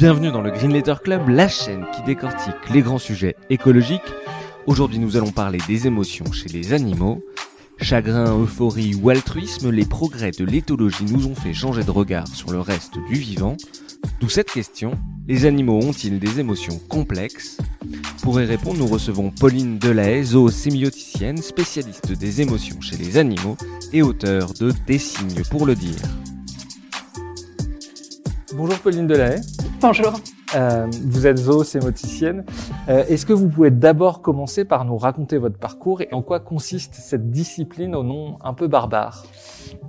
Bienvenue 0.00 0.32
dans 0.32 0.40
le 0.40 0.50
Green 0.50 0.72
Letter 0.72 0.94
Club, 1.04 1.28
la 1.28 1.46
chaîne 1.46 1.84
qui 1.94 2.02
décortique 2.04 2.70
les 2.72 2.80
grands 2.80 2.96
sujets 2.96 3.36
écologiques. 3.50 4.00
Aujourd'hui, 4.64 4.98
nous 4.98 5.18
allons 5.18 5.30
parler 5.30 5.58
des 5.68 5.86
émotions 5.86 6.32
chez 6.32 6.48
les 6.48 6.72
animaux. 6.72 7.22
Chagrin, 7.76 8.34
euphorie 8.34 8.94
ou 8.94 9.10
altruisme, 9.10 9.68
les 9.68 9.84
progrès 9.84 10.30
de 10.30 10.42
l'éthologie 10.46 11.04
nous 11.04 11.26
ont 11.26 11.34
fait 11.34 11.52
changer 11.52 11.84
de 11.84 11.90
regard 11.90 12.26
sur 12.28 12.50
le 12.50 12.60
reste 12.60 12.94
du 13.10 13.16
vivant. 13.16 13.58
D'où 14.20 14.30
cette 14.30 14.50
question, 14.50 14.92
les 15.28 15.44
animaux 15.44 15.78
ont-ils 15.82 16.18
des 16.18 16.40
émotions 16.40 16.80
complexes? 16.88 17.58
Pour 18.22 18.40
y 18.40 18.46
répondre, 18.46 18.78
nous 18.78 18.86
recevons 18.86 19.30
Pauline 19.30 19.78
Delahaye, 19.78 20.24
zoosémioticienne, 20.24 21.42
spécialiste 21.42 22.12
des 22.12 22.40
émotions 22.40 22.80
chez 22.80 22.96
les 22.96 23.18
animaux 23.18 23.58
et 23.92 24.00
auteur 24.00 24.54
de 24.54 24.72
Des 24.86 24.98
signes 24.98 25.42
pour 25.50 25.66
le 25.66 25.74
dire. 25.74 26.00
Bonjour 28.54 28.78
Pauline 28.78 29.06
Delahaye. 29.06 29.42
Bonjour. 29.80 30.12
Euh, 30.54 30.86
vous 31.06 31.26
êtes 31.26 31.38
zoosémoticienne. 31.38 32.44
Euh, 32.88 33.04
Est-ce 33.08 33.24
que 33.24 33.32
vous 33.32 33.48
pouvez 33.48 33.70
d'abord 33.70 34.20
commencer 34.20 34.66
par 34.66 34.84
nous 34.84 34.98
raconter 34.98 35.38
votre 35.38 35.58
parcours 35.58 36.02
et 36.02 36.08
en 36.12 36.20
quoi 36.20 36.38
consiste 36.38 36.94
cette 36.94 37.30
discipline 37.30 37.94
au 37.94 38.02
nom 38.02 38.36
un 38.42 38.52
peu 38.52 38.66
barbare? 38.66 39.24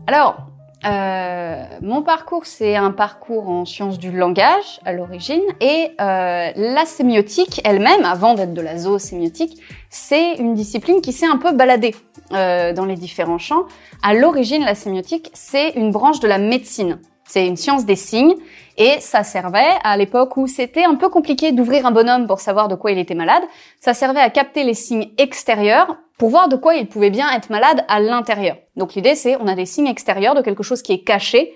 Alors, 0.07 0.47
euh, 0.85 1.63
mon 1.81 2.03
parcours, 2.03 2.45
c'est 2.45 2.75
un 2.75 2.91
parcours 2.91 3.49
en 3.49 3.65
sciences 3.65 3.99
du 3.99 4.11
langage 4.11 4.79
à 4.85 4.93
l'origine 4.93 5.43
et 5.59 5.89
euh, 5.99 6.51
la 6.55 6.85
sémiotique 6.85 7.61
elle-même, 7.65 8.05
avant 8.05 8.33
d'être 8.33 8.53
de 8.53 8.61
la 8.61 8.77
zoosémiotique, 8.77 9.61
c'est 9.89 10.35
une 10.35 10.53
discipline 10.53 11.01
qui 11.01 11.11
s'est 11.11 11.27
un 11.27 11.37
peu 11.37 11.51
baladée 11.51 11.95
euh, 12.31 12.71
dans 12.73 12.85
les 12.85 12.95
différents 12.95 13.39
champs. 13.39 13.65
À 14.01 14.13
l'origine, 14.13 14.63
la 14.63 14.75
sémiotique, 14.75 15.29
c'est 15.33 15.71
une 15.71 15.91
branche 15.91 16.21
de 16.21 16.27
la 16.27 16.37
médecine. 16.37 16.99
C'est 17.27 17.47
une 17.47 17.57
science 17.57 17.85
des 17.85 17.95
signes 17.95 18.35
et 18.81 18.99
ça 18.99 19.23
servait 19.23 19.77
à 19.83 19.95
l'époque 19.95 20.37
où 20.37 20.47
c'était 20.47 20.85
un 20.85 20.95
peu 20.95 21.07
compliqué 21.09 21.51
d'ouvrir 21.51 21.85
un 21.85 21.91
bonhomme 21.91 22.25
pour 22.25 22.39
savoir 22.39 22.67
de 22.67 22.73
quoi 22.73 22.91
il 22.91 22.97
était 22.97 23.13
malade. 23.13 23.43
Ça 23.79 23.93
servait 23.93 24.21
à 24.21 24.31
capter 24.31 24.63
les 24.63 24.73
signes 24.73 25.11
extérieurs 25.19 25.97
pour 26.17 26.29
voir 26.29 26.49
de 26.49 26.55
quoi 26.55 26.73
il 26.73 26.87
pouvait 26.87 27.11
bien 27.11 27.31
être 27.31 27.51
malade 27.51 27.85
à 27.87 27.99
l'intérieur. 27.99 28.57
Donc 28.75 28.95
l'idée 28.95 29.13
c'est 29.13 29.35
on 29.35 29.45
a 29.45 29.53
des 29.53 29.67
signes 29.67 29.85
extérieurs 29.85 30.33
de 30.33 30.41
quelque 30.41 30.63
chose 30.63 30.81
qui 30.81 30.93
est 30.93 31.03
caché 31.03 31.53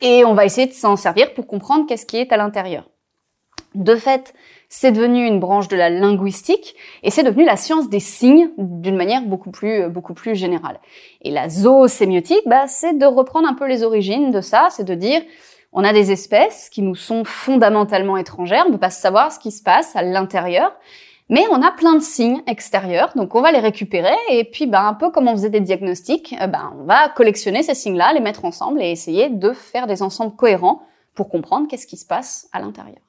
et 0.00 0.24
on 0.24 0.34
va 0.34 0.44
essayer 0.44 0.68
de 0.68 0.72
s'en 0.72 0.94
servir 0.94 1.34
pour 1.34 1.48
comprendre 1.48 1.84
qu'est-ce 1.88 2.06
qui 2.06 2.18
est 2.18 2.32
à 2.32 2.36
l'intérieur. 2.36 2.88
De 3.74 3.96
fait, 3.96 4.32
c'est 4.68 4.92
devenu 4.92 5.26
une 5.26 5.40
branche 5.40 5.66
de 5.66 5.76
la 5.76 5.90
linguistique 5.90 6.76
et 7.02 7.10
c'est 7.10 7.24
devenu 7.24 7.44
la 7.44 7.56
science 7.56 7.88
des 7.88 7.98
signes 7.98 8.50
d'une 8.56 8.96
manière 8.96 9.22
beaucoup 9.22 9.50
plus 9.50 9.88
beaucoup 9.88 10.14
plus 10.14 10.36
générale. 10.36 10.78
Et 11.22 11.32
la 11.32 11.48
zoosémiotique, 11.48 12.46
bah, 12.46 12.68
c'est 12.68 12.96
de 12.96 13.04
reprendre 13.04 13.48
un 13.48 13.54
peu 13.54 13.66
les 13.66 13.82
origines 13.82 14.30
de 14.30 14.40
ça, 14.40 14.68
c'est 14.70 14.84
de 14.84 14.94
dire 14.94 15.22
on 15.72 15.84
a 15.84 15.92
des 15.92 16.10
espèces 16.12 16.68
qui 16.70 16.82
nous 16.82 16.94
sont 16.94 17.24
fondamentalement 17.24 18.16
étrangères, 18.16 18.64
on 18.66 18.68
ne 18.68 18.74
peut 18.74 18.80
pas 18.80 18.90
savoir 18.90 19.32
ce 19.32 19.38
qui 19.38 19.50
se 19.50 19.62
passe 19.62 19.94
à 19.96 20.02
l'intérieur, 20.02 20.72
mais 21.28 21.44
on 21.50 21.62
a 21.62 21.70
plein 21.70 21.94
de 21.94 22.02
signes 22.02 22.42
extérieurs, 22.46 23.12
donc 23.14 23.34
on 23.34 23.42
va 23.42 23.52
les 23.52 23.58
récupérer 23.58 24.16
et 24.30 24.44
puis 24.44 24.66
bah, 24.66 24.86
un 24.86 24.94
peu 24.94 25.10
comme 25.10 25.28
on 25.28 25.32
faisait 25.32 25.50
des 25.50 25.60
diagnostics, 25.60 26.34
bah, 26.48 26.72
on 26.78 26.84
va 26.84 27.10
collectionner 27.10 27.62
ces 27.62 27.74
signes-là, 27.74 28.12
les 28.14 28.20
mettre 28.20 28.44
ensemble 28.44 28.82
et 28.82 28.90
essayer 28.90 29.28
de 29.28 29.52
faire 29.52 29.86
des 29.86 30.02
ensembles 30.02 30.36
cohérents 30.36 30.82
pour 31.14 31.28
comprendre 31.28 31.68
qu'est-ce 31.68 31.86
qui 31.86 31.96
se 31.96 32.06
passe 32.06 32.48
à 32.52 32.60
l'intérieur. 32.60 33.07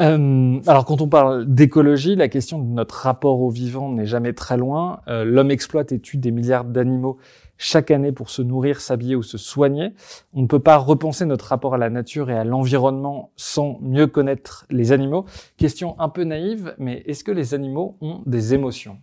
Euh, 0.00 0.60
alors 0.66 0.84
quand 0.84 1.00
on 1.00 1.08
parle 1.08 1.46
d'écologie, 1.46 2.14
la 2.14 2.28
question 2.28 2.58
de 2.58 2.66
notre 2.66 2.94
rapport 2.94 3.40
au 3.40 3.50
vivant 3.50 3.90
n'est 3.90 4.06
jamais 4.06 4.32
très 4.32 4.56
loin. 4.56 5.00
Euh, 5.08 5.24
L'homme 5.24 5.50
exploite 5.50 5.92
et 5.92 6.00
tue 6.00 6.18
des 6.18 6.30
milliards 6.30 6.64
d'animaux 6.64 7.18
chaque 7.56 7.90
année 7.90 8.12
pour 8.12 8.30
se 8.30 8.40
nourrir, 8.40 8.80
s'habiller 8.80 9.16
ou 9.16 9.22
se 9.22 9.36
soigner. 9.36 9.92
On 10.32 10.42
ne 10.42 10.46
peut 10.46 10.60
pas 10.60 10.76
repenser 10.76 11.26
notre 11.26 11.46
rapport 11.46 11.74
à 11.74 11.78
la 11.78 11.90
nature 11.90 12.30
et 12.30 12.38
à 12.38 12.44
l'environnement 12.44 13.32
sans 13.36 13.78
mieux 13.82 14.06
connaître 14.06 14.64
les 14.70 14.92
animaux. 14.92 15.24
Question 15.56 15.96
un 15.98 16.08
peu 16.08 16.22
naïve, 16.22 16.74
mais 16.78 17.02
est-ce 17.06 17.24
que 17.24 17.32
les 17.32 17.54
animaux 17.54 17.96
ont 18.00 18.22
des 18.26 18.54
émotions? 18.54 18.98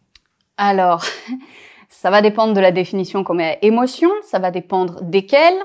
Alors, 0.58 1.04
ça 1.90 2.10
va 2.10 2.22
dépendre 2.22 2.54
de 2.54 2.62
la 2.62 2.72
définition 2.72 3.26
qu'on 3.26 3.34
met 3.34 3.58
à 3.58 3.66
émotion, 3.66 4.10
ça 4.24 4.40
va 4.40 4.52
dépendre 4.52 5.04
desquelles, 5.04 5.60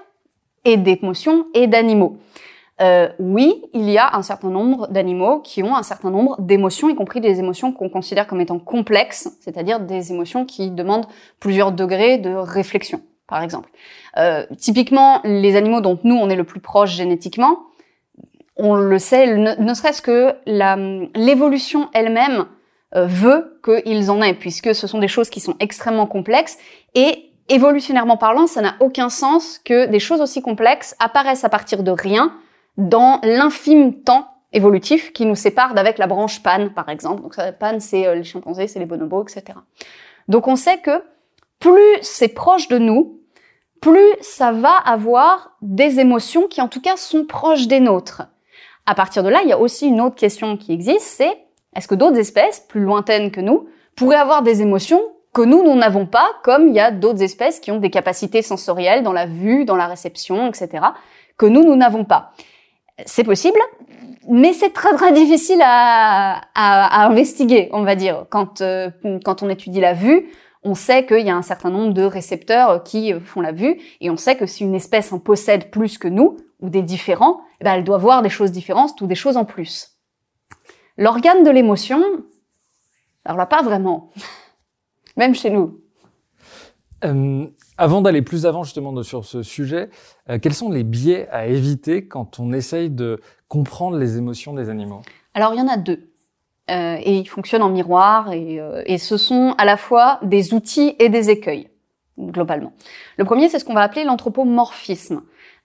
et 0.64 0.76
d'émotions 0.76 1.46
et 1.54 1.66
d'animaux. 1.66 2.18
Euh, 2.80 3.08
oui, 3.18 3.62
il 3.74 3.90
y 3.90 3.98
a 3.98 4.16
un 4.16 4.22
certain 4.22 4.48
nombre 4.48 4.88
d'animaux 4.88 5.40
qui 5.40 5.62
ont 5.62 5.76
un 5.76 5.82
certain 5.82 6.10
nombre 6.10 6.40
d'émotions, 6.40 6.88
y 6.88 6.94
compris 6.94 7.20
des 7.20 7.38
émotions 7.38 7.72
qu'on 7.72 7.90
considère 7.90 8.26
comme 8.26 8.40
étant 8.40 8.58
complexes, 8.58 9.36
c'est-à-dire 9.40 9.80
des 9.80 10.12
émotions 10.12 10.46
qui 10.46 10.70
demandent 10.70 11.06
plusieurs 11.40 11.72
degrés 11.72 12.16
de 12.16 12.34
réflexion, 12.34 13.02
par 13.26 13.42
exemple. 13.42 13.68
Euh, 14.16 14.46
typiquement, 14.58 15.20
les 15.24 15.56
animaux 15.56 15.82
dont 15.82 15.98
nous 16.04 16.14
on 16.14 16.30
est 16.30 16.36
le 16.36 16.44
plus 16.44 16.60
proche 16.60 16.92
génétiquement, 16.92 17.58
on 18.56 18.74
le 18.74 18.98
sait, 18.98 19.36
ne, 19.36 19.74
serait-ce 19.74 20.02
que 20.02 20.34
l'évolution 20.46 21.88
elle-même 21.92 22.46
euh, 22.94 23.06
veut 23.06 23.60
qu'ils 23.62 24.10
en 24.10 24.22
aient, 24.22 24.34
puisque 24.34 24.74
ce 24.74 24.86
sont 24.86 24.98
des 24.98 25.08
choses 25.08 25.28
qui 25.28 25.40
sont 25.40 25.54
extrêmement 25.60 26.06
complexes 26.06 26.56
et 26.94 27.30
évolutionnairement 27.50 28.16
parlant, 28.16 28.46
ça 28.46 28.62
n'a 28.62 28.76
aucun 28.80 29.10
sens 29.10 29.60
que 29.62 29.86
des 29.86 29.98
choses 29.98 30.20
aussi 30.20 30.40
complexes 30.40 30.94
apparaissent 30.98 31.44
à 31.44 31.48
partir 31.50 31.82
de 31.82 31.90
rien 31.90 32.32
dans 32.76 33.20
l'infime 33.22 34.02
temps 34.02 34.28
évolutif 34.52 35.12
qui 35.12 35.26
nous 35.26 35.34
sépare 35.34 35.74
d'avec 35.74 35.98
la 35.98 36.06
branche 36.06 36.42
Pan, 36.42 36.68
par 36.74 36.88
exemple. 36.88 37.22
Donc, 37.22 37.36
Pan, 37.58 37.78
c'est 37.78 38.06
euh, 38.06 38.14
les 38.14 38.24
chimpanzés, 38.24 38.66
c'est 38.66 38.78
les 38.78 38.86
bonobos, 38.86 39.22
etc. 39.22 39.58
Donc, 40.28 40.48
on 40.48 40.56
sait 40.56 40.78
que 40.78 41.02
plus 41.58 41.98
c'est 42.02 42.28
proche 42.28 42.68
de 42.68 42.78
nous, 42.78 43.20
plus 43.80 44.14
ça 44.20 44.52
va 44.52 44.74
avoir 44.74 45.56
des 45.62 46.00
émotions 46.00 46.48
qui, 46.48 46.60
en 46.60 46.68
tout 46.68 46.80
cas, 46.80 46.96
sont 46.96 47.24
proches 47.24 47.66
des 47.66 47.80
nôtres. 47.80 48.22
À 48.86 48.94
partir 48.94 49.22
de 49.22 49.28
là, 49.28 49.40
il 49.42 49.48
y 49.48 49.52
a 49.52 49.58
aussi 49.58 49.86
une 49.86 50.00
autre 50.00 50.16
question 50.16 50.56
qui 50.56 50.72
existe, 50.72 51.00
c'est 51.00 51.38
est-ce 51.76 51.86
que 51.86 51.94
d'autres 51.94 52.18
espèces, 52.18 52.60
plus 52.60 52.80
lointaines 52.80 53.30
que 53.30 53.40
nous, 53.40 53.68
pourraient 53.94 54.16
avoir 54.16 54.42
des 54.42 54.62
émotions 54.62 55.00
que 55.32 55.42
nous, 55.42 55.62
nous 55.62 55.76
n'avons 55.76 56.06
pas, 56.06 56.28
comme 56.42 56.68
il 56.68 56.74
y 56.74 56.80
a 56.80 56.90
d'autres 56.90 57.22
espèces 57.22 57.60
qui 57.60 57.70
ont 57.70 57.78
des 57.78 57.90
capacités 57.90 58.42
sensorielles 58.42 59.04
dans 59.04 59.12
la 59.12 59.26
vue, 59.26 59.64
dans 59.64 59.76
la 59.76 59.86
réception, 59.86 60.48
etc., 60.48 60.84
que 61.36 61.46
nous, 61.46 61.62
nous 61.62 61.76
n'avons 61.76 62.04
pas? 62.04 62.32
C'est 63.06 63.24
possible, 63.24 63.58
mais 64.28 64.52
c'est 64.52 64.70
très 64.70 64.94
très 64.94 65.12
difficile 65.12 65.60
à, 65.62 66.40
à, 66.54 67.06
investiguer, 67.06 67.68
on 67.72 67.82
va 67.82 67.94
dire. 67.94 68.26
Quand, 68.30 68.60
euh, 68.60 68.90
quand 69.24 69.42
on 69.42 69.48
étudie 69.48 69.80
la 69.80 69.94
vue, 69.94 70.30
on 70.62 70.74
sait 70.74 71.06
qu'il 71.06 71.26
y 71.26 71.30
a 71.30 71.36
un 71.36 71.42
certain 71.42 71.70
nombre 71.70 71.94
de 71.94 72.02
récepteurs 72.02 72.82
qui 72.82 73.12
font 73.20 73.40
la 73.40 73.52
vue, 73.52 73.80
et 74.00 74.10
on 74.10 74.16
sait 74.16 74.36
que 74.36 74.46
si 74.46 74.64
une 74.64 74.74
espèce 74.74 75.12
en 75.12 75.18
possède 75.18 75.70
plus 75.70 75.98
que 75.98 76.08
nous, 76.08 76.36
ou 76.60 76.68
des 76.68 76.82
différents, 76.82 77.40
eh 77.60 77.64
ben 77.64 77.74
elle 77.74 77.84
doit 77.84 77.98
voir 77.98 78.22
des 78.22 78.28
choses 78.28 78.52
différentes 78.52 79.00
ou 79.00 79.06
des 79.06 79.14
choses 79.14 79.36
en 79.36 79.44
plus. 79.44 79.96
L'organe 80.98 81.44
de 81.44 81.50
l'émotion, 81.50 82.02
alors 83.24 83.38
là, 83.38 83.46
pas 83.46 83.62
vraiment. 83.62 84.10
Même 85.16 85.34
chez 85.34 85.50
nous. 85.50 85.80
Euh, 87.04 87.46
avant 87.80 88.02
d'aller 88.02 88.20
plus 88.20 88.44
avant 88.44 88.62
justement 88.62 89.02
sur 89.02 89.24
ce 89.24 89.42
sujet, 89.42 89.88
euh, 90.28 90.38
quels 90.40 90.52
sont 90.52 90.70
les 90.70 90.84
biais 90.84 91.28
à 91.32 91.46
éviter 91.46 92.06
quand 92.06 92.38
on 92.38 92.52
essaye 92.52 92.90
de 92.90 93.20
comprendre 93.48 93.96
les 93.96 94.18
émotions 94.18 94.52
des 94.52 94.68
animaux? 94.68 95.00
Alors 95.32 95.54
il 95.54 95.58
y 95.58 95.62
en 95.62 95.68
a 95.68 95.78
deux. 95.78 96.10
Euh, 96.70 96.98
et 97.00 97.16
ils 97.16 97.28
fonctionnent 97.28 97.62
en 97.62 97.70
miroir 97.70 98.32
et, 98.32 98.60
euh, 98.60 98.82
et, 98.86 98.98
ce 98.98 99.16
sont 99.16 99.54
à 99.58 99.64
la 99.64 99.76
fois 99.76 100.20
des 100.22 100.54
outils 100.54 100.94
et 101.00 101.08
des 101.08 101.30
écueils, 101.30 101.68
globalement. 102.16 102.72
Le 103.16 103.24
premier, 103.24 103.48
c'est 103.48 103.58
ce 103.58 103.64
qu'on 103.64 103.74
va 103.74 103.80
appeler 103.80 104.04
l'anthropomorphisme. 104.04 105.22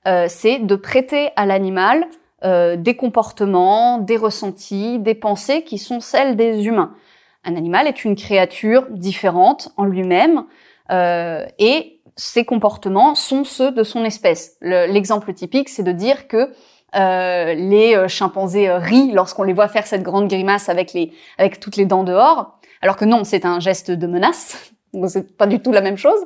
Euh, 0.07 0.25
c'est 0.29 0.59
de 0.59 0.75
prêter 0.75 1.29
à 1.35 1.45
l'animal 1.45 2.07
euh, 2.43 2.75
des 2.75 2.95
comportements, 2.95 3.99
des 3.99 4.17
ressentis, 4.17 4.97
des 4.97 5.15
pensées 5.15 5.63
qui 5.63 5.77
sont 5.77 5.99
celles 5.99 6.37
des 6.37 6.65
humains. 6.65 6.95
Un 7.43 7.55
animal 7.55 7.87
est 7.87 8.03
une 8.03 8.15
créature 8.15 8.87
différente 8.89 9.69
en 9.77 9.85
lui-même 9.85 10.45
et 10.89 11.94
ses 12.15 12.45
comportements 12.45 13.15
sont 13.15 13.43
ceux 13.43 13.71
de 13.71 13.83
son 13.83 14.05
espèce. 14.05 14.57
L'exemple 14.61 15.33
typique, 15.33 15.69
c'est 15.69 15.83
de 15.83 15.91
dire 15.91 16.27
que 16.27 16.51
euh, 16.95 17.53
les 17.53 18.07
chimpanzés 18.07 18.71
rient 18.71 19.11
lorsqu'on 19.11 19.43
les 19.43 19.53
voit 19.53 19.67
faire 19.67 19.85
cette 19.85 20.03
grande 20.03 20.27
grimace 20.29 20.69
avec 20.69 20.93
les 20.93 21.11
avec 21.37 21.59
toutes 21.59 21.75
les 21.75 21.85
dents 21.85 22.03
dehors, 22.03 22.57
alors 22.81 22.95
que 22.95 23.05
non, 23.05 23.23
c'est 23.23 23.45
un 23.45 23.59
geste 23.59 23.91
de 23.91 24.07
menace. 24.07 24.71
donc 24.95 25.09
c'est 25.09 25.35
pas 25.35 25.47
du 25.47 25.59
tout 25.59 25.71
la 25.71 25.81
même 25.81 25.97
chose, 25.97 26.19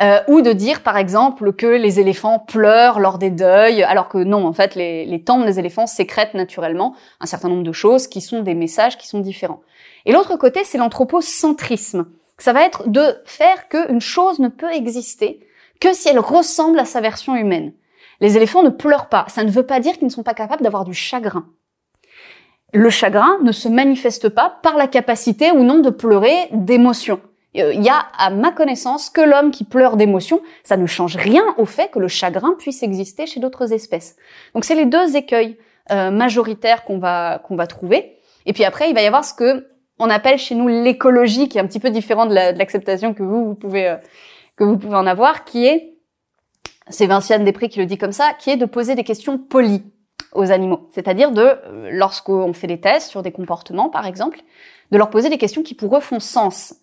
euh, 0.00 0.20
ou 0.28 0.40
de 0.40 0.52
dire 0.52 0.82
par 0.82 0.96
exemple 0.96 1.52
que 1.52 1.66
les 1.66 2.00
éléphants 2.00 2.38
pleurent 2.38 2.98
lors 2.98 3.18
des 3.18 3.30
deuils, 3.30 3.82
alors 3.82 4.08
que 4.08 4.18
non, 4.18 4.46
en 4.46 4.52
fait, 4.52 4.74
les, 4.74 5.04
les 5.04 5.22
tempes 5.22 5.44
des 5.44 5.58
éléphants 5.58 5.86
sécrètent 5.86 6.34
naturellement 6.34 6.94
un 7.20 7.26
certain 7.26 7.48
nombre 7.48 7.62
de 7.62 7.72
choses 7.72 8.06
qui 8.06 8.20
sont 8.20 8.42
des 8.42 8.54
messages 8.54 8.98
qui 8.98 9.06
sont 9.06 9.20
différents. 9.20 9.60
Et 10.04 10.12
l'autre 10.12 10.36
côté, 10.36 10.64
c'est 10.64 10.78
l'anthropocentrisme. 10.78 12.06
Ça 12.38 12.52
va 12.52 12.64
être 12.64 12.88
de 12.88 13.02
faire 13.24 13.68
qu'une 13.68 14.00
chose 14.00 14.38
ne 14.38 14.48
peut 14.48 14.72
exister 14.72 15.46
que 15.80 15.92
si 15.92 16.08
elle 16.08 16.18
ressemble 16.18 16.78
à 16.78 16.84
sa 16.84 17.00
version 17.00 17.34
humaine. 17.34 17.72
Les 18.20 18.36
éléphants 18.36 18.62
ne 18.62 18.70
pleurent 18.70 19.08
pas. 19.08 19.26
Ça 19.28 19.44
ne 19.44 19.50
veut 19.50 19.66
pas 19.66 19.80
dire 19.80 19.94
qu'ils 19.94 20.06
ne 20.06 20.12
sont 20.12 20.22
pas 20.22 20.34
capables 20.34 20.62
d'avoir 20.62 20.84
du 20.84 20.94
chagrin. 20.94 21.46
Le 22.72 22.90
chagrin 22.90 23.38
ne 23.42 23.52
se 23.52 23.68
manifeste 23.68 24.28
pas 24.28 24.58
par 24.62 24.76
la 24.76 24.86
capacité 24.86 25.50
ou 25.50 25.62
non 25.62 25.78
de 25.78 25.90
pleurer 25.90 26.48
d'émotion. 26.52 27.20
Euh, 27.56 27.72
il 27.72 27.82
y 27.82 27.88
a, 27.88 28.06
à 28.18 28.30
ma 28.30 28.52
connaissance, 28.52 29.08
que 29.08 29.20
l'homme 29.20 29.50
qui 29.50 29.64
pleure 29.64 29.96
d'émotion, 29.96 30.42
ça 30.64 30.76
ne 30.76 30.86
change 30.86 31.16
rien 31.16 31.44
au 31.58 31.64
fait 31.64 31.90
que 31.90 31.98
le 31.98 32.08
chagrin 32.08 32.54
puisse 32.58 32.82
exister 32.82 33.26
chez 33.26 33.40
d'autres 33.40 33.72
espèces. 33.72 34.16
Donc 34.54 34.64
c'est 34.64 34.74
les 34.74 34.86
deux 34.86 35.16
écueils 35.16 35.56
euh, 35.90 36.10
majoritaires 36.10 36.84
qu'on 36.84 36.98
va 36.98 37.40
qu'on 37.44 37.56
va 37.56 37.66
trouver. 37.66 38.18
Et 38.44 38.52
puis 38.52 38.64
après, 38.64 38.90
il 38.90 38.94
va 38.94 39.02
y 39.02 39.06
avoir 39.06 39.24
ce 39.24 39.34
que 39.34 39.66
on 39.98 40.10
appelle 40.10 40.38
chez 40.38 40.54
nous 40.54 40.68
l'écologie, 40.68 41.48
qui 41.48 41.58
est 41.58 41.60
un 41.60 41.66
petit 41.66 41.80
peu 41.80 41.90
différent 41.90 42.26
de 42.26 42.34
l'acceptation 42.34 43.14
que 43.14 43.22
vous 43.22 43.46
vous 43.46 43.54
pouvez 43.54 43.88
euh, 43.88 43.96
que 44.56 44.64
vous 44.64 44.78
pouvez 44.78 44.96
en 44.96 45.06
avoir, 45.06 45.44
qui 45.44 45.66
est 45.66 45.96
c'est 46.88 47.06
Vinciane 47.06 47.44
Després 47.44 47.68
qui 47.68 47.78
le 47.78 47.86
dit 47.86 47.98
comme 47.98 48.12
ça, 48.12 48.32
qui 48.38 48.50
est 48.50 48.56
de 48.56 48.64
poser 48.64 48.94
des 48.94 49.04
questions 49.04 49.38
polies 49.38 49.84
aux 50.32 50.50
animaux. 50.52 50.88
C'est-à-dire 50.92 51.32
de, 51.32 51.42
euh, 51.42 51.88
lorsqu'on 51.92 52.52
fait 52.52 52.66
des 52.66 52.80
tests 52.80 53.10
sur 53.10 53.22
des 53.22 53.32
comportements, 53.32 53.88
par 53.88 54.06
exemple, 54.06 54.40
de 54.92 54.98
leur 54.98 55.10
poser 55.10 55.28
des 55.28 55.38
questions 55.38 55.62
qui 55.62 55.74
pour 55.74 55.96
eux 55.96 56.00
font 56.00 56.20
sens. 56.20 56.74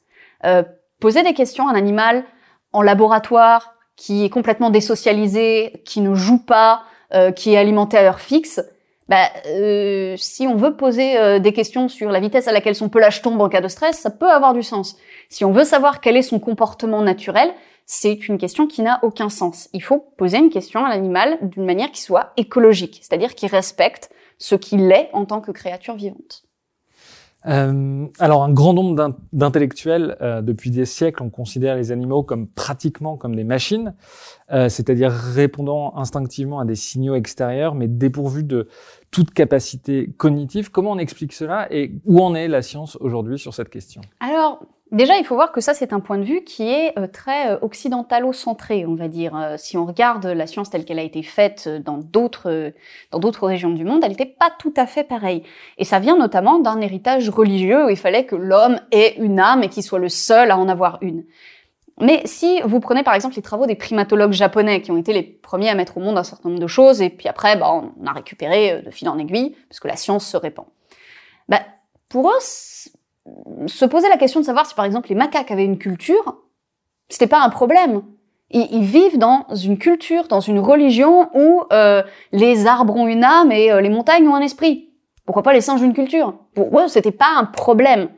Euh, 0.45 0.63
poser 0.99 1.23
des 1.23 1.33
questions 1.33 1.67
à 1.67 1.71
un 1.71 1.75
animal 1.75 2.25
en 2.73 2.81
laboratoire, 2.81 3.75
qui 3.95 4.25
est 4.25 4.29
complètement 4.29 4.69
désocialisé, 4.69 5.83
qui 5.85 6.01
ne 6.01 6.15
joue 6.15 6.43
pas, 6.43 6.83
euh, 7.13 7.31
qui 7.31 7.53
est 7.53 7.57
alimenté 7.57 7.97
à 7.97 8.01
heure 8.01 8.19
fixe, 8.19 8.59
bah, 9.09 9.29
euh, 9.47 10.15
si 10.17 10.47
on 10.47 10.55
veut 10.55 10.75
poser 10.75 11.17
euh, 11.17 11.39
des 11.39 11.53
questions 11.53 11.89
sur 11.89 12.09
la 12.09 12.19
vitesse 12.19 12.47
à 12.47 12.51
laquelle 12.51 12.75
son 12.75 12.89
pelage 12.89 13.21
tombe 13.21 13.39
en 13.41 13.49
cas 13.49 13.61
de 13.61 13.67
stress, 13.67 13.99
ça 13.99 14.09
peut 14.09 14.29
avoir 14.29 14.53
du 14.53 14.63
sens. 14.63 14.95
Si 15.29 15.43
on 15.43 15.51
veut 15.51 15.65
savoir 15.65 15.99
quel 15.99 16.15
est 16.15 16.21
son 16.21 16.39
comportement 16.39 17.01
naturel, 17.01 17.53
c'est 17.85 18.27
une 18.27 18.37
question 18.37 18.65
qui 18.65 18.81
n'a 18.81 18.99
aucun 19.03 19.29
sens. 19.29 19.69
Il 19.73 19.83
faut 19.83 19.99
poser 20.17 20.37
une 20.37 20.49
question 20.49 20.85
à 20.85 20.89
l'animal 20.89 21.37
d'une 21.41 21.65
manière 21.65 21.91
qui 21.91 22.01
soit 22.01 22.31
écologique, 22.37 22.99
c'est-à-dire 23.01 23.35
qui 23.35 23.47
respecte 23.47 24.09
ce 24.37 24.55
qu'il 24.55 24.91
est 24.91 25.09
en 25.13 25.25
tant 25.25 25.41
que 25.41 25.51
créature 25.51 25.95
vivante. 25.95 26.42
Euh, 27.45 28.07
alors, 28.19 28.43
un 28.43 28.51
grand 28.51 28.73
nombre 28.73 29.15
d'intellectuels, 29.33 30.17
euh, 30.21 30.41
depuis 30.41 30.71
des 30.71 30.85
siècles, 30.85 31.23
on 31.23 31.29
considère 31.29 31.75
les 31.75 31.91
animaux 31.91 32.23
comme 32.23 32.47
pratiquement 32.47 33.17
comme 33.17 33.35
des 33.35 33.43
machines, 33.43 33.95
euh, 34.51 34.69
c'est-à-dire 34.69 35.11
répondant 35.11 35.95
instinctivement 35.97 36.59
à 36.59 36.65
des 36.65 36.75
signaux 36.75 37.15
extérieurs, 37.15 37.75
mais 37.75 37.87
dépourvus 37.87 38.43
de 38.43 38.67
toute 39.11 39.31
capacité 39.31 40.09
cognitive. 40.17 40.71
Comment 40.71 40.91
on 40.91 40.97
explique 40.97 41.33
cela 41.33 41.67
et 41.71 41.91
où 42.05 42.21
en 42.21 42.33
est 42.35 42.47
la 42.47 42.61
science 42.61 42.97
aujourd'hui 43.01 43.37
sur 43.37 43.53
cette 43.53 43.69
question? 43.69 44.01
Alors, 44.19 44.63
Déjà, 44.93 45.17
il 45.17 45.25
faut 45.25 45.33
voir 45.33 45.51
que 45.51 45.59
ça, 45.59 45.73
c'est 45.73 45.91
un 45.91 45.99
point 45.99 46.19
de 46.19 46.23
vue 46.23 46.43
qui 46.43 46.69
est 46.69 46.97
euh, 46.99 47.07
très 47.07 47.49
euh, 47.49 47.57
occidentalo-centré, 47.63 48.85
on 48.85 48.93
va 48.93 49.07
dire. 49.07 49.35
Euh, 49.35 49.55
si 49.57 49.75
on 49.75 49.87
regarde 49.87 50.27
la 50.27 50.45
science 50.45 50.69
telle 50.69 50.85
qu'elle 50.85 50.99
a 50.99 51.03
été 51.03 51.23
faite 51.23 51.67
dans 51.67 51.97
d'autres 51.97 52.71
dans 53.09 53.17
d'autres 53.17 53.47
régions 53.47 53.71
du 53.71 53.85
monde, 53.85 54.01
elle 54.03 54.11
n'était 54.11 54.27
pas 54.27 54.51
tout 54.59 54.73
à 54.77 54.85
fait 54.85 55.03
pareille. 55.03 55.41
Et 55.79 55.83
ça 55.83 55.97
vient 55.97 56.15
notamment 56.15 56.59
d'un 56.59 56.79
héritage 56.79 57.27
religieux 57.29 57.87
où 57.87 57.89
il 57.89 57.97
fallait 57.97 58.27
que 58.27 58.35
l'homme 58.35 58.79
ait 58.91 59.15
une 59.17 59.39
âme 59.39 59.63
et 59.63 59.69
qu'il 59.69 59.81
soit 59.81 59.97
le 59.97 60.09
seul 60.09 60.51
à 60.51 60.59
en 60.59 60.69
avoir 60.69 60.99
une. 61.01 61.25
Mais 61.99 62.21
si 62.25 62.61
vous 62.61 62.79
prenez 62.79 63.01
par 63.01 63.15
exemple 63.15 63.35
les 63.35 63.41
travaux 63.41 63.65
des 63.65 63.75
primatologues 63.75 64.31
japonais 64.31 64.83
qui 64.83 64.91
ont 64.91 64.97
été 64.97 65.11
les 65.11 65.23
premiers 65.23 65.69
à 65.69 65.75
mettre 65.75 65.97
au 65.97 66.01
monde 66.01 66.19
un 66.19 66.23
certain 66.23 66.49
nombre 66.49 66.61
de 66.61 66.67
choses, 66.67 67.01
et 67.01 67.09
puis 67.09 67.27
après, 67.27 67.55
bah, 67.55 67.67
on 67.71 68.05
a 68.05 68.11
récupéré 68.11 68.83
de 68.83 68.91
fil 68.91 69.09
en 69.09 69.17
aiguille, 69.17 69.55
parce 69.69 69.79
que 69.79 69.87
la 69.87 69.95
science 69.95 70.27
se 70.27 70.37
répand. 70.37 70.65
Bah, 71.49 71.61
pour 72.09 72.29
eux, 72.29 72.39
se 73.67 73.85
poser 73.85 74.09
la 74.09 74.17
question 74.17 74.39
de 74.39 74.45
savoir 74.45 74.65
si 74.65 74.73
par 74.75 74.85
exemple 74.85 75.09
les 75.09 75.15
macaques 75.15 75.51
avaient 75.51 75.65
une 75.65 75.77
culture, 75.77 76.37
c'était 77.09 77.27
pas 77.27 77.41
un 77.41 77.49
problème. 77.49 78.01
Ils, 78.49 78.83
vivent 78.83 79.17
dans 79.17 79.47
une 79.55 79.77
culture, 79.79 80.27
dans 80.27 80.39
une 80.39 80.59
religion 80.59 81.29
où 81.33 81.63
euh, 81.73 82.03
les 82.31 82.67
arbres 82.67 82.95
ont 82.95 83.07
une 83.07 83.23
âme 83.23 83.51
et 83.51 83.71
euh, 83.71 83.81
les 83.81 83.89
montagnes 83.89 84.27
ont 84.27 84.35
un 84.35 84.41
esprit. 84.41 84.91
Pourquoi 85.25 85.41
pas 85.41 85.53
les 85.53 85.61
singes 85.61 85.81
une 85.81 85.93
culture? 85.93 86.35
Pour 86.53 86.79
eux, 86.79 86.87
c'était 86.87 87.11
pas 87.11 87.33
un 87.35 87.45
problème. 87.45 88.09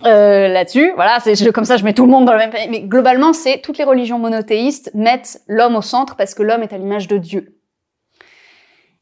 euh, 0.05 0.49
là-dessus. 0.49 0.93
Voilà, 0.95 1.19
c'est 1.21 1.53
comme 1.53 1.65
ça, 1.65 1.77
je 1.77 1.85
mets 1.85 1.93
tout 1.93 2.05
le 2.05 2.11
monde 2.11 2.25
dans 2.25 2.33
le 2.33 2.39
même 2.39 2.51
pays. 2.51 2.69
Mais 2.69 2.81
globalement, 2.83 3.33
c'est 3.33 3.61
toutes 3.61 3.79
les 3.79 3.85
religions 3.85 4.19
monothéistes 4.19 4.91
mettent 4.95 5.43
l'homme 5.47 5.77
au 5.77 5.83
centre 5.83 6.17
parce 6.17 6.35
que 6.35 6.43
l'homme 6.43 6.63
est 6.63 6.73
à 6.73 6.79
l'image 6.79 7.09
de 7.09 7.19
Dieu. 7.19 7.57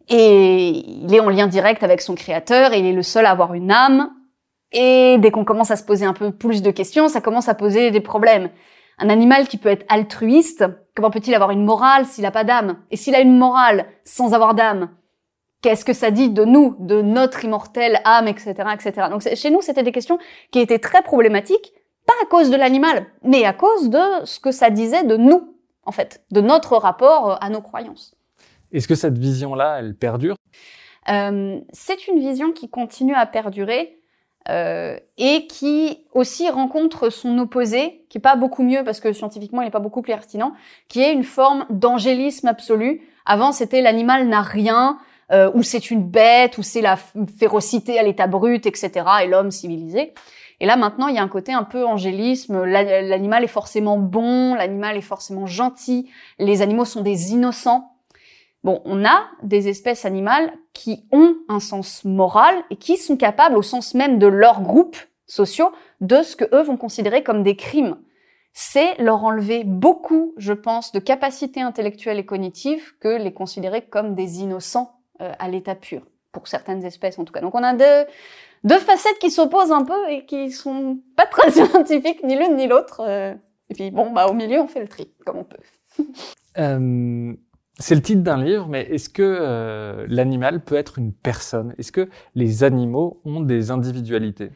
Et 0.08 0.70
il 0.70 1.14
est 1.14 1.20
en 1.20 1.28
lien 1.28 1.46
direct 1.46 1.82
avec 1.82 2.00
son 2.00 2.14
créateur 2.14 2.72
et 2.72 2.78
il 2.78 2.86
est 2.86 2.92
le 2.92 3.02
seul 3.02 3.26
à 3.26 3.30
avoir 3.30 3.54
une 3.54 3.70
âme. 3.70 4.10
Et 4.72 5.16
dès 5.18 5.30
qu'on 5.30 5.44
commence 5.44 5.70
à 5.70 5.76
se 5.76 5.84
poser 5.84 6.04
un 6.04 6.12
peu 6.12 6.30
plus 6.32 6.62
de 6.62 6.70
questions, 6.70 7.08
ça 7.08 7.20
commence 7.20 7.48
à 7.48 7.54
poser 7.54 7.90
des 7.90 8.00
problèmes. 8.00 8.50
Un 8.98 9.10
animal 9.10 9.46
qui 9.46 9.58
peut 9.58 9.68
être 9.68 9.86
altruiste, 9.88 10.64
comment 10.96 11.10
peut-il 11.10 11.34
avoir 11.34 11.52
une 11.52 11.64
morale 11.64 12.04
s'il 12.04 12.22
n'a 12.22 12.30
pas 12.30 12.44
d'âme? 12.44 12.78
Et 12.90 12.96
s'il 12.96 13.14
a 13.14 13.20
une 13.20 13.38
morale 13.38 13.86
sans 14.04 14.34
avoir 14.34 14.54
d'âme, 14.54 14.90
qu'est-ce 15.62 15.84
que 15.84 15.93
ça 15.93 16.10
dit 16.10 16.31
de 16.31 16.44
nous, 16.44 16.76
de 16.78 17.02
notre 17.02 17.44
immortelle 17.44 18.00
âme, 18.05 18.28
etc., 18.28 18.55
etc. 18.72 19.08
Donc 19.10 19.22
chez 19.22 19.50
nous, 19.50 19.60
c'était 19.60 19.82
des 19.82 19.93
questions 19.93 20.19
qui 20.50 20.60
étaient 20.60 20.78
très 20.78 21.02
problématiques, 21.02 21.72
pas 22.06 22.14
à 22.22 22.26
cause 22.26 22.50
de 22.50 22.56
l'animal, 22.56 23.06
mais 23.22 23.44
à 23.44 23.52
cause 23.52 23.90
de 23.90 24.25
ce 24.25 24.40
que 24.40 24.52
ça 24.52 24.70
disait 24.70 25.05
de 25.05 25.16
nous, 25.16 25.55
en 25.84 25.93
fait, 25.93 26.22
de 26.31 26.40
notre 26.40 26.76
rapport 26.76 27.31
euh, 27.31 27.37
à 27.40 27.50
nos 27.50 27.60
croyances. 27.60 28.14
Est-ce 28.72 28.88
que 28.88 28.94
cette 28.94 29.19
vision-là, 29.19 29.78
elle 29.78 29.94
perdure? 29.94 30.37
Euh, 31.08 31.58
C'est 31.72 32.08
une 32.08 32.19
vision 32.19 32.52
qui 32.52 32.69
continue 32.69 33.14
à 33.14 33.26
perdurer 33.26 33.99
euh, 34.50 34.99
et 35.19 35.46
qui 35.46 35.99
aussi 36.12 36.49
rencontre 36.49 37.10
son 37.10 37.38
opposé, 37.38 38.06
qui 38.08 38.16
est 38.16 38.20
pas 38.20 38.37
beaucoup 38.37 38.62
mieux 38.62 38.82
parce 38.84 39.00
que 39.00 39.12
scientifiquement 39.12 39.60
il 39.60 39.66
n'est 39.66 39.70
pas 39.70 39.78
beaucoup 39.78 40.00
plus 40.00 40.12
pertinent, 40.12 40.55
qui 40.88 41.02
est 41.02 41.12
une 41.12 41.25
forme 41.25 41.66
d'angélisme 41.69 42.49
absolu. 42.49 43.02
Avant 43.26 43.52
c'était 43.52 43.82
l'animal 43.82 44.26
n'a 44.26 44.40
rien, 44.40 44.99
euh, 45.30 45.50
où 45.54 45.62
c'est 45.62 45.90
une 45.90 46.02
bête, 46.02 46.56
où 46.58 46.62
c'est 46.62 46.80
la 46.80 46.96
férocité 47.38 47.98
à 47.98 48.02
l'état 48.02 48.26
brut, 48.26 48.66
etc. 48.66 49.04
et 49.22 49.26
l'homme 49.26 49.50
civilisé. 49.50 50.14
Et 50.60 50.66
là 50.66 50.76
maintenant, 50.76 51.08
il 51.08 51.14
y 51.14 51.19
a 51.19 51.22
un 51.22 51.28
côté 51.28 51.52
un 51.52 51.64
peu 51.64 51.84
angélisme. 51.84 52.64
L'animal 52.64 53.44
est 53.44 53.48
forcément 53.48 53.98
bon, 53.98 54.55
l'animal 54.55 54.96
est 54.96 55.03
forcément 55.03 55.46
gentil, 55.46 56.10
les 56.38 56.62
animaux 56.62 56.84
sont 56.84 57.03
des 57.03 57.32
innocents. 57.32 57.93
Bon, 58.64 58.82
on 58.84 59.05
a 59.05 59.29
des 59.43 59.69
espèces 59.69 60.05
animales 60.05 60.53
qui 60.72 61.06
ont 61.12 61.36
un 61.48 61.60
sens 61.60 62.05
moral 62.05 62.56
et 62.70 62.76
qui 62.76 62.96
sont 62.96 63.17
capables, 63.17 63.56
au 63.56 63.62
sens 63.62 63.94
même 63.94 64.19
de 64.19 64.26
leur 64.26 64.62
groupe 64.62 64.96
sociaux, 65.26 65.70
de 66.00 66.22
ce 66.22 66.34
que 66.34 66.44
eux 66.55 66.62
vont 66.62 66.76
considérer 66.76 67.22
comme 67.22 67.44
des 67.44 67.55
crimes. 67.55 67.98
C'est 68.53 68.96
leur 68.98 69.22
enlever 69.22 69.62
beaucoup, 69.62 70.34
je 70.38 70.53
pense, 70.53 70.91
de 70.91 70.98
capacités 70.98 71.60
intellectuelles 71.60 72.19
et 72.19 72.26
cognitives 72.26 72.98
que 72.98 73.17
les 73.17 73.32
considérer 73.32 73.82
comme 73.82 74.17
des 74.17 74.41
innocents 74.41 74.97
à 75.20 75.48
l'état 75.48 75.75
pur, 75.75 76.03
pour 76.32 76.48
certaines 76.48 76.84
espèces 76.84 77.19
en 77.19 77.25
tout 77.25 77.32
cas. 77.32 77.41
Donc 77.41 77.55
on 77.55 77.63
a 77.63 77.75
deux, 77.75 78.06
deux 78.65 78.79
facettes 78.79 79.19
qui 79.20 79.31
s'opposent 79.31 79.72
un 79.72 79.84
peu 79.84 80.10
et 80.10 80.25
qui 80.25 80.51
sont 80.51 80.98
pas 81.17 81.27
très 81.27 81.51
scientifiques, 81.53 82.22
ni 82.25 82.37
l'une 82.37 82.56
ni 82.56 82.67
l'autre. 82.67 83.03
Euh. 83.06 83.34
et 83.70 83.75
puis 83.75 83.91
bon, 83.91 84.10
bah 84.10 84.27
au 84.27 84.32
milieu, 84.32 84.60
on 84.60 84.67
fait 84.67 84.81
le 84.81 84.89
tri, 84.89 85.10
comme 85.25 85.39
on 85.39 85.44
peut. 85.44 85.56
euh, 86.58 87.34
c'est 87.79 87.94
le 87.94 88.03
titre 88.03 88.22
d'un 88.22 88.43
livre, 88.43 88.67
mais 88.69 88.82
est-ce 88.82 89.08
que 89.08 89.22
euh, 89.22 90.06
l'animal 90.08 90.65
peut 90.65 90.75
être 90.75 90.98
une 90.98 91.13
personne? 91.13 91.75
Est-ce 91.79 91.93
que 91.93 92.08
les 92.34 92.65
animaux 92.65 93.20
ont 93.25 93.41
des 93.41 93.70
individualités? 93.70 94.51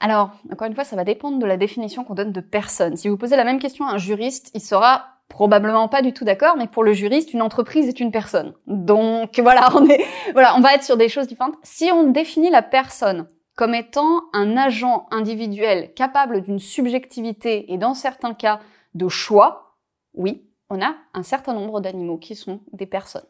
Alors, 0.00 0.30
encore 0.52 0.68
une 0.68 0.74
fois, 0.74 0.84
ça 0.84 0.94
va 0.94 1.02
dépendre 1.02 1.38
de 1.38 1.46
la 1.46 1.56
définition 1.56 2.04
qu'on 2.04 2.14
donne 2.14 2.30
de 2.30 2.40
personne. 2.40 2.96
Si 2.96 3.08
vous 3.08 3.16
posez 3.16 3.36
la 3.36 3.44
même 3.44 3.58
question 3.58 3.86
à 3.86 3.94
un 3.94 3.98
juriste, 3.98 4.50
il 4.54 4.60
sera 4.60 5.17
probablement 5.28 5.88
pas 5.88 6.02
du 6.02 6.12
tout 6.12 6.24
d'accord, 6.24 6.56
mais 6.56 6.66
pour 6.66 6.82
le 6.82 6.92
juriste, 6.92 7.32
une 7.32 7.42
entreprise 7.42 7.86
est 7.88 8.00
une 8.00 8.10
personne. 8.10 8.54
Donc 8.66 9.38
voilà, 9.38 9.68
on 9.74 9.88
est, 9.88 10.04
voilà, 10.32 10.56
on 10.56 10.60
va 10.60 10.74
être 10.74 10.84
sur 10.84 10.96
des 10.96 11.08
choses 11.08 11.28
différentes. 11.28 11.56
Si 11.62 11.90
on 11.92 12.10
définit 12.10 12.50
la 12.50 12.62
personne 12.62 13.26
comme 13.56 13.74
étant 13.74 14.22
un 14.32 14.56
agent 14.56 15.06
individuel 15.10 15.92
capable 15.94 16.42
d'une 16.42 16.60
subjectivité 16.60 17.72
et 17.72 17.78
dans 17.78 17.94
certains 17.94 18.34
cas 18.34 18.60
de 18.94 19.08
choix, 19.08 19.76
oui, 20.14 20.48
on 20.70 20.80
a 20.80 20.94
un 21.14 21.22
certain 21.22 21.54
nombre 21.54 21.80
d'animaux 21.80 22.18
qui 22.18 22.36
sont 22.36 22.60
des 22.72 22.86
personnes. 22.86 23.26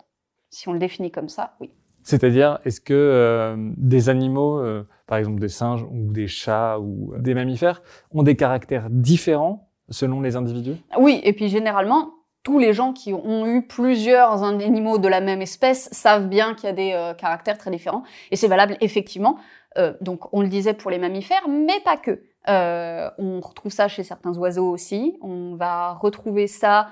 Si 0.51 0.69
on 0.69 0.73
le 0.73 0.79
définit 0.79 1.11
comme 1.11 1.29
ça, 1.29 1.57
oui. 1.61 1.71
C'est-à-dire, 2.03 2.59
est-ce 2.65 2.81
que 2.81 2.95
euh, 2.95 3.57
des 3.77 4.09
animaux, 4.09 4.59
euh, 4.61 4.87
par 5.07 5.19
exemple 5.19 5.41
des 5.41 5.49
singes 5.49 5.83
ou 5.83 6.13
des 6.13 6.27
chats 6.27 6.79
ou 6.79 7.15
des 7.19 7.35
mammifères, 7.35 7.83
ont 8.13 8.23
des 8.23 8.37
caractères 8.37 8.89
différents 8.89 9.68
selon 9.91 10.21
les 10.21 10.37
individus? 10.37 10.77
Oui, 10.99 11.21
et 11.25 11.33
puis 11.33 11.49
généralement, 11.49 12.15
tous 12.43 12.59
les 12.59 12.73
gens 12.73 12.93
qui 12.93 13.13
ont 13.13 13.47
eu 13.47 13.67
plusieurs 13.67 14.43
animaux 14.43 14.99
de 14.99 15.09
la 15.09 15.21
même 15.21 15.43
espèce 15.43 15.89
savent 15.93 16.29
bien 16.29 16.55
qu'il 16.55 16.65
y 16.65 16.71
a 16.71 16.73
des 16.73 16.93
euh, 16.95 17.15
caractères 17.15 17.59
très 17.59 17.71
différents. 17.71 18.05
Et 18.31 18.37
c'est 18.37 18.49
valable 18.49 18.77
effectivement. 18.81 19.37
Euh, 19.77 19.93
donc 20.01 20.33
on 20.33 20.41
le 20.41 20.49
disait 20.49 20.75
pour 20.75 20.91
les 20.91 20.99
mammifères, 20.99 21.47
mais 21.49 21.81
pas 21.85 21.97
que. 21.97 22.23
Euh, 22.49 23.11
on 23.19 23.41
retrouve 23.41 23.71
ça 23.71 23.89
chez 23.89 24.03
certains 24.03 24.35
oiseaux 24.39 24.71
aussi. 24.71 25.19
On 25.21 25.57
va 25.57 25.93
retrouver 25.93 26.47
ça 26.47 26.89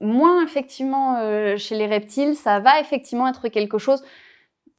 moins 0.00 0.44
effectivement 0.44 1.56
chez 1.58 1.74
les 1.74 1.86
reptiles. 1.86 2.36
Ça 2.36 2.60
va 2.60 2.80
effectivement 2.80 3.28
être 3.28 3.48
quelque 3.48 3.76
chose 3.76 4.02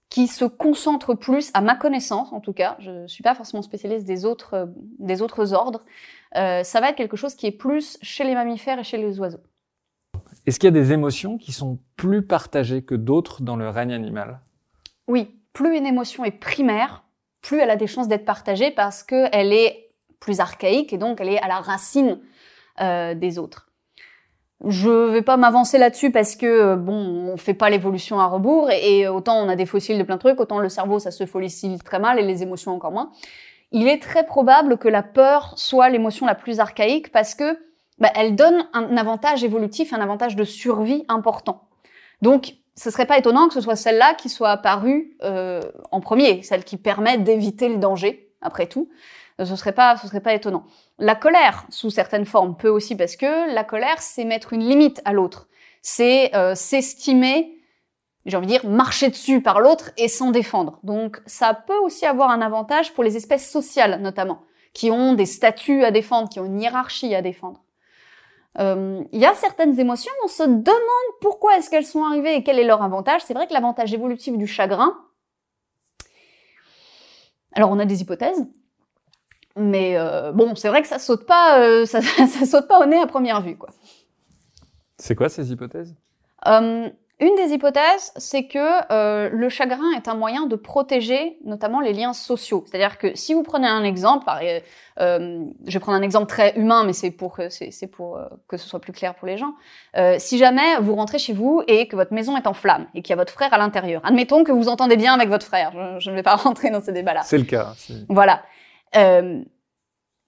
qui 0.09 0.27
se 0.27 0.45
concentre 0.45 1.15
plus, 1.15 1.51
à 1.53 1.61
ma 1.61 1.75
connaissance 1.75 2.31
en 2.31 2.39
tout 2.39 2.53
cas, 2.53 2.77
je 2.79 3.07
suis 3.07 3.23
pas 3.23 3.35
forcément 3.35 3.61
spécialiste 3.61 4.05
des 4.05 4.25
autres, 4.25 4.53
euh, 4.53 4.65
des 4.99 5.21
autres 5.21 5.53
ordres, 5.53 5.83
euh, 6.35 6.63
ça 6.63 6.79
va 6.79 6.89
être 6.89 6.95
quelque 6.95 7.17
chose 7.17 7.35
qui 7.35 7.47
est 7.47 7.51
plus 7.51 7.97
chez 8.01 8.23
les 8.23 8.33
mammifères 8.33 8.79
et 8.79 8.83
chez 8.83 8.97
les 8.97 9.19
oiseaux. 9.19 9.43
Est-ce 10.45 10.59
qu'il 10.59 10.67
y 10.67 10.69
a 10.69 10.71
des 10.71 10.93
émotions 10.93 11.37
qui 11.37 11.51
sont 11.51 11.79
plus 11.97 12.21
partagées 12.21 12.81
que 12.81 12.95
d'autres 12.95 13.41
dans 13.41 13.57
le 13.57 13.69
règne 13.69 13.93
animal? 13.93 14.39
Oui, 15.07 15.35
plus 15.51 15.77
une 15.77 15.85
émotion 15.85 16.23
est 16.23 16.31
primaire, 16.31 17.03
plus 17.41 17.59
elle 17.59 17.69
a 17.69 17.75
des 17.75 17.87
chances 17.87 18.07
d'être 18.07 18.25
partagée 18.25 18.71
parce 18.71 19.03
qu'elle 19.03 19.53
est 19.53 19.89
plus 20.19 20.39
archaïque 20.39 20.93
et 20.93 20.97
donc 20.97 21.19
elle 21.21 21.29
est 21.29 21.41
à 21.41 21.47
la 21.47 21.59
racine 21.59 22.19
euh, 22.79 23.13
des 23.13 23.39
autres. 23.39 23.66
Je 24.65 24.89
vais 25.11 25.21
pas 25.21 25.37
m'avancer 25.37 25.77
là-dessus 25.77 26.11
parce 26.11 26.35
que 26.35 26.45
euh, 26.45 26.75
bon, 26.75 26.93
on 26.93 27.37
fait 27.37 27.53
pas 27.53 27.69
l'évolution 27.69 28.19
à 28.19 28.25
rebours 28.25 28.71
et, 28.71 29.07
autant 29.07 29.37
on 29.37 29.49
a 29.49 29.55
des 29.55 29.67
fossiles 29.67 29.99
de 29.99 30.03
plein 30.03 30.15
de 30.15 30.19
trucs, 30.19 30.39
autant 30.39 30.57
le 30.59 30.69
cerveau 30.69 30.97
ça 30.97 31.11
se 31.11 31.25
fossile 31.27 31.83
très 31.83 31.99
mal 31.99 32.19
et 32.19 32.23
les 32.23 32.41
émotions 32.41 32.73
encore 32.73 32.91
moins. 32.91 33.11
Il 33.71 33.87
est 33.87 34.01
très 34.01 34.25
probable 34.25 34.77
que 34.77 34.87
la 34.87 35.03
peur 35.03 35.53
soit 35.57 35.89
l'émotion 35.89 36.25
la 36.25 36.35
plus 36.35 36.59
archaïque 36.59 37.11
parce 37.11 37.35
que 37.35 37.57
bah, 37.99 38.11
elle 38.15 38.35
donne 38.35 38.67
un 38.73 38.95
avantage 38.97 39.43
évolutif, 39.43 39.93
un 39.93 40.01
avantage 40.01 40.35
de 40.35 40.43
survie 40.43 41.03
important. 41.07 41.67
Donc, 42.21 42.53
ce 42.75 42.91
serait 42.91 43.05
pas 43.05 43.17
étonnant 43.17 43.47
que 43.47 43.53
ce 43.53 43.61
soit 43.61 43.75
celle-là 43.75 44.13
qui 44.13 44.29
soit 44.29 44.51
apparue 44.51 45.17
euh, 45.23 45.61
en 45.91 45.99
premier, 45.99 46.43
celle 46.43 46.63
qui 46.63 46.77
permet 46.77 47.17
d'éviter 47.17 47.69
le 47.69 47.77
danger, 47.77 48.29
après 48.41 48.67
tout. 48.67 48.89
Ce 49.39 49.45
serait 49.55 49.75
serait 49.75 50.21
pas 50.21 50.33
étonnant. 50.33 50.65
La 50.97 51.15
colère, 51.15 51.65
sous 51.69 51.91
certaines 51.91 52.25
formes, 52.25 52.57
peut 52.57 52.69
aussi 52.69 52.95
parce 52.95 53.15
que 53.15 53.53
la 53.53 53.63
colère, 53.63 54.01
c'est 54.01 54.25
mettre 54.25 54.53
une 54.53 54.67
limite 54.67 55.01
à 55.05 55.13
l'autre. 55.13 55.47
C'est 55.83 56.35
euh, 56.35 56.55
s'estimer, 56.55 57.55
j'ai 58.25 58.35
envie 58.35 58.47
de 58.47 58.51
dire, 58.51 58.67
marcher 58.67 59.09
dessus 59.09 59.41
par 59.41 59.59
l'autre 59.59 59.91
et 59.97 60.07
s'en 60.07 60.31
défendre. 60.31 60.79
Donc, 60.81 61.21
ça 61.27 61.53
peut 61.53 61.77
aussi 61.77 62.05
avoir 62.07 62.31
un 62.31 62.41
avantage 62.41 62.93
pour 62.93 63.03
les 63.03 63.15
espèces 63.15 63.49
sociales, 63.49 64.01
notamment, 64.01 64.41
qui 64.73 64.89
ont 64.89 65.13
des 65.13 65.27
statuts 65.27 65.83
à 65.83 65.91
défendre, 65.91 66.29
qui 66.29 66.39
ont 66.39 66.45
une 66.45 66.59
hiérarchie 66.59 67.13
à 67.13 67.21
défendre. 67.21 67.63
Euh, 68.59 69.03
Il 69.11 69.19
y 69.19 69.25
a 69.25 69.35
certaines 69.35 69.79
émotions, 69.79 70.11
on 70.23 70.27
se 70.27 70.43
demande 70.43 71.09
pourquoi 71.21 71.57
est-ce 71.57 71.69
qu'elles 71.69 71.85
sont 71.85 72.03
arrivées 72.03 72.35
et 72.35 72.43
quel 72.43 72.57
est 72.57 72.63
leur 72.63 72.81
avantage. 72.81 73.21
C'est 73.23 73.35
vrai 73.35 73.45
que 73.45 73.53
l'avantage 73.53 73.93
évolutif 73.93 74.35
du 74.35 74.47
chagrin, 74.47 74.97
alors 77.53 77.69
on 77.69 77.77
a 77.77 77.85
des 77.85 78.01
hypothèses, 78.01 78.47
mais 79.57 79.97
euh, 79.97 80.31
bon, 80.31 80.55
c'est 80.55 80.69
vrai 80.69 80.81
que 80.81 80.87
ça 80.87 80.99
saute 80.99 81.25
pas, 81.25 81.59
euh, 81.59 81.85
ça, 81.87 82.01
ça, 82.01 82.45
saute 82.45 82.67
pas 82.67 82.79
au 82.81 82.85
nez 82.85 82.99
à 82.99 83.07
première 83.07 83.41
vue, 83.41 83.57
quoi. 83.57 83.69
C'est 84.97 85.15
quoi 85.15 85.29
ces 85.29 85.51
hypothèses? 85.51 85.95
Euh, 86.47 86.89
une 87.19 87.35
des 87.35 87.51
hypothèses, 87.53 88.11
c'est 88.15 88.45
que 88.45 88.59
euh, 88.91 89.29
le 89.31 89.49
chagrin 89.49 89.91
est 89.95 90.07
un 90.07 90.13
moyen 90.13 90.45
de 90.45 90.55
protéger 90.55 91.39
notamment 91.45 91.79
les 91.79 91.91
liens 91.91 92.13
sociaux. 92.13 92.63
C'est-à-dire 92.67 92.99
que 92.99 93.15
si 93.15 93.33
vous 93.33 93.41
prenez 93.41 93.67
un 93.67 93.83
exemple, 93.83 94.23
par- 94.25 94.39
euh, 94.43 94.59
euh, 94.99 95.43
je 95.65 95.73
vais 95.73 95.79
prendre 95.79 95.97
un 95.97 96.03
exemple 96.03 96.27
très 96.27 96.55
humain, 96.57 96.83
mais 96.83 96.93
c'est 96.93 97.09
pour 97.09 97.33
que 97.35 97.49
c'est 97.49 97.71
c'est 97.71 97.87
pour 97.87 98.19
que 98.47 98.57
ce 98.57 98.67
soit 98.69 98.79
plus 98.79 98.93
clair 98.93 99.15
pour 99.15 99.27
les 99.27 99.37
gens. 99.37 99.53
Euh, 99.95 100.17
si 100.19 100.37
jamais 100.37 100.77
vous 100.79 100.93
rentrez 100.93 101.17
chez 101.17 101.33
vous 101.33 101.63
et 101.67 101.87
que 101.87 101.95
votre 101.95 102.13
maison 102.13 102.37
est 102.37 102.45
en 102.45 102.53
flammes 102.53 102.85
et 102.93 103.01
qu'il 103.01 103.09
y 103.11 103.13
a 103.13 103.17
votre 103.17 103.33
frère 103.33 103.51
à 103.51 103.57
l'intérieur, 103.57 104.01
admettons 104.05 104.43
que 104.43 104.51
vous 104.51 104.67
entendez 104.69 104.95
bien 104.95 105.13
avec 105.15 105.29
votre 105.29 105.45
frère. 105.45 105.71
Je, 105.73 105.99
je 105.99 106.11
ne 106.11 106.15
vais 106.15 106.23
pas 106.23 106.35
rentrer 106.35 106.69
dans 106.69 106.81
ce 106.81 106.91
débat-là. 106.91 107.21
C'est 107.23 107.39
le 107.39 107.45
cas. 107.45 107.73
c'est- 107.77 108.05
Voilà. 108.09 108.43
Euh, 108.95 109.43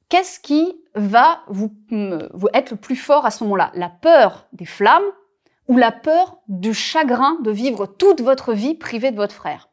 Qu'est-ce 0.10 0.40
qui 0.40 0.76
va 0.96 1.42
vous, 1.48 1.72
être 2.54 2.72
le 2.72 2.78
plus 2.78 2.96
fort 2.96 3.28
à 3.28 3.32
ce 3.32 3.44
moment-là? 3.44 3.72
La 3.76 3.90
peur 3.90 4.48
des 4.54 4.66
flammes 4.66 5.04
ou 5.68 5.78
la 5.78 5.92
peur 5.92 6.40
du 6.48 6.74
chagrin 6.74 7.38
de 7.44 7.52
vivre 7.52 7.86
toute 7.86 8.22
votre 8.22 8.54
vie 8.54 8.74
privée 8.74 9.12
de 9.12 9.16
votre 9.16 9.36
frère? 9.36 9.70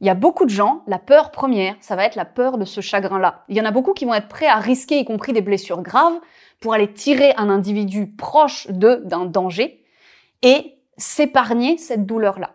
Il 0.00 0.06
y 0.06 0.10
a 0.10 0.14
beaucoup 0.14 0.46
de 0.46 0.50
gens, 0.50 0.82
la 0.86 0.98
peur 0.98 1.30
première, 1.30 1.76
ça 1.80 1.94
va 1.94 2.06
être 2.06 2.16
la 2.16 2.24
peur 2.24 2.56
de 2.56 2.64
ce 2.64 2.80
chagrin-là. 2.80 3.44
Il 3.48 3.56
y 3.56 3.60
en 3.60 3.66
a 3.66 3.70
beaucoup 3.70 3.92
qui 3.92 4.06
vont 4.06 4.14
être 4.14 4.28
prêts 4.28 4.48
à 4.48 4.56
risquer, 4.56 4.98
y 4.98 5.04
compris 5.04 5.34
des 5.34 5.42
blessures 5.42 5.82
graves, 5.82 6.18
pour 6.60 6.72
aller 6.72 6.90
tirer 6.90 7.34
un 7.36 7.50
individu 7.50 8.10
proche 8.10 8.66
d'eux 8.68 9.02
d'un 9.04 9.26
danger 9.26 9.84
et 10.40 10.78
s'épargner 10.96 11.76
cette 11.76 12.06
douleur-là. 12.06 12.54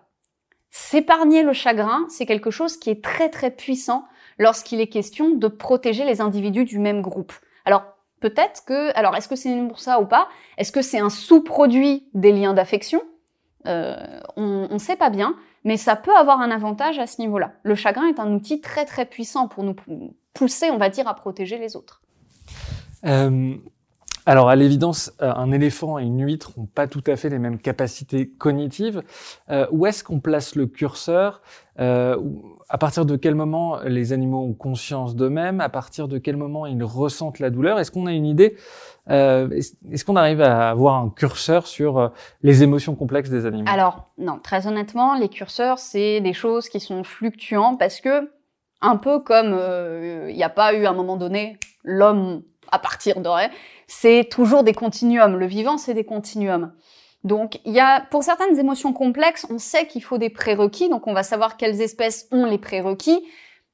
S'épargner 0.71 1.43
le 1.43 1.53
chagrin, 1.53 2.05
c'est 2.09 2.25
quelque 2.25 2.51
chose 2.51 2.77
qui 2.77 2.89
est 2.89 3.03
très 3.03 3.29
très 3.29 3.51
puissant 3.51 4.05
lorsqu'il 4.37 4.79
est 4.81 4.87
question 4.87 5.35
de 5.35 5.47
protéger 5.47 6.05
les 6.05 6.21
individus 6.21 6.65
du 6.65 6.79
même 6.79 7.01
groupe. 7.01 7.33
Alors 7.65 7.83
peut-être 8.19 8.63
que, 8.65 8.95
alors 8.97 9.15
est-ce 9.15 9.27
que 9.27 9.35
c'est 9.35 9.55
pour 9.67 9.79
ça 9.79 9.99
ou 9.99 10.05
pas? 10.05 10.27
Est-ce 10.57 10.71
que 10.71 10.81
c'est 10.81 10.99
un 10.99 11.09
sous-produit 11.09 12.07
des 12.13 12.31
liens 12.31 12.53
d'affection? 12.53 13.01
Euh, 13.65 13.95
On 14.35 14.67
ne 14.71 14.77
sait 14.79 14.95
pas 14.95 15.09
bien, 15.09 15.35
mais 15.63 15.77
ça 15.77 15.95
peut 15.95 16.15
avoir 16.15 16.39
un 16.41 16.51
avantage 16.51 16.99
à 16.99 17.07
ce 17.07 17.21
niveau-là. 17.21 17.53
Le 17.63 17.75
chagrin 17.75 18.07
est 18.07 18.19
un 18.19 18.31
outil 18.33 18.61
très 18.61 18.85
très 18.85 19.05
puissant 19.05 19.47
pour 19.47 19.63
nous 19.63 19.75
pousser, 20.33 20.71
on 20.71 20.77
va 20.77 20.89
dire, 20.89 21.07
à 21.07 21.15
protéger 21.15 21.57
les 21.57 21.75
autres. 21.75 22.01
Euh, 23.05 23.55
alors, 24.25 24.49
à 24.49 24.55
l'évidence, 24.55 25.11
euh, 25.21 25.33
un 25.33 25.51
éléphant 25.51 25.99
et 25.99 26.03
une 26.03 26.23
huître 26.25 26.51
n'ont 26.57 26.65
pas 26.65 26.87
tout 26.87 27.03
à 27.07 27.15
fait 27.15 27.29
les 27.29 27.39
mêmes 27.39 27.59
capacités 27.59 28.29
cognitives. 28.29 29.03
Où 29.71 29.85
est-ce 29.85 30.03
qu'on 30.03 30.19
place 30.19 30.55
le 30.55 30.67
curseur? 30.67 31.41
À 32.69 32.77
partir 32.77 33.05
de 33.05 33.15
quel 33.15 33.33
moment 33.33 33.79
les 33.85 34.11
animaux 34.11 34.43
ont 34.43 34.53
conscience 34.53 35.15
d'eux-mêmes 35.15 35.61
À 35.61 35.69
partir 35.69 36.09
de 36.09 36.17
quel 36.17 36.35
moment 36.35 36.65
ils 36.65 36.83
ressentent 36.83 37.39
la 37.39 37.49
douleur 37.49 37.79
Est-ce 37.79 37.91
qu'on 37.91 38.07
a 38.07 38.11
une 38.11 38.25
idée 38.25 38.57
euh, 39.09 39.49
Est-ce 39.49 40.03
qu'on 40.03 40.17
arrive 40.17 40.41
à 40.41 40.69
avoir 40.69 40.95
un 40.95 41.09
curseur 41.09 41.65
sur 41.65 41.97
euh, 41.97 42.09
les 42.41 42.63
émotions 42.63 42.93
complexes 42.95 43.29
des 43.29 43.45
animaux? 43.45 43.69
Alors, 43.71 44.05
non, 44.17 44.39
très 44.39 44.67
honnêtement, 44.67 45.15
les 45.15 45.29
curseurs, 45.29 45.79
c'est 45.79 46.19
des 46.19 46.33
choses 46.33 46.67
qui 46.67 46.81
sont 46.81 47.03
fluctuantes 47.03 47.79
parce 47.79 48.01
que, 48.01 48.29
un 48.81 48.97
peu 48.97 49.19
comme 49.19 49.53
euh, 49.53 50.27
il 50.29 50.35
n'y 50.35 50.43
a 50.43 50.49
pas 50.49 50.73
eu 50.73 50.85
à 50.85 50.89
un 50.89 50.93
moment 50.93 51.15
donné 51.15 51.57
l'homme 51.83 52.43
à 52.71 52.79
partir 52.79 53.21
de 53.21 53.29
c'est 53.87 54.27
toujours 54.29 54.63
des 54.63 54.73
continuums. 54.73 55.37
Le 55.37 55.45
vivant, 55.45 55.77
c'est 55.77 55.93
des 55.93 56.03
continuums. 56.03 56.73
Donc, 57.23 57.59
il 57.65 57.73
y 57.73 57.79
a, 57.79 58.01
pour 58.01 58.23
certaines 58.23 58.57
émotions 58.59 58.93
complexes, 58.93 59.45
on 59.49 59.57
sait 59.57 59.87
qu'il 59.87 60.03
faut 60.03 60.17
des 60.17 60.29
prérequis, 60.29 60.89
donc 60.89 61.07
on 61.07 61.13
va 61.13 61.23
savoir 61.23 61.57
quelles 61.57 61.81
espèces 61.81 62.27
ont 62.31 62.45
les 62.45 62.57
prérequis, 62.57 63.25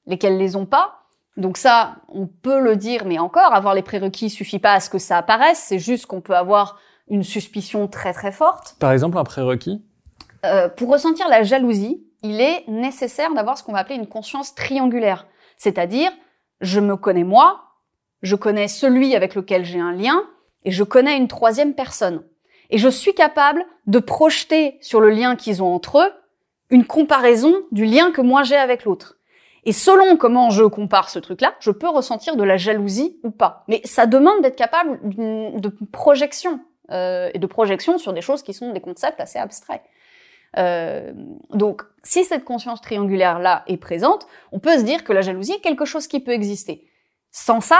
lesquelles 0.06 0.38
les 0.38 0.56
ont 0.56 0.66
pas. 0.66 1.00
Donc 1.36 1.58
ça, 1.58 1.98
on 2.10 2.28
peut 2.28 2.60
le 2.60 2.76
dire, 2.76 3.06
mais 3.06 3.20
encore, 3.20 3.54
avoir 3.54 3.74
les 3.74 3.82
prérequis 3.82 4.30
suffit 4.30 4.60
pas 4.60 4.74
à 4.74 4.80
ce 4.80 4.90
que 4.90 5.00
ça 5.00 5.18
apparaisse, 5.18 5.64
c'est 5.68 5.80
juste 5.80 6.06
qu'on 6.06 6.22
peut 6.22 6.36
avoir 6.36 6.80
une 7.10 7.24
suspicion 7.24 7.88
très 7.88 8.14
très 8.14 8.32
forte. 8.32 8.76
Par 8.80 8.92
exemple, 8.92 9.18
un 9.18 9.24
prérequis? 9.24 9.84
Euh, 10.46 10.70
pour 10.70 10.90
ressentir 10.90 11.28
la 11.30 11.44
jalousie, 11.44 12.06
il 12.22 12.40
est 12.40 12.68
nécessaire 12.68 13.34
d'avoir 13.34 13.58
ce 13.58 13.64
qu'on 13.64 13.74
va 13.74 13.80
appeler 13.80 13.96
une 13.96 14.08
conscience 14.08 14.56
triangulaire. 14.56 15.28
C'est-à-dire, 15.58 16.12
je 16.62 16.80
me 16.80 16.96
connais 16.96 17.24
moi, 17.24 17.64
je 18.22 18.36
connais 18.36 18.68
celui 18.68 19.16
avec 19.16 19.36
lequel 19.36 19.66
j'ai 19.66 19.80
un 19.80 19.92
lien, 19.92 20.24
et 20.66 20.72
je 20.72 20.84
connais 20.84 21.18
une 21.18 21.28
troisième 21.28 21.74
personne. 21.74 22.24
Et 22.74 22.80
je 22.80 22.90
suis 22.90 23.14
capable 23.14 23.64
de 23.86 24.00
projeter 24.00 24.80
sur 24.82 25.00
le 25.00 25.12
lien 25.12 25.36
qu'ils 25.36 25.62
ont 25.62 25.76
entre 25.76 26.00
eux 26.00 26.12
une 26.72 26.86
comparaison 26.86 27.54
du 27.72 27.86
lien 27.86 28.12
que 28.12 28.20
moi 28.20 28.42
j'ai 28.42 28.56
avec 28.56 28.84
l'autre. 28.84 29.20
Et 29.64 29.72
selon 29.72 30.18
comment 30.18 30.50
je 30.50 30.64
compare 30.64 31.10
ce 31.10 31.20
truc-là, 31.20 31.54
je 31.60 31.70
peux 31.70 31.88
ressentir 31.88 32.36
de 32.36 32.44
la 32.44 32.58
jalousie 32.58 33.20
ou 33.22 33.30
pas. 33.30 33.64
Mais 33.68 33.80
ça 33.84 34.08
demande 34.08 34.42
d'être 34.42 34.56
capable 34.56 35.00
de 35.04 35.70
projection, 35.92 36.62
euh, 36.90 37.30
et 37.36 37.38
de 37.38 37.46
projection 37.46 38.00
sur 38.00 38.12
des 38.12 38.22
choses 38.22 38.42
qui 38.42 38.56
sont 38.56 38.74
des 38.74 38.82
concepts 38.82 39.22
assez 39.22 39.38
abstraits. 39.38 39.84
Euh, 40.58 41.14
donc, 41.52 41.84
si 42.02 42.24
cette 42.26 42.44
conscience 42.44 42.82
triangulaire-là 42.82 43.66
est 43.68 43.78
présente, 43.78 44.26
on 44.52 44.58
peut 44.58 44.80
se 44.80 44.84
dire 44.84 45.04
que 45.04 45.14
la 45.14 45.22
jalousie 45.22 45.54
est 45.54 45.62
quelque 45.62 45.86
chose 45.86 46.08
qui 46.08 46.20
peut 46.22 46.32
exister. 46.32 46.90
Sans 47.32 47.62
ça, 47.62 47.80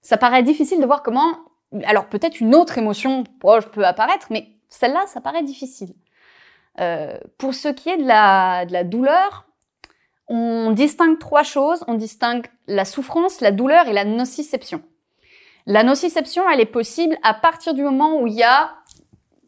ça 0.00 0.16
paraît 0.16 0.42
difficile 0.42 0.80
de 0.80 0.86
voir 0.86 1.02
comment... 1.02 1.36
Alors 1.84 2.06
peut-être 2.06 2.40
une 2.40 2.54
autre 2.54 2.78
émotion 2.78 3.24
proche 3.40 3.66
peut 3.66 3.84
apparaître, 3.84 4.26
mais 4.30 4.48
celle-là, 4.68 5.04
ça 5.06 5.20
paraît 5.20 5.42
difficile. 5.42 5.94
Euh, 6.80 7.16
pour 7.38 7.54
ce 7.54 7.68
qui 7.68 7.88
est 7.88 7.96
de 7.96 8.06
la, 8.06 8.66
de 8.66 8.72
la 8.72 8.84
douleur, 8.84 9.46
on 10.28 10.70
distingue 10.72 11.18
trois 11.18 11.42
choses. 11.42 11.84
On 11.86 11.94
distingue 11.94 12.46
la 12.66 12.84
souffrance, 12.84 13.40
la 13.40 13.52
douleur 13.52 13.88
et 13.88 13.92
la 13.92 14.04
nociception. 14.04 14.82
La 15.66 15.82
nociception, 15.82 16.48
elle 16.50 16.60
est 16.60 16.66
possible 16.66 17.16
à 17.22 17.34
partir 17.34 17.74
du 17.74 17.82
moment 17.82 18.20
où 18.20 18.26
il 18.26 18.34
y 18.34 18.42
a 18.42 18.70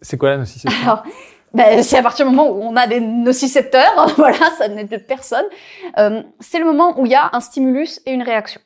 C'est 0.00 0.16
quoi 0.16 0.30
la 0.30 0.38
nociception? 0.38 0.83
Alors, 0.83 1.02
ben, 1.52 1.83
c'est 1.83 1.99
à 1.99 2.02
partir 2.02 2.26
du 2.26 2.35
moment 2.35 2.50
où 2.50 2.62
on 2.62 2.76
a 2.76 2.87
des 2.87 3.00
nocicepteurs, 3.00 4.12
voilà, 4.16 4.50
ça 4.59 4.68
n'est 4.68 4.85
de 4.85 4.97
personne. 4.97 5.45
Euh, 5.99 6.23
c'est 6.40 6.59
le 6.59 6.64
moment 6.64 6.99
où 6.99 7.06
il 7.06 7.12
y 7.12 7.14
a 7.14 7.30
un 7.33 7.40
stimulus 7.40 8.00
et 8.06 8.12
une 8.12 8.23
réaction. 8.23 8.61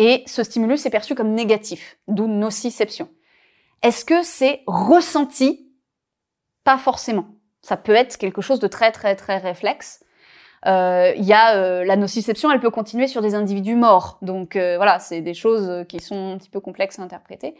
Et 0.00 0.24
ce 0.26 0.42
stimulus 0.42 0.86
est 0.86 0.90
perçu 0.90 1.14
comme 1.14 1.34
négatif, 1.34 1.98
d'où 2.08 2.26
nociception. 2.26 3.10
Est-ce 3.82 4.06
que 4.06 4.22
c'est 4.22 4.62
ressenti? 4.66 5.68
Pas 6.64 6.78
forcément. 6.78 7.26
Ça 7.60 7.76
peut 7.76 7.94
être 7.94 8.16
quelque 8.16 8.40
chose 8.40 8.60
de 8.60 8.66
très 8.66 8.92
très 8.92 9.14
très 9.14 9.36
réflexe. 9.36 10.02
Euh, 10.66 11.12
Il 11.18 11.24
y 11.24 11.34
a 11.34 11.54
euh, 11.54 11.84
la 11.84 11.96
nociception, 11.96 12.50
elle 12.50 12.60
peut 12.60 12.70
continuer 12.70 13.08
sur 13.08 13.20
des 13.20 13.34
individus 13.34 13.76
morts. 13.76 14.16
Donc 14.22 14.56
euh, 14.56 14.76
voilà, 14.78 15.00
c'est 15.00 15.20
des 15.20 15.34
choses 15.34 15.84
qui 15.86 16.00
sont 16.00 16.32
un 16.32 16.38
petit 16.38 16.48
peu 16.48 16.60
complexes 16.60 16.98
à 16.98 17.02
interpréter. 17.02 17.54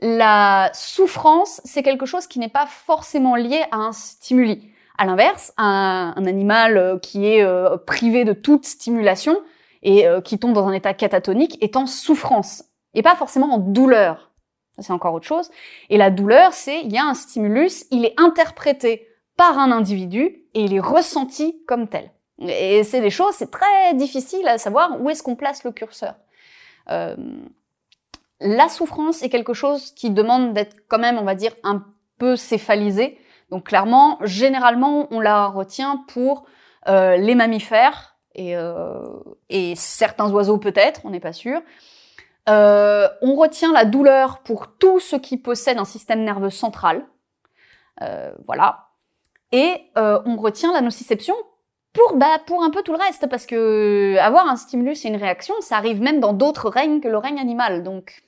La 0.00 0.70
souffrance, 0.72 1.60
c'est 1.66 1.82
quelque 1.82 2.06
chose 2.06 2.28
qui 2.28 2.38
n'est 2.38 2.48
pas 2.48 2.64
forcément 2.64 3.36
lié 3.36 3.62
à 3.72 3.76
un 3.76 3.92
stimuli. 3.92 4.72
À 4.96 5.04
l'inverse, 5.04 5.52
un, 5.58 6.14
animal 6.16 6.98
qui 7.02 7.26
est 7.26 7.46
privé 7.84 8.24
de 8.24 8.32
toute 8.32 8.64
stimulation 8.64 9.38
et 9.82 10.04
qui 10.24 10.38
tombe 10.38 10.52
dans 10.52 10.66
un 10.66 10.72
état 10.72 10.92
catatonique 10.92 11.56
est 11.62 11.76
en 11.76 11.86
souffrance 11.86 12.64
et 12.94 13.02
pas 13.02 13.16
forcément 13.16 13.54
en 13.54 13.58
douleur. 13.58 14.30
c'est 14.78 14.92
encore 14.92 15.14
autre 15.14 15.26
chose. 15.26 15.50
Et 15.90 15.96
la 15.96 16.10
douleur, 16.10 16.52
c'est 16.52 16.80
il 16.82 16.92
y 16.92 16.98
a 16.98 17.04
un 17.04 17.14
stimulus, 17.14 17.86
il 17.90 18.04
est 18.04 18.14
interprété 18.18 19.08
par 19.36 19.58
un 19.58 19.70
individu 19.72 20.44
et 20.54 20.62
il 20.62 20.74
est 20.74 20.80
ressenti 20.80 21.62
comme 21.66 21.88
tel. 21.88 22.10
Et 22.40 22.84
c'est 22.84 23.00
des 23.00 23.10
choses, 23.10 23.34
c'est 23.34 23.50
très 23.50 23.94
difficile 23.94 24.46
à 24.48 24.58
savoir 24.58 25.00
où 25.00 25.10
est-ce 25.10 25.22
qu'on 25.22 25.36
place 25.36 25.64
le 25.64 25.72
curseur. 25.72 26.14
Euh, 26.88 27.16
la 28.40 28.68
souffrance 28.68 29.22
est 29.22 29.28
quelque 29.28 29.52
chose 29.52 29.92
qui 29.92 30.10
demande 30.10 30.54
d'être 30.54 30.76
quand 30.88 30.98
même, 30.98 31.18
on 31.18 31.24
va 31.24 31.34
dire, 31.34 31.52
un 31.62 31.84
peu 32.18 32.36
céphalisé. 32.36 33.18
Donc 33.50 33.64
clairement, 33.64 34.18
généralement, 34.22 35.08
on 35.10 35.20
la 35.20 35.46
retient 35.46 36.04
pour 36.08 36.46
euh, 36.88 37.16
les 37.16 37.34
mammifères 37.34 38.09
et, 38.34 38.56
euh, 38.56 39.02
et 39.48 39.74
certains 39.76 40.30
oiseaux 40.30 40.58
peut-être, 40.58 41.02
on 41.04 41.10
n'est 41.10 41.20
pas 41.20 41.32
sûr. 41.32 41.60
Euh, 42.48 43.08
on 43.22 43.34
retient 43.34 43.72
la 43.72 43.84
douleur 43.84 44.40
pour 44.40 44.76
tout 44.78 45.00
ce 45.00 45.16
qui 45.16 45.36
possède 45.36 45.78
un 45.78 45.84
système 45.84 46.22
nerveux 46.24 46.50
central. 46.50 47.06
Euh, 48.02 48.32
voilà. 48.46 48.88
Et 49.52 49.90
on 49.96 50.36
retient 50.36 50.72
la 50.72 50.80
nociception 50.80 51.34
pour, 51.92 52.16
bah, 52.16 52.38
pour 52.46 52.62
un 52.62 52.70
peu 52.70 52.82
tout 52.82 52.92
le 52.92 52.98
reste, 52.98 53.28
parce 53.28 53.46
que 53.46 54.16
avoir 54.20 54.46
un 54.46 54.56
stimulus 54.56 55.04
et 55.04 55.08
une 55.08 55.16
réaction, 55.16 55.54
ça 55.60 55.76
arrive 55.76 56.00
même 56.00 56.20
dans 56.20 56.32
d'autres 56.32 56.70
règnes 56.70 57.00
que 57.00 57.08
le 57.08 57.18
règne 57.18 57.40
animal. 57.40 57.82
Donc 57.82 58.22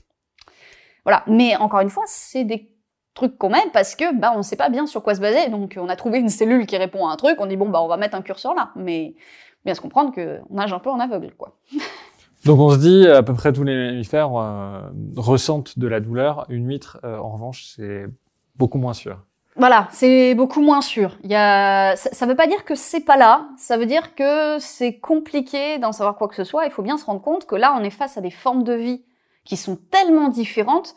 voilà. 1.04 1.23
Mais 1.28 1.56
encore 1.56 1.80
une 1.80 1.90
fois, 1.90 2.02
c'est 2.06 2.44
des 2.44 2.73
trucs 3.14 3.37
qu'on 3.38 3.50
met 3.50 3.64
parce 3.73 3.94
que 3.94 4.14
bah 4.14 4.32
on 4.35 4.42
sait 4.42 4.56
pas 4.56 4.68
bien 4.68 4.87
sur 4.87 5.02
quoi 5.02 5.14
se 5.14 5.21
baser. 5.21 5.49
Donc 5.49 5.78
on 5.78 5.88
a 5.88 5.97
trouvé 5.97 6.18
une 6.18 6.28
cellule 6.28 6.66
qui 6.66 6.76
répond 6.76 7.06
à 7.06 7.12
un 7.12 7.16
truc, 7.16 7.40
on 7.40 7.47
dit 7.47 7.56
bon 7.56 7.68
bah 7.68 7.80
on 7.82 7.88
va 7.88 7.97
mettre 7.97 8.16
un 8.16 8.23
curseur 8.23 8.54
là. 8.54 8.73
Mais 8.75 9.14
bien 9.64 9.75
se 9.75 9.81
comprendre 9.81 10.12
qu'on 10.14 10.54
nage 10.54 10.73
un 10.73 10.78
peu 10.78 10.90
en 10.90 11.00
aveugle 11.00 11.33
quoi. 11.37 11.57
Donc 12.45 12.59
on 12.59 12.71
se 12.71 12.78
dit 12.78 13.07
à 13.07 13.23
peu 13.23 13.35
près 13.35 13.52
tous 13.52 13.62
les 13.62 13.75
mammifères 13.75 14.35
euh, 14.35 14.81
ressentent 15.16 15.78
de 15.78 15.87
la 15.87 16.00
douleur. 16.00 16.45
Une 16.49 16.66
huître, 16.69 16.99
euh, 17.04 17.16
en 17.19 17.31
revanche, 17.31 17.73
c'est 17.76 18.07
beaucoup 18.57 18.78
moins 18.78 18.95
sûr. 18.95 19.19
Voilà, 19.54 19.87
c'est 19.92 20.35
beaucoup 20.35 20.61
moins 20.61 20.81
sûr. 20.81 21.19
Il 21.23 21.31
y 21.31 21.37
a, 21.37 21.95
ça, 21.95 22.26
ne 22.26 22.31
veut 22.31 22.37
pas 22.37 22.47
dire 22.47 22.64
que 22.64 22.75
c'est 22.75 23.04
pas 23.04 23.16
là. 23.16 23.49
Ça 23.59 23.76
veut 23.76 23.87
dire 23.87 24.14
que 24.14 24.59
c'est 24.59 24.99
compliqué 24.99 25.78
d'en 25.78 25.92
savoir 25.92 26.16
quoi 26.16 26.26
que 26.26 26.35
ce 26.35 26.42
soit. 26.42 26.64
Il 26.64 26.73
faut 26.73 26.83
bien 26.83 26.97
se 26.97 27.04
rendre 27.04 27.21
compte 27.21 27.47
que 27.47 27.54
là, 27.54 27.76
on 27.78 27.85
est 27.85 27.90
face 27.90 28.16
à 28.16 28.23
des 28.23 28.31
formes 28.31 28.64
de 28.64 28.73
vie 28.73 29.04
qui 29.45 29.57
sont 29.57 29.76
tellement 29.76 30.28
différentes 30.28 30.97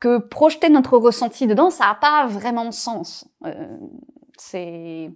que 0.00 0.18
projeter 0.18 0.68
notre 0.68 0.96
ressenti 0.96 1.46
dedans, 1.46 1.70
ça 1.70 1.86
n'a 1.86 1.94
pas 1.94 2.26
vraiment 2.26 2.66
de 2.66 2.70
sens. 2.70 3.26
Euh, 3.44 3.76
c'est 4.38 5.10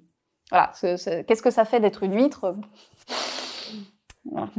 voilà, 0.53 0.71
qu'est-ce 0.81 1.43
que 1.43 1.51
ça 1.51 1.65
fait 1.65 1.81
d'être 1.81 2.03
une 2.03 2.15
huître? 2.15 2.55
Voilà. 4.31 4.51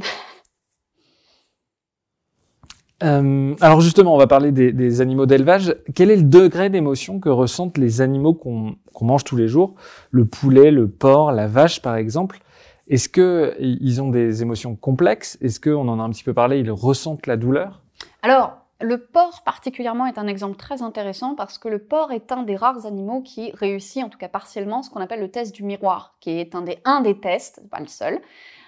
Euh, 3.03 3.53
alors 3.61 3.81
justement, 3.81 4.15
on 4.15 4.17
va 4.17 4.25
parler 4.25 4.51
des, 4.51 4.71
des 4.71 5.01
animaux 5.01 5.27
d'élevage. 5.27 5.75
Quel 5.93 6.09
est 6.09 6.15
le 6.15 6.23
degré 6.23 6.71
d'émotion 6.71 7.19
que 7.19 7.29
ressentent 7.29 7.77
les 7.77 8.01
animaux 8.01 8.33
qu'on 8.33 8.75
mange 9.01 9.23
tous 9.23 9.35
les 9.35 9.47
jours? 9.47 9.75
Le 10.09 10.25
poulet, 10.25 10.71
le 10.71 10.87
porc, 10.87 11.31
la 11.31 11.47
vache, 11.47 11.81
par 11.81 11.95
exemple. 11.95 12.39
Est-ce 12.87 13.07
que 13.07 13.55
ils 13.59 14.01
ont 14.01 14.09
des 14.09 14.41
émotions 14.41 14.75
complexes? 14.75 15.37
Est-ce 15.41 15.59
qu'on 15.59 15.87
en 15.89 15.99
a 15.99 16.03
un 16.03 16.09
petit 16.09 16.23
peu 16.23 16.33
parlé 16.33 16.59
Ils 16.59 16.71
ressentent 16.71 17.27
la 17.27 17.37
douleur? 17.37 17.81
Alors, 18.23 18.62
le 18.83 18.97
porc 18.97 19.43
particulièrement 19.43 20.05
est 20.05 20.17
un 20.17 20.27
exemple 20.27 20.57
très 20.57 20.81
intéressant 20.81 21.35
parce 21.35 21.57
que 21.57 21.69
le 21.69 21.79
porc 21.79 22.11
est 22.11 22.31
un 22.31 22.43
des 22.43 22.55
rares 22.55 22.85
animaux 22.85 23.21
qui 23.21 23.51
réussit, 23.53 24.03
en 24.03 24.09
tout 24.09 24.17
cas 24.17 24.27
partiellement, 24.27 24.83
ce 24.83 24.89
qu'on 24.89 24.99
appelle 24.99 25.21
le 25.21 25.31
test 25.31 25.55
du 25.55 25.63
miroir, 25.63 26.15
qui 26.19 26.31
est 26.31 26.53
un 26.53 26.61
des, 26.61 26.79
un 26.83 27.01
des 27.01 27.19
tests, 27.19 27.61
pas 27.71 27.79
le 27.79 27.87
seul, 27.87 28.19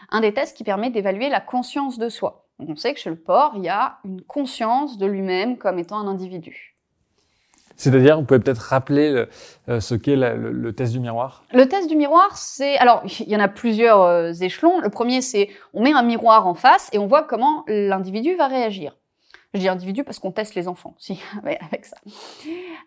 un 0.10 0.22
des 0.22 0.34
tests 0.34 0.56
qui 0.56 0.64
permet 0.64 0.90
d'évaluer 0.90 1.30
la 1.30 1.42
conscience 1.42 1.98
de 1.98 2.08
soi. 2.08 2.48
Donc 2.60 2.70
on 2.70 2.76
sait 2.78 2.94
que 2.94 3.00
chez 3.00 3.10
le 3.10 3.18
porc, 3.18 3.54
il 3.58 3.64
y 3.64 3.70
a 3.70 3.98
une 4.06 4.22
conscience 4.22 4.98
de 4.98 5.06
lui-même 5.06 5.58
comme 5.58 5.80
étant 5.80 6.00
un 6.00 6.08
individu. 6.08 6.72
C'est-à-dire, 7.76 8.18
vous 8.18 8.26
pouvez 8.26 8.40
peut-être 8.40 8.60
rappeler 8.60 9.26
euh, 9.68 9.82
ce 9.82 9.96
qu'est 9.96 10.16
le, 10.16 10.72
test 10.72 10.94
du 10.94 11.02
miroir? 11.02 11.44
Le 11.52 11.68
test 11.68 11.90
du 11.90 11.98
miroir, 11.98 12.38
c'est... 12.38 12.78
Alors, 12.78 13.04
il 13.20 13.28
y 13.28 13.36
en 13.36 13.42
a 13.42 13.50
plusieurs 13.50 14.02
euh, 14.02 14.32
échelons. 14.32 14.80
Le 14.80 14.90
premier, 14.90 15.22
c'est 15.22 15.50
on 15.74 15.84
met 15.84 15.92
un 15.92 16.04
miroir 16.04 16.48
en 16.48 16.54
face 16.54 16.90
et 16.94 17.00
on 17.00 17.08
voit 17.08 17.24
comment 17.24 17.66
l'individu 17.68 18.36
va 18.36 18.48
réagir. 18.48 18.96
Je 19.56 19.62
dis 19.62 19.70
individu 19.70 20.04
parce 20.04 20.20
qu'on 20.20 20.32
teste 20.32 20.54
les 20.56 20.68
enfants, 20.68 20.96
si, 20.98 21.20
avec 21.44 21.86
ça. 21.86 21.98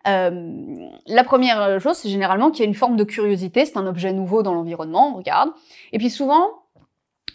Euh, 0.06 0.88
la 1.06 1.24
première 1.24 1.80
chose, 1.80 1.96
c'est 1.96 2.10
généralement 2.10 2.50
qu'il 2.50 2.60
y 2.60 2.66
a 2.66 2.68
une 2.68 2.74
forme 2.74 2.96
de 2.96 3.04
curiosité. 3.04 3.64
C'est 3.64 3.78
un 3.78 3.86
objet 3.86 4.12
nouveau 4.12 4.42
dans 4.42 4.54
l'environnement, 4.54 5.14
on 5.14 5.16
regarde. 5.16 5.50
Et 5.92 5.98
puis 5.98 6.10
souvent, 6.10 6.46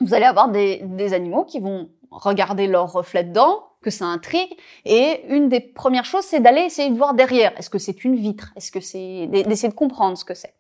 vous 0.02 0.14
allez 0.14 0.26
avoir 0.26 0.50
des, 0.50 0.82
des 0.84 1.14
animaux 1.14 1.46
qui 1.46 1.60
vont 1.60 1.90
regarder 2.12 2.68
leur 2.68 2.92
reflet 2.92 3.24
dedans, 3.24 3.64
que 3.82 3.90
ça 3.90 4.06
intrigue. 4.06 4.56
Et 4.86 5.26
une 5.30 5.50
des 5.50 5.60
premières 5.60 6.06
choses, 6.06 6.24
c'est 6.24 6.40
d'aller 6.40 6.62
essayer 6.62 6.90
de 6.90 6.98
voir 6.98 7.16
derrière. 7.16 7.58
Est-ce 7.58 7.72
que 7.72 7.80
c'est 7.80 8.04
une 8.04 8.16
vitre? 8.16 8.54
Est-ce 8.56 8.72
que 8.72 8.80
c'est 8.80 9.28
d'essayer 9.28 9.70
de 9.70 9.74
comprendre 9.74 10.18
ce 10.18 10.26
que 10.26 10.36
c'est? 10.36 10.54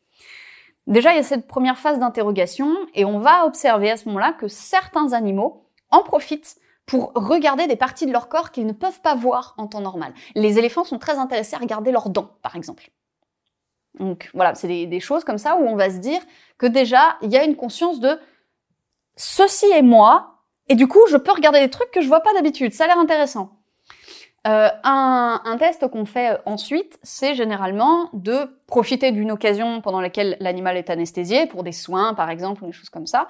Déjà, 0.88 1.14
il 1.14 1.18
y 1.18 1.20
a 1.20 1.24
cette 1.24 1.48
première 1.48 1.78
phase 1.78 2.00
d'interrogation 2.00 2.76
et 2.94 3.06
on 3.06 3.20
va 3.20 3.46
observer 3.46 3.92
à 3.92 3.98
ce 3.98 4.08
moment-là 4.10 4.34
que 4.34 4.48
certains 4.48 5.14
animaux 5.14 5.66
en 5.92 6.04
profitent 6.04 6.58
pour 6.86 7.14
regarder 7.16 7.68
des 7.68 7.76
parties 7.76 8.06
de 8.06 8.12
leur 8.12 8.28
corps 8.28 8.52
qu'ils 8.52 8.66
ne 8.66 8.74
peuvent 8.74 9.02
pas 9.02 9.16
voir 9.16 9.54
en 9.58 9.68
temps 9.68 9.82
normal. 9.82 10.14
Les 10.36 10.60
éléphants 10.60 10.84
sont 10.84 11.00
très 11.00 11.18
intéressés 11.18 11.56
à 11.56 11.60
regarder 11.60 11.92
leurs 11.92 12.10
dents, 12.10 12.32
par 12.42 12.56
exemple. 12.56 12.90
Donc 14.00 14.30
voilà, 14.34 14.56
c'est 14.56 14.86
des, 14.86 15.00
choses 15.00 15.24
comme 15.24 15.38
ça 15.38 15.56
où 15.56 15.68
on 15.68 15.76
va 15.76 15.90
se 15.90 15.98
dire 15.98 16.22
que 16.58 16.66
déjà, 16.66 17.18
il 17.22 17.32
y 17.32 17.38
a 17.38 17.44
une 17.44 17.56
conscience 17.56 18.00
de 18.00 18.20
ceci 19.16 19.68
est 19.68 19.84
moi, 19.84 20.42
et 20.68 20.76
du 20.76 20.88
coup, 20.88 21.02
je 21.10 21.18
peux 21.18 21.32
regarder 21.32 21.60
des 21.60 21.70
trucs 21.70 21.92
que 21.92 22.02
je 22.02 22.08
vois 22.08 22.22
pas 22.22 22.34
d'habitude. 22.34 22.74
Ça 22.74 22.86
a 22.86 22.88
l'air 22.88 22.98
intéressant. 22.98 23.52
Euh, 24.46 24.68
un, 24.84 25.42
un, 25.46 25.58
test 25.58 25.88
qu'on 25.88 26.06
fait 26.06 26.38
ensuite, 26.46 27.00
c'est 27.02 27.34
généralement 27.34 28.10
de 28.12 28.60
profiter 28.68 29.14
d'une 29.14 29.32
occasion 29.32 29.80
pendant 29.80 30.02
laquelle 30.02 30.36
l'animal 30.42 30.76
est 30.76 30.90
anesthésié, 30.90 31.46
pour 31.46 31.64
des 31.64 31.72
soins 31.72 32.14
par 32.14 32.30
exemple, 32.30 32.64
ou 32.64 32.68
des 32.68 32.74
choses 32.74 32.90
comme 32.90 33.08
ça, 33.08 33.30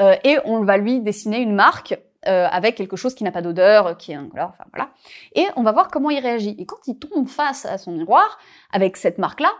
euh, 0.00 0.16
et 0.24 0.38
on 0.44 0.64
va 0.64 0.76
lui 0.76 1.00
dessiner 1.00 1.38
une 1.38 1.54
marque 1.54 1.96
euh, 2.28 2.46
avec 2.50 2.74
quelque 2.74 2.96
chose 2.96 3.14
qui 3.14 3.24
n'a 3.24 3.32
pas 3.32 3.42
d'odeur, 3.42 3.96
qui 3.96 4.12
est 4.12 4.16
incolore, 4.16 4.50
enfin 4.50 4.64
voilà, 4.72 4.90
et 5.34 5.46
on 5.56 5.62
va 5.62 5.72
voir 5.72 5.88
comment 5.88 6.10
il 6.10 6.20
réagit. 6.20 6.54
Et 6.58 6.66
quand 6.66 6.86
il 6.86 6.98
tombe 6.98 7.26
face 7.26 7.64
à 7.64 7.78
son 7.78 7.92
miroir, 7.92 8.38
avec 8.72 8.96
cette 8.96 9.18
marque-là, 9.18 9.50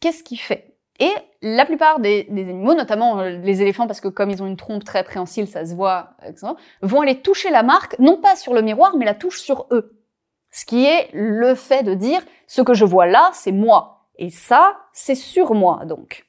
qu'est-ce 0.00 0.22
qu'il 0.22 0.40
fait? 0.40 0.74
Et 1.00 1.12
la 1.42 1.66
plupart 1.66 1.98
des, 1.98 2.26
animaux, 2.30 2.74
notamment 2.74 3.20
euh, 3.20 3.30
les 3.30 3.62
éléphants, 3.62 3.86
parce 3.86 4.00
que 4.00 4.08
comme 4.08 4.30
ils 4.30 4.42
ont 4.42 4.46
une 4.46 4.56
trompe 4.56 4.84
très 4.84 5.02
préhensile, 5.02 5.48
ça 5.48 5.66
se 5.66 5.74
voit, 5.74 6.10
vont 6.82 7.00
aller 7.00 7.20
toucher 7.20 7.50
la 7.50 7.62
marque, 7.62 7.98
non 7.98 8.20
pas 8.20 8.36
sur 8.36 8.54
le 8.54 8.62
miroir, 8.62 8.96
mais 8.96 9.04
la 9.04 9.14
touche 9.14 9.40
sur 9.40 9.66
eux. 9.70 9.90
Ce 10.50 10.64
qui 10.64 10.84
est 10.84 11.10
le 11.12 11.54
fait 11.56 11.82
de 11.82 11.94
dire, 11.94 12.22
ce 12.46 12.62
que 12.62 12.74
je 12.74 12.84
vois 12.84 13.06
là, 13.06 13.30
c'est 13.32 13.52
moi. 13.52 14.06
Et 14.16 14.30
ça, 14.30 14.76
c'est 14.92 15.16
sur 15.16 15.54
moi, 15.54 15.84
donc. 15.84 16.26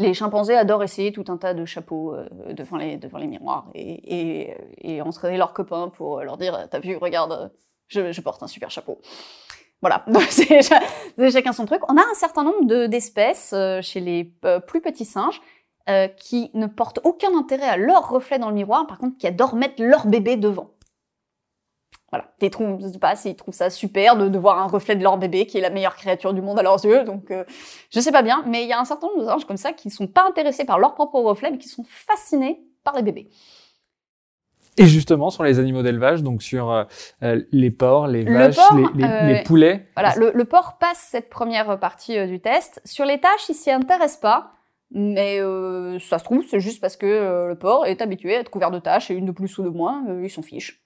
Les 0.00 0.14
chimpanzés 0.14 0.56
adorent 0.56 0.82
essayer 0.82 1.12
tout 1.12 1.26
un 1.28 1.36
tas 1.36 1.52
de 1.52 1.66
chapeaux 1.66 2.14
euh, 2.14 2.26
devant, 2.54 2.78
les, 2.78 2.98
miroirs 3.26 3.70
et, 3.74 5.02
entraîner 5.02 5.36
leurs 5.36 5.52
copains 5.52 5.90
pour 5.90 6.22
leur 6.22 6.38
dire, 6.38 6.68
t'as 6.70 6.78
vu, 6.78 6.96
regarde, 6.96 7.52
je, 7.86 8.20
porte 8.22 8.42
un 8.42 8.46
super 8.46 8.70
chapeau. 8.70 8.98
Voilà, 9.82 10.04
c'est 10.30 10.62
chacun 11.30 11.52
son 11.52 11.66
truc. 11.66 11.82
On 11.90 11.98
a 11.98 12.00
un 12.00 12.14
certain 12.14 12.44
nombre 12.44 12.86
d'espèces 12.86 13.52
euh, 13.54 13.82
chez 13.82 14.00
les 14.00 14.32
euh, 14.46 14.58
plus 14.58 14.80
petits 14.80 15.04
singes 15.04 15.40
euh, 15.90 16.08
qui 16.08 16.50
ne 16.54 16.66
portent 16.66 17.00
aucun 17.04 17.36
intérêt 17.36 17.68
à 17.68 17.76
leur 17.76 18.08
reflet 18.08 18.38
dans 18.38 18.48
le 18.48 18.54
miroir, 18.54 18.86
par 18.86 18.96
contre 18.96 19.18
qui 19.18 19.26
adorent 19.26 19.56
mettre 19.56 19.82
leur 19.82 20.06
bébé 20.06 20.36
devant. 20.36 20.70
Voilà, 22.10 22.26
ils 22.40 22.50
trouvent, 22.50 22.80
je 22.80 22.88
sais 22.88 22.98
pas 22.98 23.14
s'ils 23.14 23.36
trouvent 23.36 23.54
ça 23.54 23.70
super 23.70 24.16
de, 24.16 24.28
de, 24.28 24.38
voir 24.38 24.58
un 24.58 24.66
reflet 24.66 24.96
de 24.96 25.02
leur 25.02 25.16
bébé 25.16 25.46
qui 25.46 25.58
est 25.58 25.60
la 25.60 25.70
meilleure 25.70 25.94
créature 25.94 26.34
du 26.34 26.42
monde 26.42 26.58
à 26.58 26.62
leurs 26.62 26.84
yeux, 26.84 27.04
donc 27.04 27.32
je 27.90 28.00
sais 28.00 28.10
pas 28.10 28.22
bien, 28.22 28.42
mais 28.48 28.64
il 28.64 28.68
y 28.68 28.72
a 28.72 28.80
un 28.80 28.84
certain 28.84 29.06
nombre 29.06 29.20
de 29.20 29.26
singes 29.26 29.44
comme 29.44 29.56
ça 29.56 29.72
qui 29.72 29.90
sont 29.90 30.08
pas 30.08 30.26
intéressés 30.26 30.64
par 30.64 30.80
leur 30.80 30.94
propre 30.94 31.20
reflet, 31.20 31.52
mais 31.52 31.58
qui 31.58 31.68
sont 31.68 31.84
fascinés 31.86 32.60
par 32.82 32.96
les 32.96 33.02
bébés. 33.02 33.28
Et 34.76 34.86
justement, 34.86 35.30
sur 35.30 35.42
les 35.42 35.58
animaux 35.58 35.82
d'élevage, 35.82 36.22
donc 36.22 36.42
sur 36.42 36.70
euh, 36.70 36.84
euh, 37.22 37.42
les 37.52 37.70
porcs, 37.70 38.06
les 38.06 38.24
vaches, 38.24 38.56
les, 38.74 39.02
les, 39.02 39.34
les, 39.34 39.42
poulets. 39.42 39.88
Voilà, 39.94 40.14
le, 40.16 40.32
le, 40.34 40.44
porc 40.44 40.78
passe 40.78 41.08
cette 41.10 41.28
première 41.28 41.78
partie 41.78 42.16
euh, 42.16 42.26
du 42.26 42.40
test. 42.40 42.80
Sur 42.84 43.04
les 43.04 43.18
tâches, 43.18 43.48
il 43.48 43.54
s'y 43.54 43.70
intéresse 43.70 44.16
pas. 44.16 44.52
Mais 44.92 45.38
ça 46.00 46.18
se 46.18 46.24
trouve, 46.24 46.44
c'est 46.50 46.58
juste 46.58 46.80
parce 46.80 46.96
que 46.96 47.46
le 47.46 47.54
porc 47.54 47.86
est 47.86 48.02
habitué 48.02 48.34
à 48.34 48.40
être 48.40 48.50
couvert 48.50 48.72
de 48.72 48.80
tâches 48.80 49.08
et 49.12 49.14
une 49.14 49.24
de 49.24 49.30
plus 49.30 49.56
ou 49.58 49.62
de 49.62 49.68
moins, 49.68 50.04
il 50.20 50.28
s'en 50.28 50.42
fiche. 50.42 50.82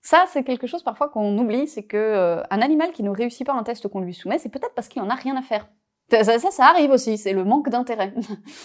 Ça, 0.00 0.24
c'est 0.28 0.44
quelque 0.44 0.66
chose 0.66 0.82
parfois 0.82 1.08
qu'on 1.08 1.36
oublie, 1.38 1.66
c'est 1.66 1.82
que 1.82 1.96
euh, 1.96 2.42
un 2.50 2.60
animal 2.62 2.92
qui 2.92 3.02
ne 3.02 3.10
réussit 3.10 3.46
pas 3.46 3.54
un 3.54 3.62
test 3.62 3.88
qu'on 3.88 4.00
lui 4.00 4.14
soumet, 4.14 4.38
c'est 4.38 4.48
peut-être 4.48 4.74
parce 4.74 4.88
qu'il 4.88 5.02
en 5.02 5.10
a 5.10 5.14
rien 5.14 5.36
à 5.36 5.42
faire. 5.42 5.68
Ça, 6.10 6.38
ça, 6.38 6.66
arrive 6.66 6.90
aussi, 6.90 7.18
c'est 7.18 7.32
le 7.32 7.44
manque 7.44 7.68
d'intérêt. 7.68 8.14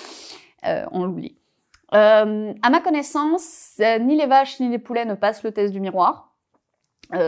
euh, 0.66 0.86
on 0.92 1.04
l'oublie. 1.04 1.38
Euh, 1.94 2.54
à 2.62 2.70
ma 2.70 2.80
connaissance, 2.80 3.74
euh, 3.82 4.00
ni 4.00 4.16
les 4.16 4.26
vaches 4.26 4.60
ni 4.60 4.70
les 4.70 4.80
poulets 4.80 5.06
ne 5.06 5.14
passent 5.14 5.44
le 5.44 5.52
test 5.52 5.74
du 5.74 5.80
miroir. 5.80 6.30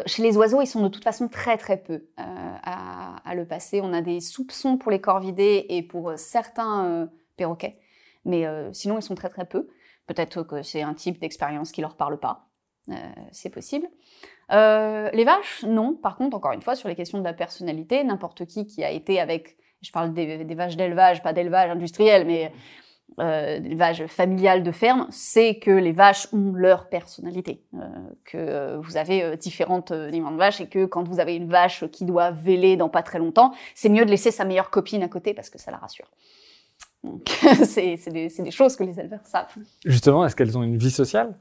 Chez 0.08 0.24
les 0.24 0.36
oiseaux, 0.36 0.62
ils 0.62 0.68
sont 0.68 0.82
de 0.82 0.88
toute 0.88 1.04
façon 1.04 1.28
très 1.28 1.58
très 1.58 1.78
peu 1.78 2.08
à, 2.18 3.36
le 3.36 3.46
passer. 3.46 3.82
On 3.84 3.94
a 3.94 4.02
des 4.02 4.20
soupçons 4.20 4.78
pour 4.78 4.90
les 4.90 5.00
corvidés 5.00 5.68
et 5.70 5.84
pour 5.84 6.14
certains 6.18 7.08
perroquets, 7.38 7.78
mais 8.24 8.48
sinon 8.74 8.98
ils 8.98 9.04
sont 9.04 9.14
très 9.14 9.30
très 9.30 9.46
peu. 9.46 9.68
Peut-être 10.08 10.42
que 10.42 10.64
c'est 10.64 10.82
un 10.82 10.96
type 10.96 11.20
d'expérience 11.20 11.72
qui 11.72 11.82
leur 11.82 11.96
parle 11.96 12.20
pas. 12.20 12.45
C'est 13.32 13.50
possible. 13.50 13.88
les 14.50 15.24
vaches, 15.26 15.64
non. 15.64 15.94
Par 15.96 16.16
contre, 16.16 16.38
encore 16.38 16.54
une 16.54 16.62
fois, 16.62 16.76
sur 16.76 16.90
les 16.90 16.96
questions 16.96 17.20
de 17.20 17.24
la 17.24 17.34
personnalité, 17.34 18.04
n'importe 18.04 18.46
qui 18.46 18.68
qui 18.68 18.84
a 18.84 18.92
été 18.92 19.20
avec, 19.20 19.58
je 19.82 19.92
parle 19.92 20.14
des, 20.14 20.44
vaches 20.56 20.78
d'élevage, 20.78 21.24
pas 21.24 21.34
d'élevage 21.34 21.70
industriel, 21.70 22.26
mais 22.26 22.52
euh, 23.20 23.60
l'élevage 23.60 24.06
familial 24.08 24.62
de 24.64 24.72
ferme, 24.72 25.08
c'est 25.10 25.58
que 25.60 25.72
les 25.72 25.94
vaches 25.94 26.28
ont 26.34 26.52
leur 26.52 26.90
personnalité, 26.90 27.64
euh, 27.76 27.78
que 28.26 28.76
vous 28.78 28.98
avez 28.98 29.24
euh, 29.24 29.36
différentes 29.38 29.92
aliments 29.92 30.32
de 30.32 30.38
vaches 30.38 30.60
et 30.60 30.68
que 30.68 30.86
quand 30.86 31.08
vous 31.08 31.20
avez 31.20 31.36
une 31.36 31.48
vache 31.48 31.86
qui 31.92 32.04
doit 32.04 32.32
véler 32.32 32.76
dans 32.76 32.90
pas 32.90 33.04
très 33.04 33.20
longtemps, 33.20 33.54
c'est 33.74 33.88
mieux 33.88 34.04
de 34.04 34.10
laisser 34.10 34.32
sa 34.32 34.44
meilleure 34.44 34.70
copine 34.70 35.02
à 35.02 35.08
côté 35.08 35.34
parce 35.34 35.50
que 35.50 35.58
ça 35.58 35.72
la 35.72 35.78
rassure. 35.78 36.12
Donc 37.06 37.30
c'est 37.64 37.96
des, 38.08 38.52
choses 38.52 38.76
que 38.76 38.84
les 38.84 39.00
éleveurs 39.00 39.26
savent. 39.26 39.54
Justement, 39.86 40.26
est-ce 40.26 40.36
qu'elles 40.36 40.58
ont 40.58 40.64
une 40.64 40.78
vie 40.78 40.92
sociale? 40.92 41.38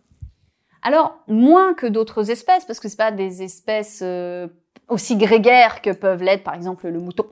Alors 0.85 1.19
moins 1.27 1.75
que 1.75 1.87
d'autres 1.87 2.31
espèces 2.31 2.65
parce 2.65 2.79
que 2.79 2.89
c'est 2.89 2.97
pas 2.97 3.11
des 3.11 3.43
espèces 3.43 4.01
euh, 4.03 4.47
aussi 4.89 5.17
grégaires 5.17 5.83
que 5.83 5.91
peuvent 5.91 6.23
l'être 6.23 6.45
par 6.45 6.55
exemple 6.55 6.87
le 6.89 7.01
mouton. 7.01 7.27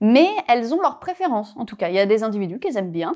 Mais 0.00 0.28
elles 0.48 0.72
ont 0.72 0.80
leurs 0.80 1.00
préférences. 1.00 1.54
En 1.56 1.66
tout 1.66 1.76
cas, 1.76 1.90
il 1.90 1.96
y 1.96 1.98
a 1.98 2.06
des 2.06 2.22
individus 2.22 2.58
qu'elles 2.58 2.78
aiment 2.78 2.92
bien 2.92 3.12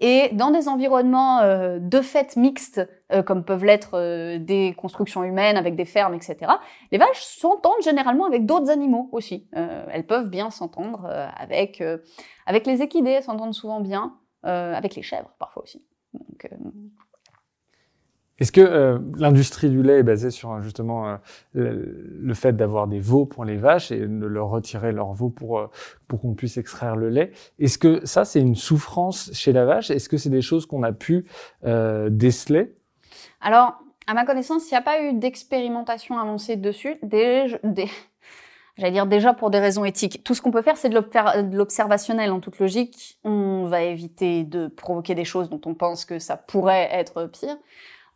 et 0.00 0.30
dans 0.32 0.50
des 0.50 0.68
environnements 0.68 1.40
euh, 1.40 1.78
de 1.78 2.00
fait 2.00 2.36
mixtes, 2.36 2.80
euh, 3.12 3.22
comme 3.22 3.44
peuvent 3.44 3.64
l'être 3.64 3.98
euh, 3.98 4.38
des 4.38 4.74
constructions 4.74 5.22
humaines 5.22 5.58
avec 5.58 5.76
des 5.76 5.84
fermes, 5.84 6.14
etc., 6.14 6.52
les 6.90 6.96
vaches 6.96 7.22
s'entendent 7.22 7.82
généralement 7.82 8.24
avec 8.24 8.46
d'autres 8.46 8.70
animaux 8.70 9.10
aussi. 9.12 9.46
Euh, 9.56 9.84
elles 9.92 10.06
peuvent 10.06 10.30
bien 10.30 10.50
s'entendre 10.50 11.04
euh, 11.04 11.26
avec, 11.36 11.82
avec 12.46 12.66
les 12.66 12.80
équidés, 12.80 13.20
s'entendent 13.20 13.54
souvent 13.54 13.80
bien, 13.80 14.16
avec 14.42 14.94
les 14.94 15.02
chèvres 15.02 15.30
parfois 15.38 15.62
aussi. 15.64 15.84
Donc, 16.14 16.48
est-ce 18.40 18.52
que 18.52 18.60
euh, 18.62 18.98
l'industrie 19.18 19.68
du 19.68 19.82
lait 19.82 19.98
est 19.98 20.02
basée 20.02 20.30
sur 20.30 20.62
justement 20.62 21.18
euh, 21.56 21.84
le, 22.22 22.34
fait 22.34 22.54
d'avoir 22.54 22.88
des 22.88 22.98
veaux 22.98 23.26
pour 23.26 23.44
les 23.44 23.56
vaches 23.56 23.92
et 23.92 24.00
de 24.00 24.26
leur 24.26 24.48
retirer 24.48 24.92
leurs 24.92 25.12
veaux 25.12 25.28
pour 25.28 25.58
euh, 25.58 25.66
pour 26.08 26.22
qu'on 26.22 26.32
puisse 26.32 26.56
extraire 26.56 26.96
le 26.96 27.10
lait? 27.10 27.32
Est-ce 27.58 27.76
que 27.76 28.04
ça 28.06 28.24
c'est 28.24 28.40
une 28.40 28.56
souffrance 28.56 29.30
chez 29.34 29.52
la 29.52 29.66
vache? 29.66 29.90
Est-ce 29.90 30.08
que 30.08 30.16
c'est 30.16 30.30
des 30.30 30.40
choses 30.40 30.64
qu'on 30.64 30.82
a 30.82 30.92
pu 30.92 31.26
déceler? 31.62 32.74
Alors, 33.42 33.78
à 34.06 34.14
ma 34.14 34.24
connaissance, 34.24 34.70
il 34.70 34.74
n'y 34.74 34.78
a 34.78 34.82
pas 34.82 35.02
eu 35.02 35.12
d'expérimentation 35.12 36.18
avancée 36.18 36.56
dessus. 36.56 36.96
Des, 37.02 37.58
des, 37.62 37.88
J'allais 38.76 38.92
dire 38.92 39.06
déjà 39.06 39.34
pour 39.34 39.50
des 39.50 39.58
raisons 39.58 39.84
éthiques. 39.84 40.24
Tout 40.24 40.34
ce 40.34 40.40
qu'on 40.40 40.50
peut 40.50 40.62
faire, 40.62 40.78
c'est 40.78 40.88
de 40.88 41.56
l'observationnel 41.56 42.32
en 42.32 42.40
toute 42.40 42.58
logique. 42.58 43.18
On 43.24 43.64
va 43.64 43.82
éviter 43.82 44.44
de 44.44 44.68
provoquer 44.68 45.14
des 45.14 45.26
choses 45.26 45.50
dont 45.50 45.60
on 45.66 45.74
pense 45.74 46.06
que 46.06 46.18
ça 46.18 46.38
pourrait 46.38 46.88
être 46.90 47.26
pire. 47.26 47.56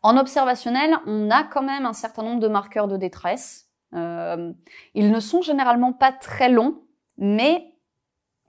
En 0.04 0.18
observationnel, 0.18 0.98
on 1.06 1.30
a 1.30 1.44
quand 1.44 1.62
même 1.62 1.86
un 1.86 1.94
certain 1.94 2.22
nombre 2.22 2.38
de 2.38 2.46
marqueurs 2.46 2.88
de 2.88 2.98
détresse. 2.98 3.70
Euh, 3.94 4.52
ils 4.92 5.10
ne 5.10 5.18
sont 5.18 5.40
généralement 5.40 5.94
pas 5.94 6.12
très 6.12 6.50
longs, 6.50 6.82
mais 7.16 7.64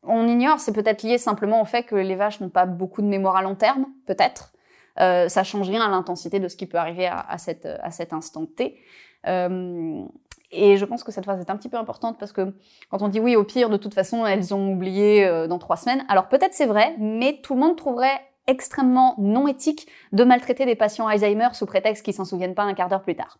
on 0.04 0.28
ignore, 0.28 0.60
c'est 0.60 0.74
peut-être 0.74 1.04
lié 1.04 1.18
simplement 1.18 1.62
au 1.62 1.66
fait 1.66 1.84
que 1.84 1.96
les 1.96 2.16
vaches 2.16 2.42
n'ont 2.42 2.50
pas 2.50 2.66
beaucoup 2.66 3.02
de 3.02 3.08
mémoire 3.08 3.38
à 3.38 3.42
long 3.42 3.56
terme, 3.56 3.86
peut-être. 4.06 4.52
Euh, 5.00 5.30
ça 5.30 5.46
change 5.46 5.70
rien 5.70 5.82
à 5.82 5.88
l'intensité 5.88 6.42
de 6.42 6.50
ce 6.50 6.58
qui 6.58 6.66
peut 6.66 6.78
arriver 6.78 7.08
à, 7.08 7.38
cet 7.38 8.12
instant 8.12 8.46
T. 8.46 8.78
Euh, 9.26 10.04
et 10.52 10.76
je 10.76 10.84
pense 10.84 11.06
que 11.06 11.14
cette 11.14 11.26
phase 11.26 11.40
est 11.40 11.50
un 11.50 11.56
petit 11.56 11.70
peu 11.70 11.78
importante 11.78 12.20
parce 12.20 12.34
que 12.34 12.54
quand 12.90 13.02
on 13.02 13.08
dit 13.08 13.22
oui, 13.22 13.38
au 13.38 13.46
pire, 13.46 13.70
de 13.70 13.78
toute 13.78 13.94
façon, 13.94 14.26
elles 14.26 14.54
ont 14.54 14.74
oublié 14.74 15.26
euh, 15.26 15.48
dans 15.48 15.58
trois 15.58 15.78
semaines. 15.78 16.06
Alors 16.10 16.28
peut-être 16.28 16.54
c'est 16.54 16.66
vrai, 16.66 16.96
mais 17.00 17.40
tout 17.42 17.54
le 17.54 17.62
monde 17.62 17.78
trouverait 17.78 18.20
extrêmement 18.48 19.16
non 19.18 19.48
éthique 19.48 19.88
de 20.12 20.24
maltraiter 20.24 20.66
des 20.66 20.76
patients 20.76 21.08
Alzheimer 21.08 21.50
sous 21.54 21.66
prétexte 21.66 22.04
qu'ils 22.04 22.14
s'en 22.14 22.26
souviennent 22.26 22.56
pas 22.56 22.64
un 22.64 22.74
quart 22.74 22.90
d'heure 22.90 23.02
plus 23.02 23.16
tard. 23.16 23.40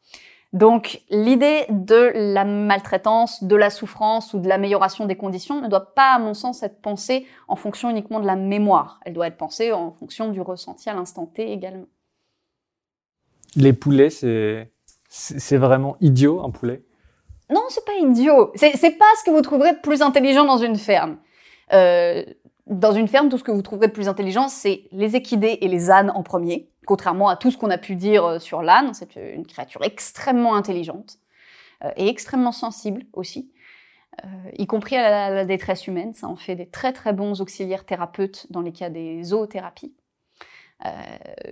Donc 0.54 1.02
l'idée 1.10 1.66
de 1.70 2.12
la 2.16 2.46
maltraitance, 2.46 3.44
de 3.44 3.56
la 3.56 3.70
souffrance 3.70 4.34
ou 4.34 4.40
de 4.40 4.48
l'amélioration 4.48 5.06
des 5.06 5.18
conditions 5.18 5.62
ne 5.62 5.68
doit 5.68 5.94
pas, 5.94 6.14
à 6.14 6.20
mon 6.20 6.34
sens, 6.34 6.64
être 6.64 6.82
pensée 6.82 7.28
en 7.48 7.56
fonction 7.56 7.90
uniquement 7.90 8.20
de 8.20 8.26
la 8.26 8.36
mémoire. 8.36 9.00
Elle 9.06 9.14
doit 9.14 9.28
être 9.28 9.38
pensée 9.38 9.74
en 9.74 9.92
fonction 9.92 10.30
du 10.30 10.40
ressenti 10.42 10.90
à 10.90 10.94
l'instant 10.94 11.26
T 11.26 11.52
également. 11.52 11.88
Les 13.56 13.74
poulets, 13.74 14.10
c'est 14.10 14.72
c'est 15.10 15.58
vraiment 15.58 15.96
idiot 16.02 16.42
un 16.44 16.50
poulet? 16.50 16.84
Non, 17.50 17.62
c'est 17.70 17.86
pas 17.86 17.94
idiot. 17.94 18.52
C'est 18.56 18.98
pas 18.98 19.06
ce 19.20 19.24
que 19.24 19.32
vous 19.32 19.42
trouverez 19.42 19.74
de 19.74 19.80
plus 19.80 20.02
intelligent 20.02 20.46
dans 20.46 20.58
une 20.58 20.76
ferme. 20.76 21.18
Euh, 21.74 22.24
dans 22.68 22.94
une 22.94 23.08
ferme, 23.08 23.30
tout 23.30 23.38
ce 23.38 23.44
que 23.44 23.52
vous 23.52 23.62
trouverez 23.62 23.88
de 23.88 23.94
plus 23.94 24.08
intelligent, 24.08 24.48
c'est 24.48 24.86
les 24.92 25.16
équidés 25.16 25.60
et 25.62 25.68
les 25.68 25.92
ânes 25.92 26.12
en 26.16 26.24
premier, 26.24 26.68
contrairement 26.86 27.30
à 27.30 27.36
tout 27.36 27.52
ce 27.52 27.58
qu'on 27.58 27.70
a 27.70 27.78
pu 27.78 27.96
dire 27.96 28.26
euh, 28.26 28.40
sur 28.40 28.64
l'âne. 28.64 28.94
C'est 28.94 29.16
une 29.16 29.46
créature 29.46 29.84
extrêmement 29.84 30.56
intelligente 30.56 31.20
euh, 31.84 31.92
et 31.96 32.08
extrêmement 32.08 32.52
sensible 32.52 33.04
aussi, 33.14 33.52
euh, 34.24 34.28
y 34.58 34.66
compris 34.66 34.96
à 34.96 35.10
la, 35.10 35.26
à 35.26 35.30
la, 35.30 35.46
détresse 35.46 35.86
humaine. 35.86 36.14
Ça 36.14 36.28
en 36.28 36.36
fait 36.36 36.56
des 36.56 36.68
très 36.68 36.92
très 36.92 37.14
bons 37.14 37.40
auxiliaires 37.40 37.86
thérapeutes 37.86 38.48
dans 38.50 38.62
les 38.62 38.72
cas 38.72 38.90
des 38.90 39.24
zoothérapies. 39.24 39.94
Euh, 40.86 40.90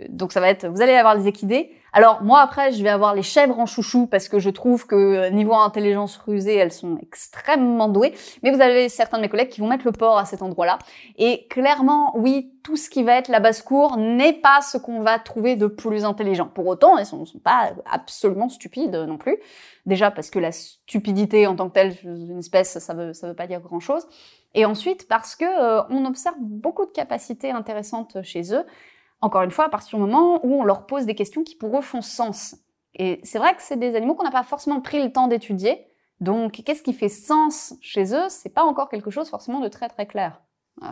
donc 0.10 0.34
ça 0.34 0.42
va 0.42 0.50
être, 0.50 0.68
vous 0.68 0.82
allez 0.82 0.94
avoir 0.94 1.16
les 1.16 1.28
équidés. 1.28 1.72
Alors 1.94 2.24
moi 2.24 2.42
après, 2.42 2.72
je 2.72 2.84
vais 2.84 2.90
avoir 2.90 3.16
les 3.16 3.22
chèvres 3.22 3.58
en 3.58 3.66
chouchou 3.66 4.06
parce 4.08 4.28
que 4.28 4.38
je 4.38 4.50
trouve 4.50 4.86
que 4.86 4.96
euh, 4.96 5.30
niveau 5.30 5.54
intelligence 5.54 6.18
rusée, 6.18 6.56
elles 6.56 6.74
sont 6.74 6.98
extrêmement 7.02 7.88
douées. 7.88 8.14
Mais 8.42 8.52
vous 8.52 8.62
avez 8.62 8.90
certains 8.90 9.18
de 9.18 9.22
mes 9.22 9.30
collègues 9.30 9.50
qui 9.50 9.62
vont 9.62 9.68
mettre 9.68 9.86
le 9.86 9.94
porc 9.94 10.18
à 10.18 10.26
cet 10.26 10.42
endroit-là. 10.42 10.78
Et 11.18 11.48
clairement, 11.48 12.18
oui, 12.18 12.52
tout 12.64 12.76
ce 12.76 12.90
qui 12.90 13.04
va 13.04 13.16
être 13.16 13.30
la 13.30 13.40
basse-cour 13.40 13.98
n'est 13.98 14.34
pas 14.34 14.62
ce 14.62 14.78
qu'on 14.78 15.02
va 15.02 15.20
trouver 15.20 15.56
de 15.56 15.68
plus 15.68 16.04
intelligent. 16.04 16.48
Pour 16.48 16.68
autant, 16.68 16.98
elles 16.98 17.06
sont, 17.06 17.26
sont 17.26 17.40
pas 17.40 17.72
absolument 17.90 18.50
stupides 18.50 18.96
non 18.96 19.18
plus. 19.18 19.38
Déjà 19.86 20.12
parce 20.12 20.30
que 20.30 20.40
la 20.40 20.52
stupidité 20.52 21.48
en 21.48 21.56
tant 21.56 21.70
que 21.70 21.74
telle, 21.74 21.96
une 22.04 22.40
espèce, 22.40 22.78
ça 22.78 22.94
veut, 22.94 23.14
ça 23.14 23.28
veut 23.28 23.36
pas 23.36 23.48
dire 23.48 23.62
grand-chose. 23.62 24.06
Et 24.56 24.66
ensuite 24.66 25.08
parce 25.08 25.36
que 25.36 25.46
euh, 25.46 25.84
on 25.90 26.06
observe 26.06 26.36
beaucoup 26.40 26.86
de 26.86 26.92
capacités 26.92 27.52
intéressantes 27.52 28.22
chez 28.24 28.54
eux 28.54 28.66
encore 29.24 29.44
une 29.44 29.52
fois, 29.52 29.66
à 29.66 29.70
partir 29.70 29.98
du 29.98 30.04
moment 30.04 30.46
où 30.46 30.54
on 30.54 30.64
leur 30.66 30.86
pose 30.86 31.06
des 31.06 31.16
questions 31.16 31.44
qui 31.44 31.56
pour 31.56 31.78
eux 31.78 31.82
font 31.82 32.02
sens. 32.02 32.58
Et 32.94 33.22
c'est 33.24 33.38
vrai 33.38 33.56
que 33.56 33.62
c'est 33.62 33.78
des 33.78 33.96
animaux 33.96 34.16
qu'on 34.16 34.26
n'a 34.26 34.32
pas 34.32 34.44
forcément 34.44 34.82
pris 34.82 35.02
le 35.02 35.14
temps 35.14 35.28
d'étudier. 35.28 35.88
Donc, 36.20 36.62
qu'est-ce 36.66 36.84
qui 36.84 36.92
fait 36.92 37.08
sens 37.08 37.74
chez 37.82 38.14
eux? 38.14 38.28
C'est 38.28 38.54
pas 38.54 38.64
encore 38.64 38.90
quelque 38.90 39.12
chose 39.12 39.30
forcément 39.30 39.62
de 39.62 39.70
très 39.70 39.88
très 39.88 40.06
clair. 40.06 40.42
Euh... 40.84 40.88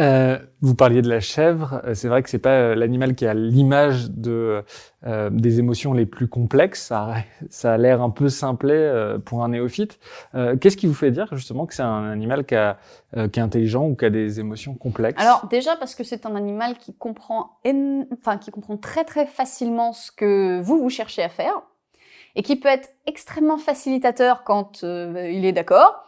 Euh, 0.00 0.38
vous 0.62 0.74
parliez 0.74 1.02
de 1.02 1.08
la 1.08 1.20
chèvre. 1.20 1.82
C'est 1.94 2.08
vrai 2.08 2.22
que 2.22 2.30
c'est 2.30 2.38
pas 2.38 2.74
l'animal 2.74 3.14
qui 3.14 3.26
a 3.26 3.34
l'image 3.34 4.10
de 4.10 4.64
euh, 5.06 5.28
des 5.30 5.58
émotions 5.58 5.92
les 5.92 6.06
plus 6.06 6.26
complexes. 6.26 6.86
Ça, 6.86 7.16
ça 7.50 7.74
a 7.74 7.76
l'air 7.76 8.00
un 8.00 8.10
peu 8.10 8.28
simplet 8.28 8.74
euh, 8.74 9.18
pour 9.18 9.44
un 9.44 9.50
néophyte. 9.50 9.98
Euh, 10.34 10.56
Qu'est-ce 10.56 10.76
qui 10.78 10.86
vous 10.86 10.94
fait 10.94 11.10
dire 11.10 11.28
justement 11.32 11.66
que 11.66 11.74
c'est 11.74 11.82
un 11.82 12.10
animal 12.10 12.46
qui, 12.46 12.54
a, 12.54 12.78
euh, 13.16 13.28
qui 13.28 13.40
est 13.40 13.42
intelligent 13.42 13.86
ou 13.86 13.94
qui 13.94 14.06
a 14.06 14.10
des 14.10 14.40
émotions 14.40 14.74
complexes? 14.74 15.20
Alors 15.22 15.46
déjà 15.48 15.76
parce 15.76 15.94
que 15.94 16.02
c'est 16.02 16.24
un 16.24 16.34
animal 16.34 16.78
qui 16.78 16.94
comprend, 16.94 17.58
enfin 18.12 18.38
qui 18.38 18.50
comprend 18.50 18.78
très 18.78 19.04
très 19.04 19.26
facilement 19.26 19.92
ce 19.92 20.10
que 20.10 20.60
vous 20.62 20.78
vous 20.78 20.90
cherchez 20.90 21.22
à 21.22 21.28
faire 21.28 21.60
et 22.36 22.42
qui 22.42 22.56
peut 22.56 22.68
être 22.68 22.88
extrêmement 23.06 23.58
facilitateur 23.58 24.44
quand 24.44 24.82
il 24.82 25.44
est 25.44 25.52
d'accord 25.52 26.04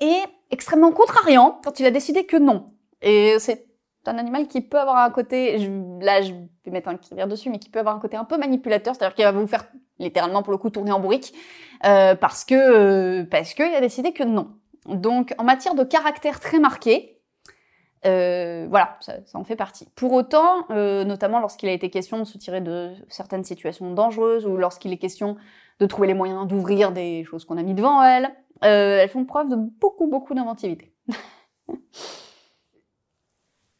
et 0.00 0.16
extrêmement 0.50 0.92
contrariant 0.92 1.60
quand 1.64 1.80
il 1.80 1.86
a 1.86 1.90
décidé 1.90 2.24
que 2.24 2.36
non. 2.36 2.66
Et 3.04 3.36
c'est 3.38 3.66
un 4.06 4.18
animal 4.18 4.48
qui 4.48 4.62
peut 4.62 4.80
avoir 4.80 4.96
un 4.96 5.10
côté, 5.10 5.58
là 6.00 6.22
je 6.22 6.32
vais 6.32 6.70
mettre 6.70 6.88
un 6.88 6.96
crivière 6.96 7.28
dessus, 7.28 7.50
mais 7.50 7.58
qui 7.58 7.68
peut 7.68 7.78
avoir 7.78 7.94
un 7.94 8.00
côté 8.00 8.16
un 8.16 8.24
peu 8.24 8.38
manipulateur, 8.38 8.94
c'est-à-dire 8.94 9.14
qu'il 9.14 9.24
va 9.24 9.32
vous 9.32 9.46
faire 9.46 9.66
littéralement 9.98 10.42
pour 10.42 10.52
le 10.52 10.58
coup 10.58 10.70
tourner 10.70 10.90
en 10.90 11.00
bourrique, 11.00 11.34
euh, 11.84 12.14
parce 12.14 12.44
que 12.44 12.54
euh, 12.54 13.24
parce 13.30 13.54
qu'il 13.54 13.66
a 13.66 13.80
décidé 13.80 14.12
que 14.12 14.24
non. 14.24 14.48
Donc 14.86 15.34
en 15.38 15.44
matière 15.44 15.74
de 15.74 15.84
caractère 15.84 16.40
très 16.40 16.58
marqué, 16.58 17.20
euh, 18.06 18.66
voilà, 18.68 18.96
ça, 19.00 19.14
en 19.34 19.44
fait 19.44 19.56
partie. 19.56 19.88
Pour 19.96 20.12
autant, 20.12 20.66
euh, 20.70 21.04
notamment 21.04 21.40
lorsqu'il 21.40 21.68
a 21.68 21.72
été 21.72 21.90
question 21.90 22.18
de 22.18 22.24
se 22.24 22.38
tirer 22.38 22.60
de 22.62 22.92
certaines 23.08 23.44
situations 23.44 23.92
dangereuses 23.92 24.46
ou 24.46 24.56
lorsqu'il 24.56 24.92
est 24.92 24.98
question 24.98 25.36
de 25.78 25.86
trouver 25.86 26.08
les 26.08 26.14
moyens 26.14 26.46
d'ouvrir 26.46 26.92
des 26.92 27.24
choses 27.24 27.44
qu'on 27.44 27.58
a 27.58 27.62
mis 27.62 27.74
devant 27.74 28.02
elles, 28.02 28.30
elles 28.60 29.08
font 29.10 29.26
preuve 29.26 29.50
de 29.50 29.56
beaucoup 29.56 30.06
beaucoup 30.06 30.34
d'inventivité. 30.34 30.94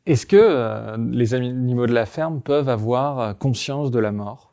Est-ce 0.07 0.27
que 0.27 0.37
euh, 0.37 0.97
les 1.13 1.35
animaux 1.35 1.87
de 1.87 1.95
la 1.95 2.07
ferme 2.07 2.41
peuvent 2.41 2.69
avoir 2.69 3.39
conscience 3.39 3.91
de 3.91 3.99
la 3.99 4.13
mort? 4.13 4.53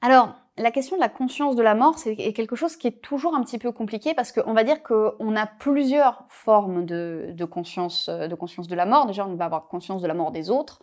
Alors, 0.00 0.34
la 0.56 0.70
question 0.70 0.96
de 0.96 1.00
la 1.00 1.08
conscience 1.08 1.54
de 1.54 1.62
la 1.62 1.74
mort, 1.74 1.98
c'est 1.98 2.16
quelque 2.16 2.56
chose 2.56 2.76
qui 2.76 2.86
est 2.86 3.02
toujours 3.02 3.34
un 3.34 3.42
petit 3.42 3.58
peu 3.58 3.70
compliqué 3.72 4.14
parce 4.14 4.32
qu'on 4.32 4.52
va 4.54 4.64
dire 4.64 4.82
qu'on 4.82 5.36
a 5.36 5.46
plusieurs 5.46 6.24
formes 6.28 6.84
de, 6.84 7.44
conscience, 7.44 8.08
de 8.08 8.34
conscience 8.34 8.68
de 8.68 8.74
la 8.74 8.86
mort. 8.86 9.06
Déjà, 9.06 9.26
on 9.26 9.34
va 9.34 9.44
avoir 9.44 9.68
conscience 9.68 10.02
de 10.02 10.08
la 10.08 10.14
mort 10.14 10.30
des 10.30 10.50
autres 10.50 10.80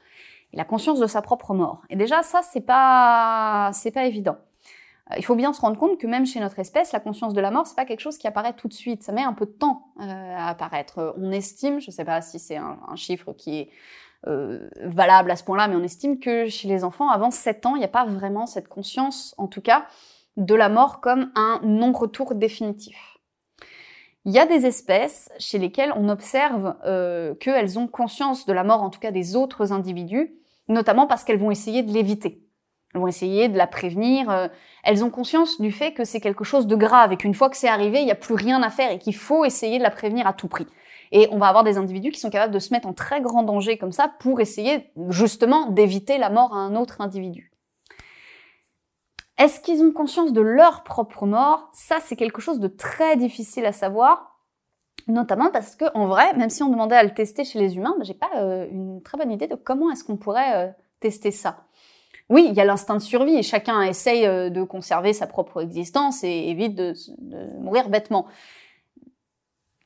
et 0.54 0.58
la 0.58 0.66
conscience 0.66 1.00
de 1.00 1.08
sa 1.08 1.22
propre 1.22 1.54
mort. 1.54 1.82
Et 1.90 1.96
déjà, 1.96 2.24
ça, 2.24 2.42
c'est 2.42 2.62
pas, 2.62 3.72
c'est 3.74 3.92
pas 3.92 4.06
évident. 4.06 4.38
Euh, 5.12 5.16
il 5.18 5.26
faut 5.26 5.36
bien 5.36 5.54
se 5.54 5.62
rendre 5.62 5.78
compte 5.78 6.00
que 6.00 6.08
même 6.08 6.26
chez 6.26 6.40
notre 6.40 6.60
espèce, 6.60 6.92
la 6.92 7.00
conscience 7.00 7.34
de 7.34 7.42
la 7.42 7.52
mort, 7.52 7.68
c'est 7.68 7.76
pas 7.76 7.86
quelque 7.86 8.00
chose 8.00 8.18
qui 8.18 8.28
apparaît 8.28 8.54
tout 8.54 8.68
de 8.68 8.74
suite. 8.74 9.04
Ça 9.04 9.12
met 9.12 9.24
un 9.24 9.34
peu 9.34 9.46
de 9.46 9.52
temps 9.52 9.88
euh, 10.00 10.04
à 10.04 10.50
apparaître. 10.50 11.16
On 11.18 11.32
estime, 11.32 11.80
je 11.80 11.92
sais 11.92 12.06
pas 12.06 12.22
si 12.22 12.40
c'est 12.40 12.58
un, 12.58 12.78
chiffre 12.96 13.34
qui 13.34 13.60
est 13.60 13.70
euh, 14.28 14.70
valable 14.82 15.30
à 15.32 15.36
ce 15.36 15.44
point-là, 15.44 15.68
mais 15.68 15.76
on 15.76 15.84
estime 15.84 16.20
que 16.20 16.48
chez 16.48 16.68
les 16.68 16.84
enfants, 16.84 17.10
avant 17.10 17.32
7 17.32 17.66
ans, 17.66 17.76
il 17.76 17.80
n'y 17.80 17.86
a 17.86 17.90
pas 17.90 18.06
vraiment 18.06 18.46
cette 18.46 18.68
conscience, 18.68 19.36
en 19.38 19.48
tout 19.48 19.62
cas, 19.62 19.86
de 20.38 20.56
la 20.56 20.70
mort 20.70 21.00
comme 21.02 21.32
un 21.36 21.60
non-retour 21.64 22.36
définitif. 22.36 23.16
Il 24.26 24.34
y 24.34 24.40
a 24.40 24.48
des 24.48 24.66
espèces 24.66 25.30
chez 25.38 25.60
lesquelles 25.60 25.94
on 25.96 26.10
observe 26.10 26.76
euh, 26.86 27.36
qu'elles 27.36 27.78
ont 27.78 27.88
conscience 27.88 28.48
de 28.48 28.54
la 28.54 28.64
mort, 28.64 28.82
en 28.82 28.90
tout 28.90 29.00
cas 29.00 29.12
des 29.12 29.36
autres 29.36 29.72
individus, 29.72 30.34
notamment 30.68 31.06
parce 31.06 31.24
qu'elles 31.24 31.38
vont 31.38 31.52
essayer 31.52 31.84
de 31.84 31.92
l'éviter. 31.92 32.45
Vont 32.96 33.08
essayer 33.08 33.50
de 33.50 33.58
la 33.58 33.68
prévenir. 33.68 34.30
Euh, 34.30 34.48
elles 34.84 35.04
ont 35.04 35.10
conscience 35.10 35.60
du 35.60 35.72
fait 35.72 35.94
que 35.94 36.06
c'est 36.06 36.22
quelque 36.22 36.46
chose 36.46 36.66
de 36.66 36.76
grave 36.76 37.12
et 37.12 37.18
qu'une 37.18 37.34
fois 37.34 37.50
que 37.50 37.58
c'est 37.58 37.68
arrivé, 37.68 38.00
il 38.00 38.06
n'y 38.06 38.12
a 38.12 38.16
plus 38.16 38.36
rien 38.36 38.64
à 38.64 38.70
faire 38.70 38.90
et 38.92 39.00
qu'il 39.00 39.16
faut 39.16 39.44
essayer 39.44 39.78
de 39.78 39.84
la 39.84 39.92
prévenir 39.92 40.28
à 40.28 40.34
tout 40.34 40.48
prix. 40.48 40.68
Et 41.12 41.28
on 41.32 41.38
va 41.38 41.48
avoir 41.48 41.64
des 41.64 41.78
individus 41.78 42.12
qui 42.12 42.20
sont 42.20 42.30
capables 42.30 42.54
de 42.54 42.60
se 42.60 42.74
mettre 42.74 42.88
en 42.88 42.94
très 42.94 43.22
grand 43.22 43.44
danger 43.44 43.78
comme 43.78 43.92
ça 43.92 44.12
pour 44.20 44.40
essayer 44.40 44.92
justement 45.10 45.70
d'éviter 45.70 46.18
la 46.18 46.30
mort 46.30 46.54
à 46.56 46.58
un 46.58 46.76
autre 46.76 47.02
individu. 47.02 47.52
Est-ce 49.38 49.60
qu'ils 49.60 49.84
ont 49.84 49.92
conscience 49.92 50.32
de 50.32 50.42
leur 50.42 50.84
propre 50.84 51.26
mort? 51.26 51.70
Ça, 51.74 51.98
c'est 52.02 52.16
quelque 52.16 52.42
chose 52.42 52.60
de 52.60 52.70
très 52.70 53.18
difficile 53.18 53.66
à 53.66 53.74
savoir, 53.74 54.40
notamment 55.08 55.52
parce 55.52 55.76
que 55.76 55.86
en 55.94 56.06
vrai, 56.06 56.34
même 56.36 56.50
si 56.50 56.64
on 56.64 56.70
demandait 56.70 56.96
à 56.96 57.04
le 57.04 57.14
tester 57.14 57.44
chez 57.44 57.60
les 57.60 57.76
humains, 57.76 57.96
ben, 57.98 58.06
j'ai 58.06 58.14
pas 58.14 58.32
euh, 58.38 58.66
une 58.72 59.02
très 59.04 59.18
bonne 59.18 59.32
idée 59.32 59.48
de 59.48 59.56
comment 59.56 59.92
est-ce 59.92 60.06
qu'on 60.06 60.16
pourrait 60.16 60.56
euh, 60.56 60.72
tester 61.02 61.32
ça. 61.32 61.66
Oui, 62.30 62.48
il 62.50 62.56
y 62.56 62.62
a 62.62 62.66
l'instinct 62.66 62.96
de 62.96 63.02
survie 63.02 63.44
chacun 63.44 63.82
essaye 63.84 64.26
euh, 64.26 64.50
de 64.50 64.64
conserver 64.64 65.14
sa 65.14 65.28
propre 65.28 65.62
existence 65.62 66.24
et 66.24 66.50
évite 66.50 66.76
de 66.76 66.94
mourir 67.60 67.90
bêtement. 67.90 68.28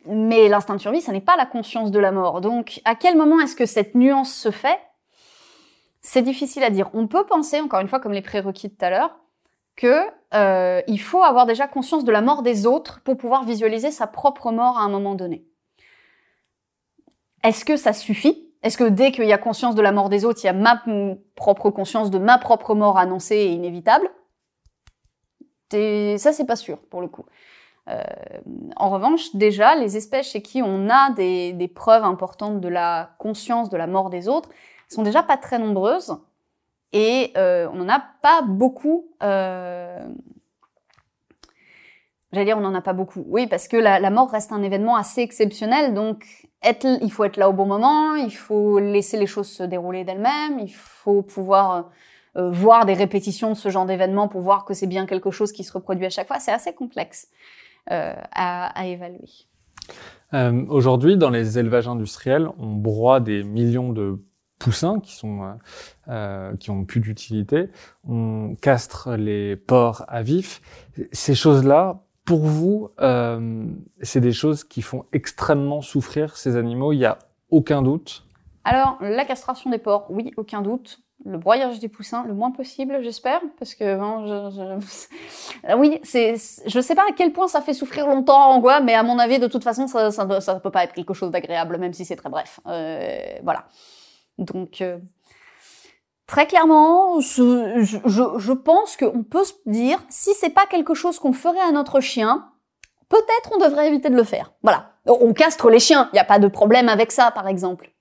Mais 0.06 0.48
l'instinct 0.48 0.76
de 0.76 0.82
survie, 0.82 1.02
ça 1.02 1.12
n'est 1.12 1.22
pas 1.22 1.36
la 1.36 1.46
conscience 1.46 1.92
de 1.92 2.00
la 2.00 2.12
mort. 2.12 2.42
Donc, 2.42 2.82
à 2.86 2.96
quel 2.96 3.18
moment 3.18 3.40
est-ce 3.40 3.56
que 3.56 3.66
cette 3.66 3.96
nuance 3.96 4.34
se 4.34 4.52
fait? 4.52 4.80
C'est 6.02 6.22
difficile 6.22 6.64
à 6.64 6.70
dire. 6.70 6.90
On 6.94 7.08
peut 7.08 7.26
penser, 7.26 7.60
encore 7.60 7.82
une 7.82 7.90
fois, 7.90 8.00
comme 8.00 8.14
les 8.14 8.22
prérequis 8.22 8.70
de 8.70 8.74
tout 8.74 8.86
à 8.86 8.90
l'heure, 8.90 9.20
que 9.76 10.02
euh, 10.34 10.82
il 10.88 11.00
faut 11.00 11.24
avoir 11.24 11.46
déjà 11.46 11.68
conscience 11.68 12.06
de 12.06 12.12
la 12.12 12.22
mort 12.22 12.42
des 12.42 12.66
autres 12.66 13.02
pour 13.02 13.18
pouvoir 13.18 13.44
visualiser 13.44 13.92
sa 13.92 14.08
propre 14.08 14.52
mort 14.52 14.78
à 14.78 14.82
un 14.82 14.90
moment 14.90 15.16
donné. 15.16 15.46
Est-ce 17.44 17.66
que 17.66 17.78
ça 17.78 17.94
suffit? 17.94 18.49
Est-ce 18.62 18.78
que 18.78 18.84
dès 18.84 19.12
qu'il 19.12 19.26
y 19.26 19.34
a 19.34 19.38
conscience 19.38 19.76
de 19.76 19.82
la 19.82 19.92
mort 19.92 20.10
des 20.10 20.26
autres, 20.26 20.40
il 20.44 20.48
y 20.48 20.50
a 20.50 20.54
ma 20.54 20.84
propre 21.36 21.70
conscience 21.70 22.12
de 22.12 22.18
ma 22.18 22.38
propre 22.38 22.76
mort 22.76 22.98
annoncée 22.98 23.36
et 23.36 23.52
inévitable? 23.52 24.10
Ça, 25.72 26.34
c'est 26.34 26.46
pas 26.46 26.56
sûr 26.56 26.80
pour 26.90 27.02
le 27.02 27.08
coup. 27.08 27.26
Euh, 27.90 28.04
en 28.76 28.90
revanche, 28.90 29.36
déjà, 29.36 29.76
les 29.76 29.98
espèces 29.98 30.32
chez 30.32 30.42
qui 30.42 30.62
on 30.62 30.90
a 30.90 31.12
des, 31.12 31.72
preuves 31.74 32.04
importantes 32.04 32.60
de 32.60 32.68
la 32.68 33.12
conscience 33.18 33.70
de 33.70 33.78
la 33.78 33.88
mort 33.88 34.10
des 34.10 34.28
autres 34.28 34.50
sont 34.88 35.04
déjà 35.04 35.24
pas 35.24 35.38
très 35.38 35.60
nombreuses 35.60 36.18
et 36.92 37.32
euh, 37.38 37.68
on 37.72 37.78
n'en 37.78 37.90
a 37.90 38.04
pas 38.22 38.42
beaucoup. 38.42 39.08
Euh... 39.24 40.08
J'allais 42.32 42.46
dire, 42.46 42.58
on 42.58 42.62
n'en 42.62 42.76
a 42.76 42.82
pas 42.82 42.94
beaucoup. 42.94 43.24
Oui, 43.28 43.48
parce 43.48 43.68
que 43.68 43.78
la, 43.78 44.10
mort 44.12 44.30
reste 44.30 44.52
un 44.52 44.62
événement 44.62 44.96
assez 44.96 45.22
exceptionnel, 45.22 45.96
donc 45.96 46.39
il 46.64 47.12
faut 47.12 47.24
être 47.24 47.38
là 47.38 47.50
au 47.50 47.54
bon 47.54 47.66
moment, 47.66 48.16
il 48.16 48.36
faut 48.36 48.80
laisser 48.80 49.18
les 49.18 49.28
choses 49.28 49.48
se 49.48 49.64
dérouler 49.64 50.04
d'elles-mêmes, 50.04 50.60
il 50.60 50.74
faut 50.74 51.22
pouvoir 51.22 51.90
euh, 52.36 52.52
voir 52.52 52.86
des 52.86 52.94
répétitions 52.94 53.50
de 53.52 53.58
ce 53.58 53.70
genre 53.70 53.86
d'événement 53.86 54.28
pour 54.28 54.42
voir 54.42 54.66
que 54.66 54.74
c'est 54.74 54.88
bien 54.88 55.06
quelque 55.06 55.32
chose 55.32 55.52
qui 55.52 55.64
se 55.64 55.72
reproduit 55.72 56.06
à 56.06 56.10
chaque 56.10 56.28
fois. 56.28 56.40
C'est 56.40 56.52
assez 56.52 56.74
complexe. 56.74 57.30
Euh, 57.92 58.14
à, 58.34 58.86
évaluer. 58.86 59.26
Euh, 60.36 60.64
aujourd'hui, 60.68 61.18
dans 61.18 61.32
les 61.32 61.58
élevages 61.58 61.88
industriels, 61.88 62.48
on 62.60 62.74
broie 62.74 63.20
des 63.20 63.44
millions 63.44 63.94
de 63.94 64.22
poussins 64.60 65.00
qui 65.00 65.16
sont 65.16 65.58
euh, 66.08 66.56
qui 66.58 66.70
ont 66.70 66.86
plus 66.86 67.00
d'utilité. 67.00 67.70
On 68.08 68.56
castre 68.62 69.16
les 69.16 69.56
porcs 69.56 70.06
à 70.08 70.22
vif. 70.22 70.62
Ces 71.12 71.34
choses-là, 71.34 72.04
pour 72.30 72.46
vous, 72.46 72.92
c'est 74.04 74.22
des 74.22 74.32
choses 74.32 74.64
qui 74.64 74.84
font 74.84 75.06
extrêmement 75.14 75.82
souffrir 75.82 76.38
ces 76.38 76.58
animaux. 76.58 76.94
Il 76.94 77.00
y 77.00 77.06
a 77.06 77.18
aucun 77.50 77.82
doute? 77.82 78.24
Alors, 78.64 78.98
la 79.02 79.26
castration 79.26 79.72
des 79.72 79.80
porcs, 79.80 80.06
oui, 80.12 80.32
aucun 80.38 80.62
doute 80.62 81.00
le 81.26 81.38
broyage 81.38 81.80
des 81.80 81.90
poussins 81.90 82.24
le 82.26 82.34
moins 82.34 82.52
possible, 82.52 83.00
j'espère, 83.02 83.42
parce 83.58 83.76
que 83.76 83.86
je, 83.86 84.78
je... 85.66 85.76
oui, 85.76 86.00
c'est, 86.04 86.36
je 86.66 86.80
sais 86.80 86.96
pas 86.96 87.04
à 87.10 87.14
quel 87.16 87.34
point 87.34 87.48
ça 87.48 87.62
fait 87.62 87.74
souffrir 87.74 88.08
longtemps, 88.08 88.62
quoi, 88.62 88.80
mais 88.80 88.94
à 88.94 89.04
mon 89.04 89.20
avis, 89.20 89.40
de 89.40 89.48
toute 89.48 89.64
façon, 89.64 89.88
ça, 89.88 90.12
ça, 90.12 90.40
ça 90.40 90.60
peut 90.60 90.72
pas 90.72 90.84
être 90.84 90.94
quelque 90.94 91.14
chose 91.14 91.32
d'agréable, 91.32 91.78
même 91.78 91.94
si 91.94 92.06
c'est 92.06 92.16
très 92.16 92.30
bref. 92.30 92.60
Euh, 92.68 93.40
voilà. 93.44 93.66
Donc, 94.38 94.82
euh, 94.82 95.00
très 96.30 96.46
clairement, 96.46 97.20
je, 97.20 98.54
pense 98.54 98.96
qu'on 98.98 99.24
peut 99.24 99.44
se 99.44 99.54
dire, 99.66 99.98
si 100.10 100.30
c'est 100.36 100.52
pas 100.52 100.68
quelque 100.68 100.94
chose 100.94 101.18
qu'on 101.18 101.34
ferait 101.34 101.60
à 101.60 101.72
notre 101.72 102.02
chien, 102.02 102.46
peut-être 103.10 103.52
on 103.56 103.58
devrait 103.58 103.88
éviter 103.88 104.12
de 104.12 104.16
le 104.16 104.24
faire. 104.24 104.54
Voilà. 104.62 104.92
On 105.08 105.34
castre 105.34 105.72
les 105.72 105.80
chiens, 105.80 106.08
il 106.14 106.16
n'y 106.16 106.20
a 106.20 106.26
pas 106.26 106.38
de 106.38 106.48
problème 106.48 106.88
avec 106.88 107.12
ça, 107.12 107.32
par 107.32 107.48
exemple. 107.48 107.92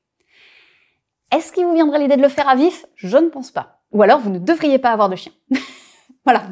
Est-ce 1.34 1.52
qu'il 1.52 1.64
vous 1.64 1.72
viendrait 1.72 2.00
l'idée 2.00 2.18
de 2.18 2.22
le 2.22 2.28
faire 2.28 2.48
à 2.48 2.54
vif? 2.54 2.84
Je 2.96 3.16
ne 3.16 3.28
pense 3.28 3.50
pas. 3.50 3.80
Ou 3.92 4.02
alors, 4.02 4.20
vous 4.20 4.30
ne 4.30 4.38
devriez 4.38 4.78
pas 4.78 4.90
avoir 4.90 5.08
de 5.08 5.16
chien. 5.16 5.32
voilà, 6.26 6.42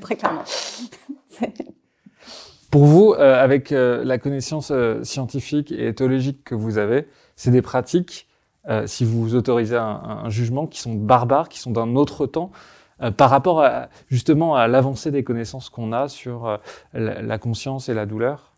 très 0.00 0.16
clairement. 0.16 0.44
Pour 2.70 2.84
vous, 2.84 3.14
euh, 3.14 3.42
avec 3.42 3.72
euh, 3.72 4.04
la 4.04 4.18
connaissance 4.18 4.70
euh, 4.72 5.02
scientifique 5.04 5.72
et 5.72 5.88
éthologique 5.88 6.44
que 6.44 6.54
vous 6.54 6.76
avez, 6.76 7.08
c'est 7.34 7.50
des 7.50 7.62
pratiques, 7.62 8.28
si 8.86 9.04
vous 9.04 9.34
autorisez 9.34 9.76
un, 9.76 10.28
jugement, 10.28 10.66
qui 10.66 10.80
sont 10.80 10.94
barbares, 10.94 11.48
qui 11.48 11.58
sont 11.58 11.70
d'un 11.70 11.96
autre 11.96 12.26
temps, 12.26 12.50
par 13.16 13.30
rapport 13.30 13.64
justement 14.08 14.54
à 14.54 14.68
l'avancée 14.68 15.10
des 15.10 15.24
connaissances 15.24 15.68
qu'on 15.68 15.92
a 15.92 16.08
sur 16.08 16.58
la 16.94 17.38
conscience 17.38 17.88
et 17.88 17.94
la 17.94 18.06
douleur 18.06 18.54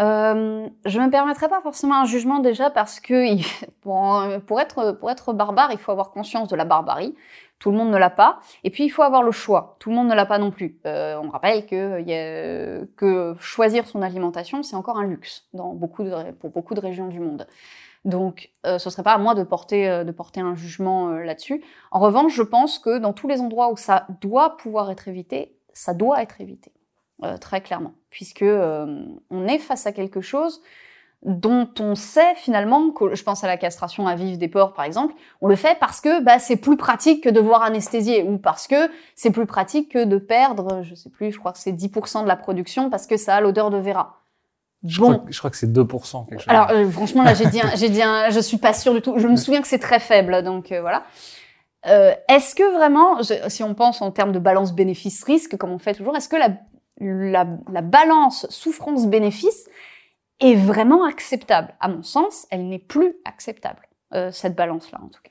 Euh, 0.00 0.68
je 0.86 0.98
me 0.98 1.10
permettrai 1.10 1.48
pas 1.48 1.60
forcément 1.60 2.00
un 2.00 2.04
jugement 2.06 2.38
déjà 2.38 2.70
parce 2.70 3.00
que 3.00 3.36
pour 4.46 4.60
être 4.60 5.32
barbare, 5.32 5.70
il 5.72 5.78
faut 5.78 5.92
avoir 5.92 6.10
conscience 6.10 6.48
de 6.48 6.56
la 6.56 6.64
barbarie. 6.64 7.14
Tout 7.60 7.70
le 7.70 7.76
monde 7.76 7.90
ne 7.90 7.96
l'a 7.96 8.10
pas. 8.10 8.40
Et 8.64 8.70
puis 8.70 8.84
il 8.84 8.88
faut 8.88 9.02
avoir 9.02 9.22
le 9.22 9.30
choix. 9.30 9.76
Tout 9.78 9.90
le 9.90 9.96
monde 9.96 10.08
ne 10.08 10.14
l'a 10.14 10.26
pas 10.26 10.38
non 10.38 10.50
plus. 10.50 10.80
Euh, 10.86 11.20
on 11.22 11.30
rappelle 11.30 11.66
que, 11.66 12.00
a, 12.00 12.84
que 12.96 13.36
choisir 13.38 13.86
son 13.86 14.02
alimentation, 14.02 14.64
c'est 14.64 14.74
encore 14.74 14.98
un 14.98 15.06
luxe 15.06 15.46
dans 15.52 15.74
beaucoup 15.74 16.04
pour 16.40 16.50
beaucoup 16.50 16.74
de 16.74 16.80
régions 16.80 17.06
du 17.06 17.20
monde. 17.20 17.46
Donc, 18.04 18.50
euh, 18.66 18.78
ce 18.78 18.90
serait 18.90 19.02
pas 19.02 19.12
à 19.12 19.18
moi 19.18 19.34
de 19.34 19.44
porter, 19.44 19.88
euh, 19.88 20.04
de 20.04 20.10
porter 20.10 20.40
un 20.40 20.54
jugement 20.54 21.10
euh, 21.10 21.22
là-dessus. 21.22 21.62
En 21.90 22.00
revanche, 22.00 22.34
je 22.34 22.42
pense 22.42 22.78
que 22.78 22.98
dans 22.98 23.12
tous 23.12 23.28
les 23.28 23.40
endroits 23.40 23.70
où 23.70 23.76
ça 23.76 24.06
doit 24.20 24.56
pouvoir 24.56 24.90
être 24.90 25.06
évité, 25.06 25.54
ça 25.74 25.92
doit 25.92 26.22
être 26.22 26.40
évité. 26.40 26.72
Euh, 27.22 27.36
très 27.36 27.60
clairement, 27.60 27.92
puisque 28.08 28.40
euh, 28.40 29.04
on 29.28 29.46
est 29.46 29.58
face 29.58 29.86
à 29.86 29.92
quelque 29.92 30.22
chose 30.22 30.62
dont 31.22 31.68
on 31.78 31.94
sait 31.94 32.34
finalement, 32.36 32.90
que, 32.90 33.14
je 33.14 33.22
pense 33.22 33.44
à 33.44 33.46
la 33.46 33.58
castration 33.58 34.06
à 34.06 34.14
vif 34.14 34.38
des 34.38 34.48
porcs 34.48 34.72
par 34.72 34.84
exemple, 34.84 35.14
on 35.40 35.48
le 35.48 35.56
fait 35.56 35.78
parce 35.78 36.00
que 36.00 36.22
bah, 36.22 36.38
c'est 36.38 36.56
plus 36.56 36.76
pratique 36.76 37.24
que 37.24 37.28
de 37.28 37.40
voir 37.40 37.62
anesthésier 37.62 38.22
ou 38.22 38.38
parce 38.38 38.66
que 38.66 38.90
c'est 39.14 39.30
plus 39.30 39.46
pratique 39.46 39.92
que 39.92 40.04
de 40.04 40.16
perdre, 40.16 40.82
je 40.82 40.94
sais 40.94 41.10
plus, 41.10 41.30
je 41.32 41.38
crois 41.38 41.52
que 41.52 41.58
c'est 41.58 41.72
10% 41.72 42.22
de 42.22 42.28
la 42.28 42.36
production 42.36 42.88
parce 42.88 43.06
que 43.06 43.16
ça 43.16 43.36
a 43.36 43.40
l'odeur 43.40 43.70
de 43.70 43.76
Vera. 43.76 44.16
Je, 44.82 44.98
crois, 44.98 45.22
je 45.28 45.38
crois 45.38 45.50
que 45.50 45.58
c'est 45.58 45.70
2%. 45.70 46.26
Quelque 46.26 46.38
chose. 46.38 46.48
Alors 46.48 46.70
euh, 46.70 46.88
franchement 46.90 47.22
là 47.22 47.34
j'ai 47.34 47.46
dit, 47.46 47.60
j'ai 47.76 47.90
dit, 47.90 48.00
je 48.30 48.40
suis 48.40 48.56
pas 48.56 48.72
sûre 48.72 48.94
du 48.94 49.02
tout. 49.02 49.18
Je 49.18 49.28
me 49.28 49.36
souviens 49.36 49.60
que 49.60 49.68
c'est 49.68 49.78
très 49.78 50.00
faible, 50.00 50.42
donc 50.42 50.72
voilà. 50.80 51.04
Euh, 51.86 52.14
est-ce 52.28 52.54
que 52.54 52.74
vraiment, 52.74 53.22
si 53.48 53.62
on 53.62 53.74
pense 53.74 54.02
en 54.02 54.10
termes 54.10 54.32
de 54.32 54.38
balance 54.38 54.74
bénéfice-risque, 54.74 55.56
comme 55.56 55.70
on 55.70 55.78
fait 55.78 55.94
toujours, 55.94 56.16
est-ce 56.16 56.28
que 56.28 56.36
la 56.36 56.50
la, 57.00 57.44
balance 57.82 58.46
souffrance-bénéfice 58.50 59.68
est 60.40 60.54
vraiment 60.54 61.04
acceptable. 61.04 61.74
À 61.80 61.88
mon 61.88 62.02
sens, 62.02 62.46
elle 62.50 62.68
n'est 62.68 62.78
plus 62.78 63.14
acceptable, 63.24 63.88
euh, 64.14 64.30
cette 64.32 64.56
balance-là 64.56 64.98
en 65.02 65.08
tout 65.08 65.20
cas. 65.22 65.30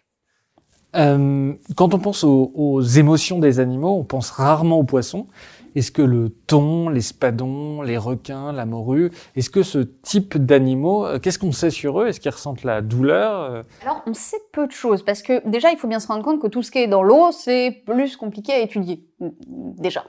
Euh, 0.95 1.53
quand 1.75 1.93
on 1.93 1.99
pense 1.99 2.23
aux, 2.23 2.81
émotions 2.81 3.39
des 3.39 3.59
animaux, 3.59 3.95
on 3.97 4.03
pense 4.03 4.31
rarement 4.31 4.79
aux 4.79 4.83
poissons. 4.83 5.27
est-ce 5.75 5.91
que 5.91 6.01
le 6.01 6.29
thon, 6.29 6.89
les 6.89 7.01
spadons, 7.01 7.83
les 7.83 7.97
requins, 7.97 8.51
la 8.51 8.65
morue, 8.65 9.11
est-ce 9.35 9.51
que 9.51 9.61
ce 9.61 9.79
type 9.79 10.37
d'animaux, 10.37 11.05
euh, 11.05 11.19
qu'est-ce 11.19 11.37
qu'on 11.37 11.51
sait 11.51 11.69
sur 11.69 12.01
eux? 12.01 12.07
Est-ce 12.07 12.19
qu'ils 12.19 12.31
ressentent 12.31 12.63
la 12.63 12.81
douleur 12.81 13.63
Alors, 13.83 14.01
on 14.07 14.15
sait 14.15 14.41
peu 14.51 14.65
de 14.65 14.71
choses 14.71 15.03
parce 15.03 15.21
que 15.21 15.47
déjà, 15.47 15.71
il 15.71 15.77
faut 15.77 15.87
bien 15.87 15.99
se 15.99 16.07
rendre 16.07 16.23
compte 16.23 16.41
que 16.41 16.47
tout 16.47 16.63
ce 16.63 16.71
qui 16.71 16.79
est 16.79 16.87
dans 16.87 17.03
l'eau, 17.03 17.31
c'est 17.31 17.83
plus 17.85 18.17
compliqué 18.17 18.53
à 18.53 18.59
étudier. 18.59 19.05
Déjà. 19.19 20.03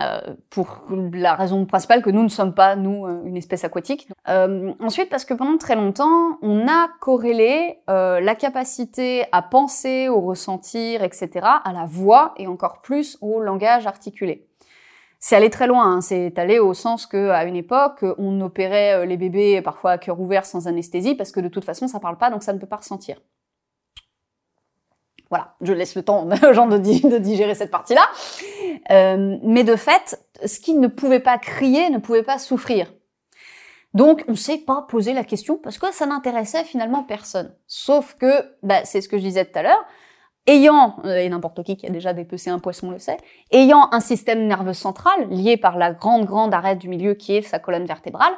Euh, 0.00 0.34
pour 0.50 0.82
la 1.12 1.34
raison 1.34 1.66
principale 1.66 2.02
que 2.02 2.10
nous 2.10 2.24
ne 2.24 2.28
sommes 2.28 2.52
pas, 2.52 2.74
nous, 2.74 3.06
euh, 3.06 3.22
une 3.24 3.36
espèce 3.36 3.62
aquatique. 3.62 4.08
Euh, 4.28 4.72
ensuite, 4.80 5.08
parce 5.08 5.24
que 5.24 5.34
pendant 5.34 5.56
très 5.56 5.76
longtemps, 5.76 6.38
on 6.42 6.66
a 6.66 6.88
corrélé 7.00 7.78
euh, 7.88 8.20
la 8.20 8.34
capacité 8.34 9.24
à 9.30 9.40
penser, 9.40 10.08
au 10.08 10.20
ressentir, 10.20 11.04
etc., 11.04 11.46
à 11.64 11.72
la 11.72 11.84
voix 11.84 12.34
et 12.38 12.48
encore 12.48 12.80
plus 12.82 13.18
au 13.20 13.40
langage 13.40 13.86
articulé. 13.86 14.48
C'est 15.20 15.36
allé 15.36 15.48
très 15.48 15.68
loin, 15.68 15.96
hein. 15.96 16.00
c'est 16.00 16.38
allé 16.38 16.58
au 16.58 16.74
sens 16.74 17.06
que 17.06 17.30
à 17.30 17.44
une 17.44 17.56
époque, 17.56 18.04
on 18.18 18.40
opérait 18.40 19.06
les 19.06 19.16
bébés 19.16 19.62
parfois 19.62 19.92
à 19.92 19.98
cœur 19.98 20.20
ouvert 20.20 20.44
sans 20.44 20.66
anesthésie 20.66 21.14
parce 21.14 21.32
que 21.32 21.40
de 21.40 21.48
toute 21.48 21.64
façon, 21.64 21.88
ça 21.88 21.98
parle 21.98 22.18
pas, 22.18 22.30
donc 22.30 22.42
ça 22.42 22.52
ne 22.52 22.58
peut 22.58 22.66
pas 22.66 22.76
ressentir. 22.76 23.16
Voilà, 25.34 25.56
je 25.62 25.72
laisse 25.72 25.96
le 25.96 26.04
temps 26.04 26.28
aux 26.48 26.52
gens 26.52 26.68
de, 26.68 26.78
digérer 26.78 27.56
cette 27.56 27.72
partie-là. 27.72 28.02
Euh, 28.92 29.36
mais 29.42 29.64
de 29.64 29.74
fait, 29.74 30.16
ce 30.44 30.60
qui 30.60 30.74
ne 30.74 30.86
pouvait 30.86 31.18
pas 31.18 31.38
crier 31.38 31.90
ne 31.90 31.98
pouvait 31.98 32.22
pas 32.22 32.38
souffrir. 32.38 32.92
Donc, 33.94 34.22
on 34.28 34.32
ne 34.32 34.36
s'est 34.36 34.58
pas 34.58 34.86
posé 34.88 35.12
la 35.12 35.24
question 35.24 35.58
parce 35.58 35.76
que 35.76 35.92
ça 35.92 36.06
n'intéressait 36.06 36.62
finalement 36.62 37.02
personne. 37.02 37.52
Sauf 37.66 38.14
que, 38.14 38.54
bah, 38.62 38.84
c'est 38.84 39.00
ce 39.00 39.08
que 39.08 39.18
je 39.18 39.24
disais 39.24 39.44
tout 39.44 39.58
à 39.58 39.62
l'heure, 39.64 39.84
ayant, 40.46 40.98
euh, 41.04 41.16
et 41.16 41.28
n'importe 41.28 41.64
qui 41.64 41.76
qui 41.76 41.86
a 41.88 41.90
déjà 41.90 42.12
dépecé 42.12 42.48
un 42.48 42.60
poisson 42.60 42.92
le 42.92 43.00
sait, 43.00 43.16
ayant 43.50 43.88
un 43.90 43.98
système 43.98 44.46
nerveux 44.46 44.72
central 44.72 45.28
lié 45.30 45.56
par 45.56 45.78
la 45.78 45.92
grande, 45.92 46.26
grande 46.26 46.54
arête 46.54 46.78
du 46.78 46.88
milieu 46.88 47.14
qui 47.14 47.34
est 47.34 47.42
sa 47.42 47.58
colonne 47.58 47.86
vertébrale, 47.86 48.34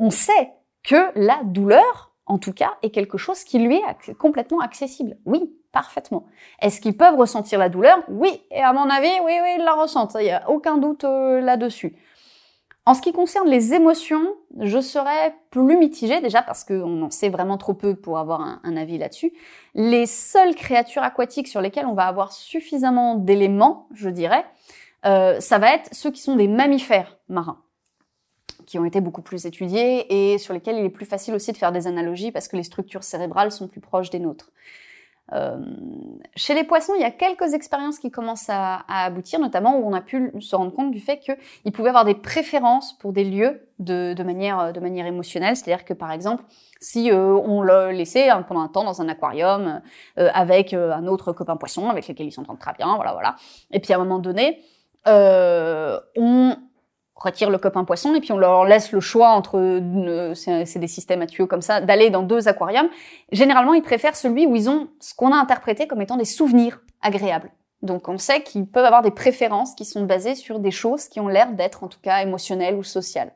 on 0.00 0.10
sait 0.10 0.50
que 0.82 1.12
la 1.14 1.38
douleur, 1.44 2.09
en 2.30 2.38
tout 2.38 2.52
cas, 2.52 2.74
est 2.82 2.90
quelque 2.90 3.18
chose 3.18 3.42
qui 3.42 3.58
lui 3.58 3.74
est 3.76 4.14
complètement 4.14 4.60
accessible. 4.60 5.16
Oui, 5.26 5.52
parfaitement. 5.72 6.26
Est-ce 6.62 6.80
qu'ils 6.80 6.96
peuvent 6.96 7.16
ressentir 7.16 7.58
la 7.58 7.68
douleur? 7.68 7.98
Oui, 8.08 8.40
et 8.52 8.60
à 8.60 8.72
mon 8.72 8.88
avis, 8.88 9.10
oui, 9.24 9.32
oui, 9.42 9.56
ils 9.58 9.64
la 9.64 9.74
ressentent. 9.74 10.16
Il 10.20 10.24
n'y 10.24 10.30
a 10.30 10.48
aucun 10.48 10.78
doute 10.78 11.02
euh, 11.02 11.40
là-dessus. 11.40 11.96
En 12.86 12.94
ce 12.94 13.02
qui 13.02 13.12
concerne 13.12 13.48
les 13.48 13.74
émotions, 13.74 14.22
je 14.60 14.80
serais 14.80 15.34
plus 15.50 15.76
mitigée 15.76 16.20
déjà 16.20 16.40
parce 16.40 16.62
qu'on 16.62 17.02
en 17.02 17.10
sait 17.10 17.30
vraiment 17.30 17.58
trop 17.58 17.74
peu 17.74 17.96
pour 17.96 18.18
avoir 18.18 18.60
un, 18.62 18.76
avis 18.76 18.96
là-dessus. 18.96 19.32
Les 19.74 20.06
seules 20.06 20.54
créatures 20.54 21.02
aquatiques 21.02 21.48
sur 21.48 21.60
lesquelles 21.60 21.86
on 21.86 21.94
va 21.94 22.06
avoir 22.06 22.32
suffisamment 22.32 23.16
d'éléments, 23.16 23.88
je 23.92 24.08
dirais, 24.08 24.44
euh, 25.04 25.40
ça 25.40 25.58
va 25.58 25.74
être 25.74 25.88
ceux 25.92 26.12
qui 26.12 26.22
sont 26.22 26.36
des 26.36 26.48
mammifères 26.48 27.18
marins 27.28 27.60
qui 28.70 28.78
ont 28.78 28.84
été 28.84 29.00
beaucoup 29.00 29.20
plus 29.20 29.46
étudiés 29.46 30.32
et 30.32 30.38
sur 30.38 30.54
lesquels 30.54 30.76
il 30.76 30.84
est 30.84 30.90
plus 30.90 31.04
facile 31.04 31.34
aussi 31.34 31.50
de 31.50 31.56
faire 31.56 31.72
des 31.72 31.88
analogies 31.88 32.30
parce 32.30 32.46
que 32.46 32.56
les 32.56 32.62
structures 32.62 33.02
cérébrales 33.02 33.50
sont 33.50 33.66
plus 33.66 33.80
proches 33.80 34.10
des 34.10 34.20
nôtres. 34.20 34.52
Euh, 35.32 35.58
chez 36.36 36.54
les 36.54 36.62
poissons, 36.62 36.92
il 36.94 37.00
y 37.00 37.04
a 37.04 37.10
quelques 37.10 37.52
expériences 37.52 37.98
qui 37.98 38.12
commencent 38.12 38.48
à, 38.48 38.84
aboutir, 38.86 39.40
notamment 39.40 39.76
où 39.76 39.88
on 39.88 39.92
a 39.92 40.00
pu 40.00 40.32
se 40.38 40.54
rendre 40.54 40.72
compte 40.72 40.92
du 40.92 41.00
fait 41.00 41.18
qu'ils 41.18 41.72
pouvaient 41.72 41.88
avoir 41.88 42.04
des 42.04 42.14
préférences 42.14 42.96
pour 42.96 43.12
des 43.12 43.24
lieux 43.24 43.60
de, 43.80 44.14
manière, 44.22 44.72
émotionnelle. 45.04 45.56
C'est-à-dire 45.56 45.84
que, 45.84 45.94
par 45.94 46.12
exemple, 46.12 46.44
si 46.80 47.10
euh, 47.10 47.32
on 47.32 47.62
le 47.62 47.90
laissait 47.90 48.28
hein, 48.28 48.42
pendant 48.42 48.60
un 48.60 48.68
temps 48.68 48.84
dans 48.84 49.02
un 49.02 49.08
aquarium 49.08 49.82
euh, 50.16 50.30
avec 50.32 50.74
un 50.74 51.08
autre 51.08 51.32
copain 51.32 51.56
poisson 51.56 51.90
avec 51.90 52.06
lequel 52.06 52.28
ils 52.28 52.32
s'entendent 52.32 52.60
très 52.60 52.74
bien, 52.74 52.94
voilà, 52.94 53.14
voilà. 53.14 53.34
Et 53.72 53.80
puis 53.80 53.92
à 53.92 53.96
un 53.96 53.98
moment 53.98 54.20
donné, 54.20 54.62
on 55.06 56.54
retire 57.20 57.50
le 57.50 57.58
copain 57.58 57.84
poisson 57.84 58.14
et 58.14 58.20
puis 58.20 58.32
on 58.32 58.38
leur 58.38 58.64
laisse 58.64 58.92
le 58.92 59.00
choix 59.00 59.30
entre, 59.30 59.58
euh, 59.58 60.34
c'est 60.34 60.78
des 60.78 60.88
systèmes 60.88 61.22
à 61.22 61.26
tuyaux 61.26 61.46
comme 61.46 61.60
ça, 61.60 61.80
d'aller 61.80 62.10
dans 62.10 62.22
deux 62.22 62.48
aquariums. 62.48 62.88
Généralement, 63.30 63.74
ils 63.74 63.82
préfèrent 63.82 64.16
celui 64.16 64.46
où 64.46 64.56
ils 64.56 64.68
ont 64.68 64.88
ce 65.00 65.14
qu'on 65.14 65.32
a 65.32 65.36
interprété 65.36 65.86
comme 65.86 66.00
étant 66.00 66.16
des 66.16 66.24
souvenirs 66.24 66.80
agréables. 67.02 67.50
Donc 67.82 68.08
on 68.08 68.18
sait 68.18 68.42
qu'ils 68.42 68.66
peuvent 68.66 68.84
avoir 68.84 69.02
des 69.02 69.10
préférences 69.10 69.74
qui 69.74 69.84
sont 69.84 70.04
basées 70.04 70.34
sur 70.34 70.58
des 70.58 70.70
choses 70.70 71.08
qui 71.08 71.20
ont 71.20 71.28
l'air 71.28 71.52
d'être 71.52 71.84
en 71.84 71.88
tout 71.88 72.00
cas 72.00 72.22
émotionnelles 72.22 72.74
ou 72.74 72.82
sociales. 72.82 73.32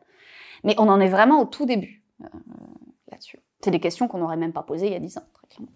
Mais 0.65 0.75
on 0.79 0.89
en 0.89 1.01
est 1.01 1.09
vraiment 1.09 1.43
au 1.43 1.45
tout 1.45 1.67
début 1.67 2.03
euh, 2.23 2.27
là-dessus. 3.11 3.39
C'est 3.61 3.71
des 3.71 3.81
questions 3.81 4.09
qu'on 4.09 4.19
n'aurait 4.19 4.37
même 4.37 4.53
pas 4.53 4.63
posées 4.63 4.87
il 4.87 4.93
y 4.93 4.97
a 4.97 5.01
dix 5.01 5.17
ans, 5.19 5.25
très 5.33 5.47
clairement. 5.49 5.73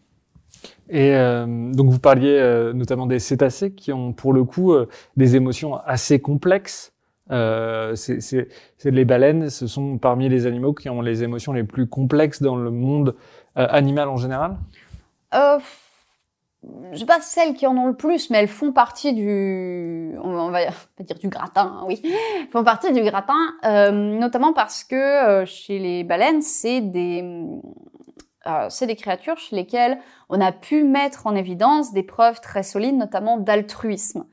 Et 0.91 1.15
euh, 1.15 1.73
donc 1.73 1.91
vous 1.91 1.99
parliez 1.99 2.73
notamment 2.75 3.07
des 3.07 3.19
cétacés 3.19 3.73
qui 3.73 3.93
ont 3.93 4.13
pour 4.13 4.33
le 4.33 4.45
coup 4.45 4.75
des 5.17 5.37
émotions 5.37 5.77
assez 5.77 6.21
complexes. 6.21 6.93
Euh, 7.31 7.95
c'est 7.95 8.47
les 8.85 9.05
baleines, 9.05 9.51
ce 9.51 9.67
sont 9.67 9.99
parmi 9.99 10.29
les 10.29 10.47
animaux 10.47 10.73
qui 10.73 10.89
ont 10.89 11.03
les 11.03 11.23
émotions 11.23 11.53
les 11.53 11.65
plus 11.65 11.87
complexes 11.87 12.43
dans 12.43 12.57
le 12.57 12.71
monde 12.71 13.15
euh, 13.57 13.67
animal 13.71 14.09
en 14.09 14.17
général? 14.17 14.57
Euh, 15.35 15.59
Je 16.93 16.99
sais 16.99 17.07
pas 17.07 17.21
celles 17.21 17.55
qui 17.55 17.67
en 17.67 17.77
ont 17.77 17.87
le 17.87 17.95
plus, 17.95 18.31
mais 18.31 18.39
elles 18.39 18.49
font 18.49 18.73
partie 18.73 19.13
du, 19.13 20.17
on 20.23 20.51
va 20.51 20.65
dire 21.01 21.19
du 21.19 21.29
gratin, 21.29 21.81
hein, 21.81 21.85
oui, 21.87 22.03
font 22.51 22.65
partie 22.65 22.93
du 22.93 23.03
gratin, 23.03 23.39
euh, 23.65 23.93
notamment 23.93 24.53
parce 24.53 24.83
que 24.83 25.45
chez 25.45 25.79
les 25.79 26.03
baleines, 26.05 26.43
c'est 26.43 26.81
des 26.81 27.25
c'est 28.71 28.87
des 28.87 28.97
créatures 28.97 29.37
chez 29.37 29.57
lesquelles 29.57 29.99
on 30.31 30.41
a 30.41 30.53
pu 30.53 30.83
mettre 30.83 31.27
en 31.27 31.35
évidence 31.35 31.93
des 31.93 32.03
preuves 32.03 32.41
très 32.41 32.63
solides, 32.63 32.97
notamment 32.97 33.37
d'altruisme. 33.37 34.25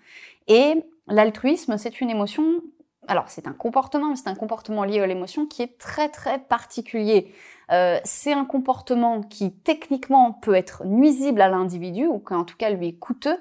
Et 0.48 0.86
l'altruisme, 1.08 1.78
c'est 1.78 2.00
une 2.00 2.10
émotion 2.10 2.62
alors 3.08 3.30
c'est 3.30 3.48
un 3.48 3.54
comportement, 3.54 4.10
mais 4.10 4.16
c'est 4.16 4.28
un 4.28 4.36
comportement 4.36 4.84
lié 4.84 5.00
à 5.00 5.08
l'émotion 5.08 5.46
qui 5.46 5.62
est 5.62 5.78
très 5.78 6.10
très 6.10 6.40
particulier. 6.40 7.34
Euh, 7.72 8.00
c'est 8.04 8.34
un 8.34 8.46
comportement 8.46 9.22
qui 9.22 9.52
techniquement 9.52 10.32
peut 10.34 10.54
être 10.54 10.86
nuisible 10.86 11.42
à 11.42 11.50
l'individu 11.50 12.06
ou 12.06 12.20
qu'en 12.20 12.44
tout 12.44 12.58
cas 12.58 12.70
lui 12.70 12.90
est 12.90 13.00
coûteux, 13.00 13.38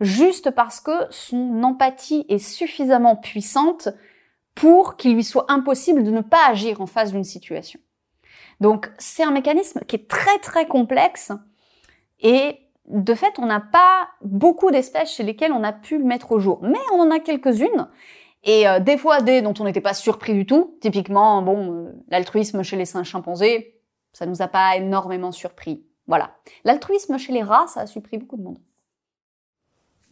juste 0.00 0.50
parce 0.50 0.80
que 0.80 0.92
son 1.10 1.62
empathie 1.62 2.24
est 2.28 2.38
suffisamment 2.38 3.16
puissante 3.16 3.88
pour 4.54 4.96
qu'il 4.96 5.14
lui 5.14 5.24
soit 5.24 5.50
impossible 5.50 6.02
de 6.02 6.10
ne 6.10 6.20
pas 6.20 6.48
agir 6.48 6.80
en 6.80 6.86
face 6.86 7.12
d'une 7.12 7.24
situation. 7.24 7.80
Donc 8.60 8.90
c'est 8.98 9.22
un 9.22 9.30
mécanisme 9.30 9.80
qui 9.86 9.96
est 9.96 10.08
très 10.08 10.38
très 10.38 10.66
complexe 10.66 11.32
et 12.20 12.58
de 12.86 13.14
fait 13.14 13.38
on 13.38 13.46
n'a 13.46 13.60
pas 13.60 14.08
beaucoup 14.22 14.70
d'espèces 14.70 15.12
chez 15.12 15.22
lesquelles 15.22 15.52
on 15.52 15.64
a 15.64 15.72
pu 15.72 15.98
le 15.98 16.04
mettre 16.04 16.32
au 16.32 16.38
jour, 16.38 16.58
mais 16.62 16.78
on 16.94 17.00
en 17.00 17.10
a 17.10 17.20
quelques-unes 17.20 17.88
et 18.42 18.66
euh, 18.66 18.80
des 18.80 18.96
fois, 18.96 19.20
des 19.20 19.42
dont 19.42 19.54
on 19.58 19.64
n'était 19.64 19.80
pas 19.80 19.94
surpris 19.94 20.32
du 20.32 20.46
tout. 20.46 20.78
Typiquement, 20.80 21.42
bon, 21.42 21.72
euh, 21.72 21.92
l'altruisme 22.08 22.62
chez 22.62 22.76
les 22.76 22.86
singes 22.86 23.08
chimpanzés, 23.08 23.80
ça 24.12 24.26
nous 24.26 24.42
a 24.42 24.48
pas 24.48 24.76
énormément 24.76 25.32
surpris. 25.32 25.84
Voilà. 26.06 26.30
L'altruisme 26.64 27.18
chez 27.18 27.32
les 27.32 27.42
rats, 27.42 27.66
ça 27.68 27.80
a 27.80 27.86
surpris 27.86 28.18
beaucoup 28.18 28.36
de 28.36 28.42
monde. 28.42 28.58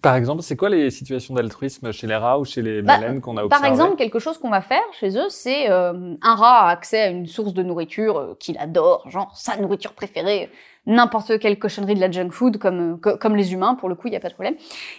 Par 0.01 0.15
exemple, 0.15 0.43
c'est 0.43 0.55
quoi 0.55 0.69
les 0.69 0.91
situations 0.91 1.35
d'altruisme 1.35 1.91
chez 1.91 2.07
les 2.07 2.15
rats 2.15 2.39
ou 2.39 2.45
chez 2.45 2.63
les 2.63 2.83
bah, 2.83 2.99
baleines 2.99 3.21
qu'on 3.21 3.37
a 3.37 3.43
observées 3.43 3.63
Par 3.63 3.69
exemple, 3.69 3.97
quelque 3.97 4.21
chose 4.21 4.39
qu'on 4.39 4.51
va 4.51 4.61
faire 4.61 4.85
chez 4.93 5.19
eux, 5.19 5.29
c'est 5.29 5.69
euh, 5.71 6.15
un 6.23 6.35
rat 6.37 6.67
a 6.67 6.69
accès 6.69 7.01
à 7.01 7.09
une 7.09 7.27
source 7.27 7.53
de 7.53 7.65
nourriture 7.65 8.37
qu'il 8.39 8.57
adore, 8.59 9.11
genre 9.11 9.37
sa 9.37 9.57
nourriture 9.57 9.95
préférée, 9.95 10.51
n'importe 10.87 11.41
quelle 11.41 11.59
cochonnerie 11.59 11.97
de 11.97 12.01
la 12.01 12.13
junk 12.13 12.31
food 12.31 12.59
comme 12.59 13.01
comme 13.01 13.35
les 13.35 13.53
humains 13.53 13.75
pour 13.75 13.89
le 13.89 13.97
coup, 13.97 14.07
il 14.07 14.13
y 14.13 14.17
a 14.17 14.21
pas 14.21 14.29
de 14.29 14.35
problème. 14.35 14.55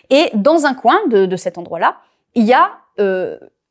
Et 0.10 0.32
dans 0.34 0.66
un 0.66 0.74
coin 0.74 0.98
de, 1.08 1.26
de 1.26 1.36
cet 1.38 1.58
endroit-là, 1.58 2.02
il 2.36 2.44
y 2.44 2.54
a 2.54 2.66
euh, 2.66 2.70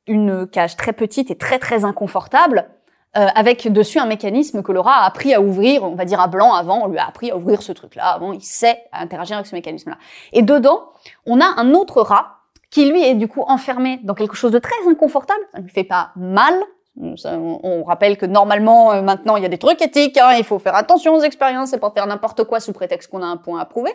une 0.06 0.46
cage 0.46 0.76
très 0.76 0.92
petite 0.92 1.30
et 1.30 1.36
très 1.36 1.58
très 1.58 1.84
inconfortable, 1.84 2.68
euh, 3.16 3.26
avec 3.34 3.72
dessus 3.72 3.98
un 3.98 4.06
mécanisme 4.06 4.62
que 4.62 4.72
rat 4.72 5.02
a 5.02 5.06
appris 5.06 5.32
à 5.32 5.40
ouvrir, 5.40 5.82
on 5.82 5.94
va 5.94 6.04
dire 6.04 6.20
à 6.20 6.28
blanc 6.28 6.52
avant, 6.52 6.84
on 6.84 6.88
lui 6.88 6.98
a 6.98 7.06
appris 7.06 7.30
à 7.30 7.36
ouvrir 7.36 7.62
ce 7.62 7.72
truc-là, 7.72 8.04
avant 8.04 8.32
il 8.32 8.42
sait 8.42 8.84
interagir 8.92 9.36
avec 9.36 9.46
ce 9.46 9.54
mécanisme-là. 9.54 9.96
Et 10.32 10.42
dedans, 10.42 10.90
on 11.24 11.40
a 11.40 11.46
un 11.46 11.72
autre 11.72 12.02
rat 12.02 12.36
qui 12.70 12.90
lui 12.90 13.02
est 13.02 13.14
du 13.14 13.26
coup 13.26 13.42
enfermé 13.46 13.98
dans 14.02 14.12
quelque 14.12 14.36
chose 14.36 14.52
de 14.52 14.58
très 14.58 14.76
inconfortable, 14.86 15.40
ça 15.52 15.58
ne 15.58 15.64
lui 15.64 15.70
fait 15.70 15.84
pas 15.84 16.10
mal, 16.16 16.54
on, 17.00 17.82
rappelle 17.84 18.18
que 18.18 18.26
normalement, 18.26 18.92
euh, 18.92 19.02
maintenant, 19.02 19.36
il 19.36 19.42
y 19.42 19.46
a 19.46 19.48
des 19.48 19.58
trucs 19.58 19.80
éthiques, 19.80 20.18
hein, 20.18 20.34
il 20.36 20.44
faut 20.44 20.58
faire 20.58 20.74
attention 20.74 21.14
aux 21.14 21.20
expériences 21.20 21.72
et 21.72 21.78
pas 21.78 21.90
faire 21.90 22.06
n'importe 22.06 22.44
quoi 22.44 22.60
sous 22.60 22.72
prétexte 22.72 23.10
qu'on 23.10 23.22
a 23.22 23.26
un 23.26 23.36
point 23.36 23.60
à 23.60 23.64
prouver. 23.64 23.92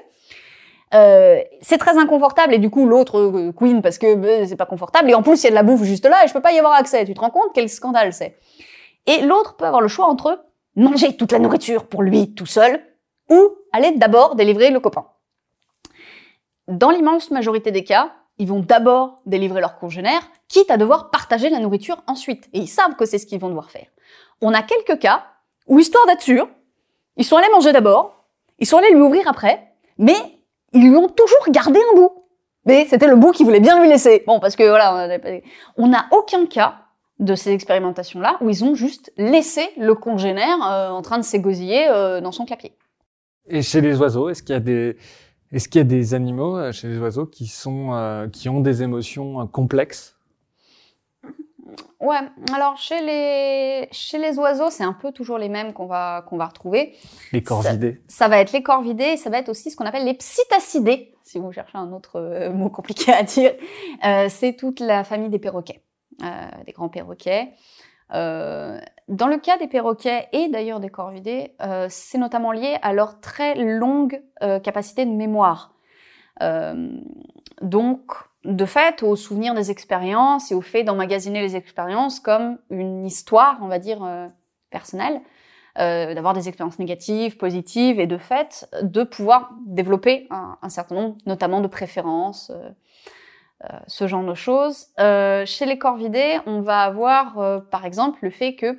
Euh, 0.94 1.42
c'est 1.62 1.80
très 1.80 1.98
inconfortable 1.98 2.54
et 2.54 2.60
du 2.60 2.70
coup 2.70 2.86
l'autre 2.86 3.18
euh, 3.18 3.52
queen 3.52 3.82
parce 3.82 3.98
que 3.98 4.14
bah, 4.14 4.46
c'est 4.48 4.56
pas 4.56 4.68
confortable 4.68 5.10
et 5.10 5.16
en 5.16 5.24
plus 5.24 5.42
il 5.42 5.46
y 5.46 5.48
a 5.48 5.50
de 5.50 5.56
la 5.56 5.64
bouffe 5.64 5.82
juste 5.82 6.06
là 6.06 6.24
et 6.24 6.28
je 6.28 6.34
peux 6.34 6.42
pas 6.42 6.52
y 6.52 6.60
avoir 6.60 6.74
accès. 6.74 7.04
Tu 7.06 7.14
te 7.14 7.20
rends 7.20 7.32
compte 7.32 7.50
quel 7.54 7.68
scandale 7.68 8.14
c'est 8.14 8.38
Et 9.08 9.22
l'autre 9.22 9.56
peut 9.56 9.66
avoir 9.66 9.82
le 9.82 9.88
choix 9.88 10.06
entre 10.06 10.46
manger 10.76 11.16
toute 11.18 11.32
la 11.32 11.40
nourriture 11.40 11.88
pour 11.88 12.04
lui 12.04 12.34
tout 12.36 12.46
seul 12.46 12.80
ou 13.30 13.56
aller 13.72 13.92
d'abord 13.92 14.36
délivrer 14.36 14.70
le 14.70 14.80
copain. 14.80 15.08
Dans 16.68 16.92
l'immense 16.92 17.32
majorité 17.32 17.72
des 17.72 17.84
cas, 17.84 18.14
ils 18.38 18.48
vont 18.48 18.60
d'abord 18.60 19.22
délivrer 19.26 19.62
leur 19.62 19.78
congénère, 19.78 20.22
quitte 20.48 20.72
à 20.72 20.78
devoir 20.78 21.10
partager 21.10 21.50
la 21.50 21.60
nourriture 21.60 21.98
ensuite. 22.08 22.50
Et 22.54 22.60
ils 22.60 22.68
savent 22.68 22.96
que 22.96 23.06
c'est 23.06 23.18
ce 23.18 23.26
qu'ils 23.26 23.40
vont 23.40 23.50
devoir 23.50 23.70
faire. 23.70 23.88
On 24.42 24.54
a 24.54 24.62
quelques 24.62 25.00
cas 25.00 25.26
où, 25.68 25.80
histoire 25.80 26.06
d'être 26.08 26.22
sûr, 26.22 26.48
ils 27.18 27.26
sont 27.26 27.38
allés 27.38 27.50
manger 27.52 27.72
d'abord, 27.72 28.26
ils 28.60 28.66
sont 28.66 28.78
allés 28.78 28.92
lui 28.92 29.02
ouvrir 29.02 29.28
après, 29.28 29.74
mais 29.98 30.16
ils 30.74 30.90
lui 30.90 30.96
ont 30.96 31.10
toujours 31.10 31.46
gardé 31.50 31.80
un 31.92 31.96
bout. 31.96 32.12
mais 32.66 32.86
c'était 32.90 33.08
le 33.08 33.16
bout 33.16 33.32
qui 33.32 33.44
voulait 33.44 33.60
bien 33.60 33.82
lui 33.82 33.90
laisser. 33.90 34.24
Bon, 34.26 34.40
parce 34.40 34.56
que 34.56 34.68
voilà, 34.68 35.20
on 35.78 35.88
n'a 35.88 36.08
aucun 36.12 36.46
cas 36.46 36.76
de 37.20 37.36
ces 37.36 37.52
expérimentations-là 37.52 38.38
où 38.42 38.50
ils 38.50 38.64
ont 38.64 38.76
juste 38.76 39.14
laissé 39.18 39.62
le 39.78 39.96
congénère 39.96 40.58
euh, 40.64 40.90
en 40.90 41.02
train 41.02 41.18
de 41.18 41.24
s'égosiller 41.24 41.88
euh, 41.90 42.22
dans 42.22 42.32
son 42.32 42.46
clapier. 42.46 42.74
Et 43.48 43.62
chez 43.62 43.82
les 43.82 43.98
oiseaux, 43.98 44.30
est-ce 44.30 44.42
qu'il 44.42 44.54
y 44.54 44.58
a 44.58 44.62
des 44.62 44.98
est-ce 45.52 45.70
qu'il 45.70 45.80
y 45.80 45.82
a 45.82 45.86
des 45.86 46.16
animaux 46.16 46.58
euh, 46.58 46.72
chez 46.72 46.88
les 46.88 46.98
oiseaux 46.98 47.28
qui 47.28 47.48
sont 47.48 48.30
qui 48.32 48.50
ont 48.50 48.62
des 48.62 48.84
émotions 48.84 49.46
complexes? 49.48 50.13
Ouais, 52.00 52.18
alors 52.54 52.78
chez 52.78 53.02
les 53.02 53.88
chez 53.92 54.18
les 54.18 54.38
oiseaux, 54.38 54.70
c'est 54.70 54.84
un 54.84 54.94
peu 54.94 55.12
toujours 55.12 55.38
les 55.38 55.50
mêmes 55.50 55.74
qu'on 55.74 55.86
va 55.86 56.24
qu'on 56.28 56.38
va 56.38 56.46
retrouver. 56.46 56.96
Les 57.32 57.44
corvidés. 57.44 58.02
Ça, 58.08 58.28
va 58.28 58.40
être 58.40 58.52
les 58.52 58.64
corvidés, 58.64 59.14
et 59.14 59.18
ça 59.18 59.30
va 59.30 59.38
être 59.40 59.50
aussi 59.50 59.72
ce 59.72 59.76
qu'on 59.76 59.86
appelle 59.86 60.06
les 60.06 60.14
psittacidés, 60.14 61.14
si 61.24 61.40
vous 61.40 61.52
cherchez 61.52 61.78
un 61.78 61.92
autre 61.92 62.50
mot 62.50 62.70
compliqué 62.70 63.14
à 63.14 63.24
dire. 63.24 63.54
Euh, 64.06 64.28
c'est 64.30 64.54
toute 64.54 64.80
la 64.80 65.04
famille 65.04 65.30
des 65.30 65.40
perroquets. 65.40 65.82
Euh, 66.22 66.64
des 66.66 66.72
grands 66.74 66.90
perroquets. 66.90 67.54
Euh, 68.14 68.80
dans 69.08 69.28
le 69.28 69.38
cas 69.38 69.58
des 69.58 69.68
perroquets 69.68 70.28
et 70.32 70.48
d'ailleurs 70.48 70.80
des 70.80 70.90
corvidés, 70.90 71.56
euh, 71.62 71.88
c'est 71.90 72.18
notamment 72.18 72.52
lié 72.52 72.78
à 72.82 72.94
leur 72.94 73.20
très 73.20 73.56
longue 73.56 74.22
capacité 74.64 75.06
de 75.06 75.12
mémoire. 75.12 75.74
donc, 77.62 78.12
de 78.46 78.66
fait, 78.66 79.04
au 79.04 79.16
souvenir 79.16 79.54
des 79.54 79.72
expériences 79.72 80.52
et 80.52 80.56
au 80.56 80.62
fait 80.62 80.84
d'emmagasiner 80.84 81.42
les 81.42 81.56
expériences 81.56 82.20
comme 82.20 82.58
une 82.70 83.06
histoire, 83.06 83.58
on 83.62 83.68
va 83.68 83.80
dire, 83.80 84.08
personnelle, 84.70 85.22
d'avoir 85.76 86.34
des 86.34 86.48
expériences 86.48 86.78
négatives, 86.78 87.38
positives, 87.38 88.00
et 88.00 88.08
de 88.08 88.18
fait, 88.18 88.70
de 88.82 89.04
pouvoir 89.04 89.52
développer 89.66 90.28
un, 90.30 90.70
certain 90.70 90.96
nombre, 90.96 91.18
notamment 91.26 91.62
de 91.62 91.68
préférences, 91.68 92.52
euh, 93.72 93.78
ce 93.88 94.08
genre 94.08 94.26
de 94.26 94.34
choses. 94.34 94.88
Euh, 95.00 95.46
chez 95.46 95.66
les 95.66 95.78
corvidés, 95.78 96.40
on 96.46 96.60
va 96.60 96.82
avoir 96.82 97.40
euh, 97.40 97.60
par 97.60 97.86
exemple 97.86 98.20
le 98.22 98.30
fait 98.30 98.56
que 98.56 98.78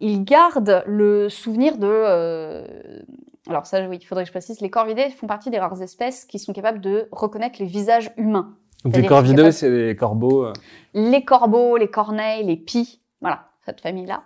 ils 0.00 0.24
gardent 0.24 0.82
le 0.86 1.28
souvenir 1.28 1.76
de 1.76 3.04
alors 3.50 3.66
ça, 3.66 3.86
oui, 3.88 3.98
il 4.00 4.04
faudrait 4.04 4.24
que 4.24 4.28
je 4.28 4.32
précise, 4.32 4.60
les 4.60 4.70
corvidés 4.70 5.10
font 5.10 5.26
partie 5.26 5.50
des 5.50 5.58
rares 5.58 5.82
espèces 5.82 6.24
qui 6.24 6.38
sont 6.38 6.52
capables 6.52 6.80
de 6.80 7.08
reconnaître 7.12 7.56
les 7.58 7.66
visages 7.66 8.12
humains. 8.16 8.54
Donc 8.84 8.96
les 8.96 9.06
corvidés, 9.06 9.52
c'est 9.52 9.68
les 9.68 9.96
corbeaux 9.96 10.46
Les 10.94 11.24
corbeaux, 11.24 11.76
les 11.76 11.88
corneilles, 11.88 12.44
les 12.44 12.56
pies, 12.56 13.00
voilà, 13.20 13.44
cette 13.66 13.80
famille-là. 13.80 14.22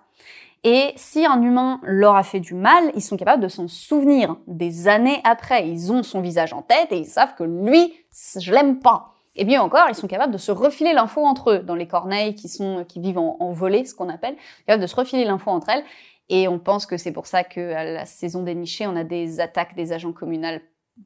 Et 0.63 0.93
si 0.97 1.27
un 1.27 1.43
humain 1.43 1.81
leur 1.83 2.17
a 2.17 2.23
fait 2.23 2.41
du 2.41 2.55
mal, 2.55 2.91
ils 2.95 3.03
sont 3.03 3.19
capables 3.19 3.43
de 3.43 3.49
s'en 3.49 3.69
souvenir 3.69 4.37
des 4.47 4.89
années 4.89 5.21
après. 5.25 5.69
Ils 5.69 5.93
ont 5.93 6.03
son 6.03 6.23
visage 6.23 6.55
en 6.55 6.63
tête 6.63 6.91
et 6.91 6.97
ils 6.97 7.07
savent 7.07 7.35
que 7.35 7.45
lui, 7.45 7.93
je 8.41 8.51
l'aime 8.51 8.79
pas. 8.79 9.13
Et 9.37 9.45
bien 9.45 9.61
encore, 9.61 9.87
ils 9.89 9.95
sont 9.95 10.07
capables 10.07 10.33
de 10.33 10.39
se 10.39 10.53
refiler 10.53 10.95
l'info 10.95 11.21
entre 11.21 11.51
eux, 11.51 11.59
dans 11.59 11.75
les 11.75 11.89
corneilles 11.89 12.35
qui 12.35 12.49
sont 12.49 12.85
qui 12.89 13.01
vivent 13.01 13.19
en, 13.19 13.37
en 13.41 13.53
volée, 13.53 13.85
ce 13.85 13.95
qu'on 13.95 14.09
appelle, 14.09 14.37
capables 14.67 14.83
de 14.83 14.87
se 14.87 14.97
refiler 14.97 15.25
l'info 15.25 15.51
entre 15.51 15.71
elles. 15.71 15.85
Et 16.29 16.49
on 16.49 16.59
pense 16.59 16.87
que 16.87 16.97
c'est 16.97 17.13
pour 17.13 17.27
ça 17.27 17.45
qu'à 17.45 17.85
la 17.85 18.07
saison 18.07 18.43
des 18.43 18.55
nichés, 18.55 18.87
on 18.87 18.97
a 18.97 19.05
des 19.05 19.41
attaques 19.41 19.75
des 19.75 19.93
agents 19.93 20.13
communaux 20.13 20.59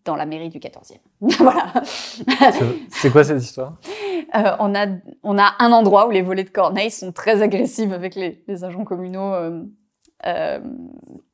dans 0.04 0.16
la 0.16 0.26
mairie 0.26 0.50
du 0.50 0.58
14e. 0.58 0.98
voilà. 1.20 1.72
C'est 2.90 3.10
quoi 3.10 3.24
cette 3.24 3.42
histoire? 3.42 3.74
Euh, 4.34 4.56
on, 4.58 4.74
a, 4.74 4.86
on 5.22 5.38
a 5.38 5.54
un 5.58 5.72
endroit 5.72 6.06
où 6.06 6.10
les 6.10 6.22
volées 6.22 6.44
de 6.44 6.50
corneilles 6.50 6.90
sont 6.90 7.12
très 7.12 7.42
agressives 7.42 7.92
avec 7.92 8.14
les, 8.14 8.44
les 8.46 8.64
agents 8.64 8.84
communaux 8.84 9.34
euh, 9.34 9.62
euh, 10.26 10.60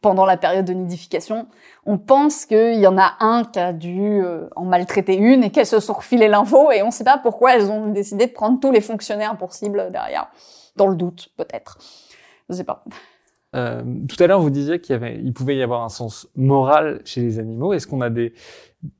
pendant 0.00 0.24
la 0.24 0.36
période 0.36 0.64
de 0.64 0.72
nidification. 0.72 1.48
On 1.84 1.98
pense 1.98 2.46
qu'il 2.46 2.78
y 2.78 2.86
en 2.86 2.96
a 2.96 3.16
un 3.20 3.44
qui 3.44 3.58
a 3.58 3.72
dû 3.72 4.22
en 4.54 4.64
maltraiter 4.64 5.16
une 5.16 5.42
et 5.42 5.50
qu'elles 5.50 5.66
se 5.66 5.80
sont 5.80 5.94
refilées 5.94 6.28
l'info 6.28 6.70
et 6.70 6.82
on 6.82 6.86
ne 6.86 6.92
sait 6.92 7.04
pas 7.04 7.18
pourquoi 7.18 7.56
elles 7.56 7.70
ont 7.70 7.88
décidé 7.88 8.26
de 8.26 8.32
prendre 8.32 8.60
tous 8.60 8.70
les 8.70 8.80
fonctionnaires 8.80 9.36
pour 9.36 9.52
cible 9.52 9.90
derrière. 9.90 10.28
Dans 10.76 10.86
le 10.86 10.96
doute, 10.96 11.30
peut-être. 11.36 11.78
Je 12.48 12.54
ne 12.54 12.58
sais 12.58 12.64
pas. 12.64 12.84
Euh, 13.54 13.82
tout 14.08 14.22
à 14.22 14.26
l'heure, 14.26 14.40
vous 14.40 14.50
disiez 14.50 14.80
qu'il 14.80 15.32
pouvait 15.32 15.56
y 15.56 15.62
avoir 15.62 15.84
un 15.84 15.88
sens 15.88 16.28
moral 16.34 17.00
chez 17.04 17.20
les 17.20 17.38
animaux. 17.38 17.72
Est-ce 17.72 17.86
qu'on 17.86 18.00
a 18.00 18.10
des, 18.10 18.32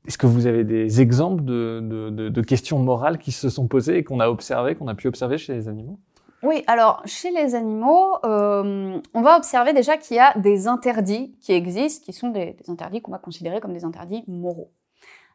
est-ce 0.07 0.17
que 0.17 0.27
vous 0.27 0.47
avez 0.47 0.63
des 0.63 1.01
exemples 1.01 1.43
de, 1.43 2.41
questions 2.41 2.79
morales 2.79 3.17
qui 3.17 3.31
se 3.31 3.49
sont 3.49 3.67
posées 3.67 3.97
et 3.97 4.03
qu'on 4.03 4.19
a 4.19 4.29
observé, 4.29 4.75
qu'on 4.75 4.87
a 4.87 4.95
pu 4.95 5.07
observer 5.07 5.37
chez 5.37 5.53
les 5.53 5.67
animaux? 5.67 5.99
Oui, 6.43 6.63
alors 6.67 7.01
chez 7.05 7.31
les 7.31 7.55
animaux, 7.55 8.17
euh, 8.23 8.99
on 9.13 9.21
va 9.21 9.37
observer 9.37 9.73
déjà 9.73 9.97
qu'il 9.97 10.17
y 10.17 10.19
a 10.19 10.37
des 10.37 10.67
interdits 10.67 11.35
qui 11.41 11.53
existent, 11.53 12.05
qui 12.05 12.13
sont 12.13 12.29
des, 12.29 12.55
interdits 12.67 13.01
qu'on 13.01 13.11
va 13.11 13.17
considérer 13.17 13.59
comme 13.59 13.73
des 13.73 13.83
interdits 13.83 14.23
moraux. 14.27 14.71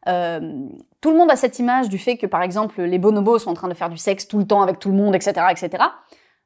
Euh, 0.08 0.68
tout 1.00 1.10
le 1.10 1.18
monde 1.18 1.30
a 1.30 1.36
cette 1.36 1.58
image 1.58 1.88
du 1.88 1.98
fait 1.98 2.16
que, 2.16 2.26
par 2.26 2.42
exemple, 2.42 2.80
les 2.80 2.98
bonobos 2.98 3.38
sont 3.38 3.50
en 3.50 3.54
train 3.54 3.68
de 3.68 3.74
faire 3.74 3.90
du 3.90 3.98
sexe 3.98 4.28
tout 4.28 4.38
le 4.38 4.46
temps 4.46 4.62
avec 4.62 4.78
tout 4.78 4.88
le 4.88 4.96
monde, 4.96 5.14
etc., 5.14 5.46
etc. 5.50 5.84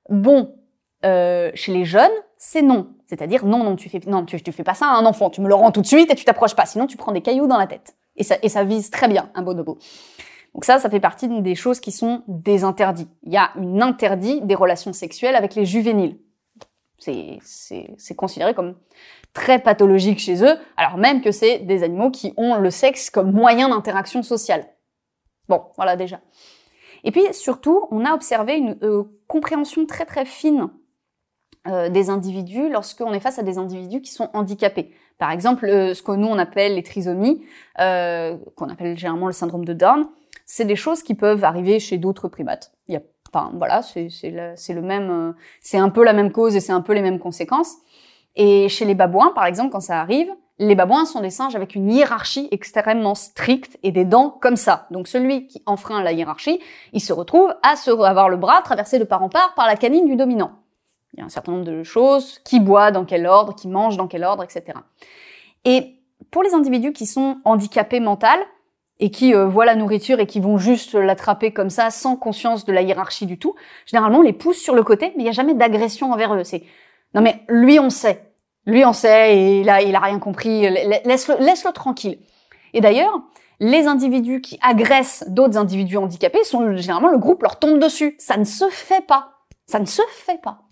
Bon, 0.08 0.56
chez 1.02 1.72
les 1.72 1.84
jeunes, 1.84 2.10
c'est 2.46 2.60
non. 2.60 2.88
C'est-à-dire, 3.06 3.46
non, 3.46 3.64
non, 3.64 3.74
tu 3.74 3.88
fais, 3.88 4.00
fais 4.00 4.64
pas 4.64 4.74
ça 4.74 4.86
à 4.86 4.98
un 4.98 5.06
enfant. 5.06 5.30
Tu 5.30 5.40
me 5.40 5.48
le 5.48 5.54
rends 5.54 5.72
tout 5.72 5.80
de 5.80 5.86
suite 5.86 6.10
et 6.12 6.14
tu 6.14 6.26
t'approches 6.26 6.54
pas. 6.54 6.66
Sinon, 6.66 6.86
tu 6.86 6.98
prends 6.98 7.10
des 7.10 7.22
cailloux 7.22 7.46
dans 7.46 7.56
la 7.56 7.66
tête. 7.66 7.96
Et 8.16 8.22
ça, 8.22 8.36
et 8.42 8.50
ça 8.50 8.64
vise 8.64 8.90
très 8.90 9.08
bien 9.08 9.30
un 9.34 9.40
bonobo. 9.40 9.78
Donc 10.52 10.66
ça, 10.66 10.78
ça 10.78 10.90
fait 10.90 11.00
partie 11.00 11.26
des 11.26 11.54
choses 11.54 11.80
qui 11.80 11.90
sont 11.90 12.22
des 12.28 12.62
interdits. 12.62 13.08
Il 13.22 13.32
y 13.32 13.38
a 13.38 13.50
une 13.56 13.82
interdit 13.82 14.42
des 14.42 14.54
relations 14.54 14.92
sexuelles 14.92 15.36
avec 15.36 15.54
les 15.54 15.64
juvéniles. 15.64 16.18
C'est 16.98 18.14
considéré 18.14 18.52
comme 18.52 18.76
très 19.32 19.58
pathologique 19.58 20.18
chez 20.18 20.44
eux, 20.44 20.56
alors 20.76 20.98
même 20.98 21.22
que 21.22 21.32
c'est 21.32 21.60
des 21.60 21.82
animaux 21.82 22.10
qui 22.10 22.34
ont 22.36 22.56
le 22.56 22.70
sexe 22.70 23.08
comme 23.08 23.32
moyen 23.32 23.70
d'interaction 23.70 24.22
sociale. 24.22 24.66
Bon, 25.48 25.62
voilà 25.76 25.96
déjà. 25.96 26.20
Et 27.04 27.10
puis 27.10 27.22
surtout, 27.32 27.88
on 27.90 28.04
a 28.04 28.12
observé 28.12 28.56
une 28.56 28.76
euh, 28.82 29.04
compréhension 29.26 29.86
très 29.86 30.04
très 30.04 30.26
fine 30.26 30.68
euh, 31.66 31.88
des 31.88 32.10
individus 32.10 32.68
lorsqu'on 32.68 33.12
est 33.12 33.20
face 33.20 33.38
à 33.38 33.42
des 33.42 33.58
individus 33.58 34.00
qui 34.00 34.10
sont 34.10 34.30
handicapés. 34.34 34.92
Par 35.18 35.30
exemple, 35.30 35.66
euh, 35.66 35.94
ce 35.94 36.02
que 36.02 36.12
nous 36.12 36.28
on 36.28 36.38
appelle 36.38 36.74
les 36.74 36.82
trisomies, 36.82 37.42
qu'on 37.76 38.68
appelle 38.68 38.96
généralement 38.96 39.26
le 39.26 39.32
syndrome 39.32 39.64
de 39.64 39.72
Down, 39.72 40.06
c'est 40.46 40.64
des 40.64 40.76
choses 40.76 41.02
qui 41.02 41.14
peuvent 41.14 41.44
arriver 41.44 41.80
chez 41.80 41.98
d'autres 41.98 42.28
primates. 42.28 42.72
Il 42.88 42.94
y 42.94 42.96
a, 42.96 43.00
enfin, 43.32 43.52
voilà, 43.54 43.82
c'est 43.82 44.08
le, 44.24 44.74
le 44.74 44.82
même, 44.82 45.10
euh, 45.10 45.32
c'est 45.60 45.78
un 45.78 45.90
peu 45.90 46.04
la 46.04 46.12
même 46.12 46.32
cause 46.32 46.56
et 46.56 46.60
c'est 46.60 46.72
un 46.72 46.80
peu 46.80 46.92
les 46.92 47.02
mêmes 47.02 47.18
conséquences. 47.18 47.76
Et 48.36 48.68
chez 48.68 48.84
les 48.84 48.94
babouins, 48.94 49.32
par 49.34 49.46
exemple, 49.46 49.70
quand 49.70 49.80
ça 49.80 50.00
arrive, 50.00 50.28
les 50.58 50.74
babouins 50.74 51.04
sont 51.04 51.20
des 51.20 51.30
singes 51.30 51.56
avec 51.56 51.74
une 51.74 51.90
hiérarchie 51.90 52.48
extrêmement 52.52 53.14
stricte 53.14 53.76
et 53.82 53.90
des 53.90 54.04
dents 54.04 54.30
comme 54.40 54.56
ça. 54.56 54.86
Donc 54.90 55.08
celui 55.08 55.46
qui 55.46 55.62
enfreint 55.66 56.02
la 56.02 56.12
hiérarchie, 56.12 56.60
il 56.92 57.00
se 57.00 57.12
retrouve 57.12 57.52
à 57.62 57.76
se 57.76 57.90
avoir 57.90 58.28
le 58.28 58.36
bras 58.36 58.62
traversé 58.62 58.98
de 58.98 59.04
part 59.04 59.22
en 59.22 59.28
part 59.28 59.54
par 59.54 59.66
la 59.66 59.76
canine 59.76 60.06
du 60.06 60.14
dominant. 60.14 60.52
Il 61.14 61.20
y 61.20 61.22
a 61.22 61.26
un 61.26 61.30
certain 61.30 61.52
nombre 61.52 61.64
de 61.64 61.82
choses, 61.82 62.40
qui 62.44 62.60
boit 62.60 62.90
dans 62.90 63.04
quel 63.04 63.26
ordre, 63.26 63.54
qui 63.54 63.68
mange 63.68 63.96
dans 63.96 64.08
quel 64.08 64.24
ordre, 64.24 64.42
etc. 64.42 64.78
Et 65.64 65.96
pour 66.30 66.42
les 66.42 66.54
individus 66.54 66.92
qui 66.92 67.06
sont 67.06 67.38
handicapés 67.44 68.00
mental, 68.00 68.38
et 69.00 69.10
qui 69.10 69.34
euh, 69.34 69.46
voient 69.46 69.64
la 69.64 69.74
nourriture 69.74 70.20
et 70.20 70.26
qui 70.26 70.40
vont 70.40 70.56
juste 70.56 70.94
l'attraper 70.94 71.52
comme 71.52 71.70
ça 71.70 71.90
sans 71.90 72.16
conscience 72.16 72.64
de 72.64 72.72
la 72.72 72.82
hiérarchie 72.82 73.26
du 73.26 73.38
tout, 73.38 73.54
généralement 73.86 74.18
on 74.18 74.22
les 74.22 74.32
pousse 74.32 74.58
sur 74.58 74.74
le 74.74 74.82
côté, 74.82 75.12
mais 75.16 75.22
il 75.22 75.24
n'y 75.24 75.28
a 75.28 75.32
jamais 75.32 75.54
d'agression 75.54 76.12
envers 76.12 76.34
eux. 76.34 76.44
C'est 76.44 76.62
non 77.14 77.20
mais 77.20 77.42
lui 77.48 77.78
on 77.78 77.90
sait, 77.90 78.32
lui 78.66 78.84
on 78.84 78.92
sait 78.92 79.36
et 79.36 79.60
il 79.60 79.68
a 79.68 79.82
il 79.82 79.94
a 79.96 80.00
rien 80.00 80.18
compris, 80.18 80.62
laisse-le 81.04 81.36
laisse-le 81.40 81.72
tranquille. 81.72 82.18
Et 82.72 82.80
d'ailleurs, 82.80 83.20
les 83.60 83.86
individus 83.86 84.40
qui 84.40 84.58
agressent 84.62 85.24
d'autres 85.28 85.58
individus 85.58 85.96
handicapés 85.96 86.44
sont 86.44 86.76
généralement 86.76 87.08
le 87.08 87.18
groupe 87.18 87.42
leur 87.42 87.58
tombe 87.58 87.78
dessus. 87.78 88.16
Ça 88.18 88.36
ne 88.36 88.44
se 88.44 88.68
fait 88.68 89.04
pas. 89.04 89.30
Ça 89.66 89.78
ne 89.78 89.86
se 89.86 90.02
fait 90.10 90.40
pas. 90.40 90.63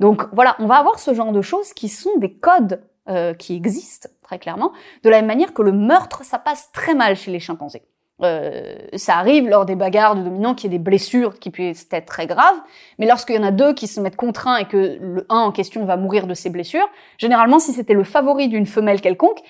Donc 0.00 0.26
voilà, 0.32 0.56
on 0.58 0.66
va 0.66 0.76
avoir 0.76 0.98
ce 0.98 1.14
genre 1.14 1.32
de 1.32 1.42
choses 1.42 1.72
qui 1.72 1.88
sont 1.88 2.16
des 2.18 2.32
codes 2.32 2.82
euh, 3.08 3.34
qui 3.34 3.54
existent 3.54 4.08
très 4.22 4.38
clairement, 4.38 4.72
de 5.02 5.10
la 5.10 5.18
même 5.18 5.26
manière 5.26 5.52
que 5.52 5.60
le 5.60 5.72
meurtre, 5.72 6.24
ça 6.24 6.38
passe 6.38 6.72
très 6.72 6.94
mal 6.94 7.16
chez 7.16 7.30
les 7.30 7.38
chimpanzés. 7.38 7.82
Euh, 8.22 8.76
ça 8.94 9.16
arrive 9.16 9.48
lors 9.48 9.66
des 9.66 9.74
bagarres 9.74 10.14
de 10.14 10.22
dominants 10.22 10.54
qu'il 10.54 10.72
y 10.72 10.74
ait 10.74 10.78
des 10.78 10.82
blessures 10.82 11.38
qui 11.40 11.50
puissent 11.50 11.88
être 11.90 12.06
très 12.06 12.26
graves, 12.26 12.56
mais 12.98 13.06
lorsqu'il 13.06 13.34
y 13.34 13.38
en 13.38 13.42
a 13.42 13.50
deux 13.50 13.74
qui 13.74 13.88
se 13.88 14.00
mettent 14.00 14.16
contre 14.16 14.46
un 14.46 14.56
et 14.56 14.64
que 14.66 14.98
le 15.00 15.26
un 15.28 15.40
en 15.40 15.52
question 15.52 15.84
va 15.84 15.96
mourir 15.96 16.28
de 16.28 16.32
ses 16.32 16.48
blessures, 16.48 16.88
généralement 17.18 17.58
si 17.58 17.72
c'était 17.72 17.92
le 17.92 18.04
favori 18.04 18.48
d'une 18.48 18.66
femelle 18.66 19.00
quelconque, 19.00 19.40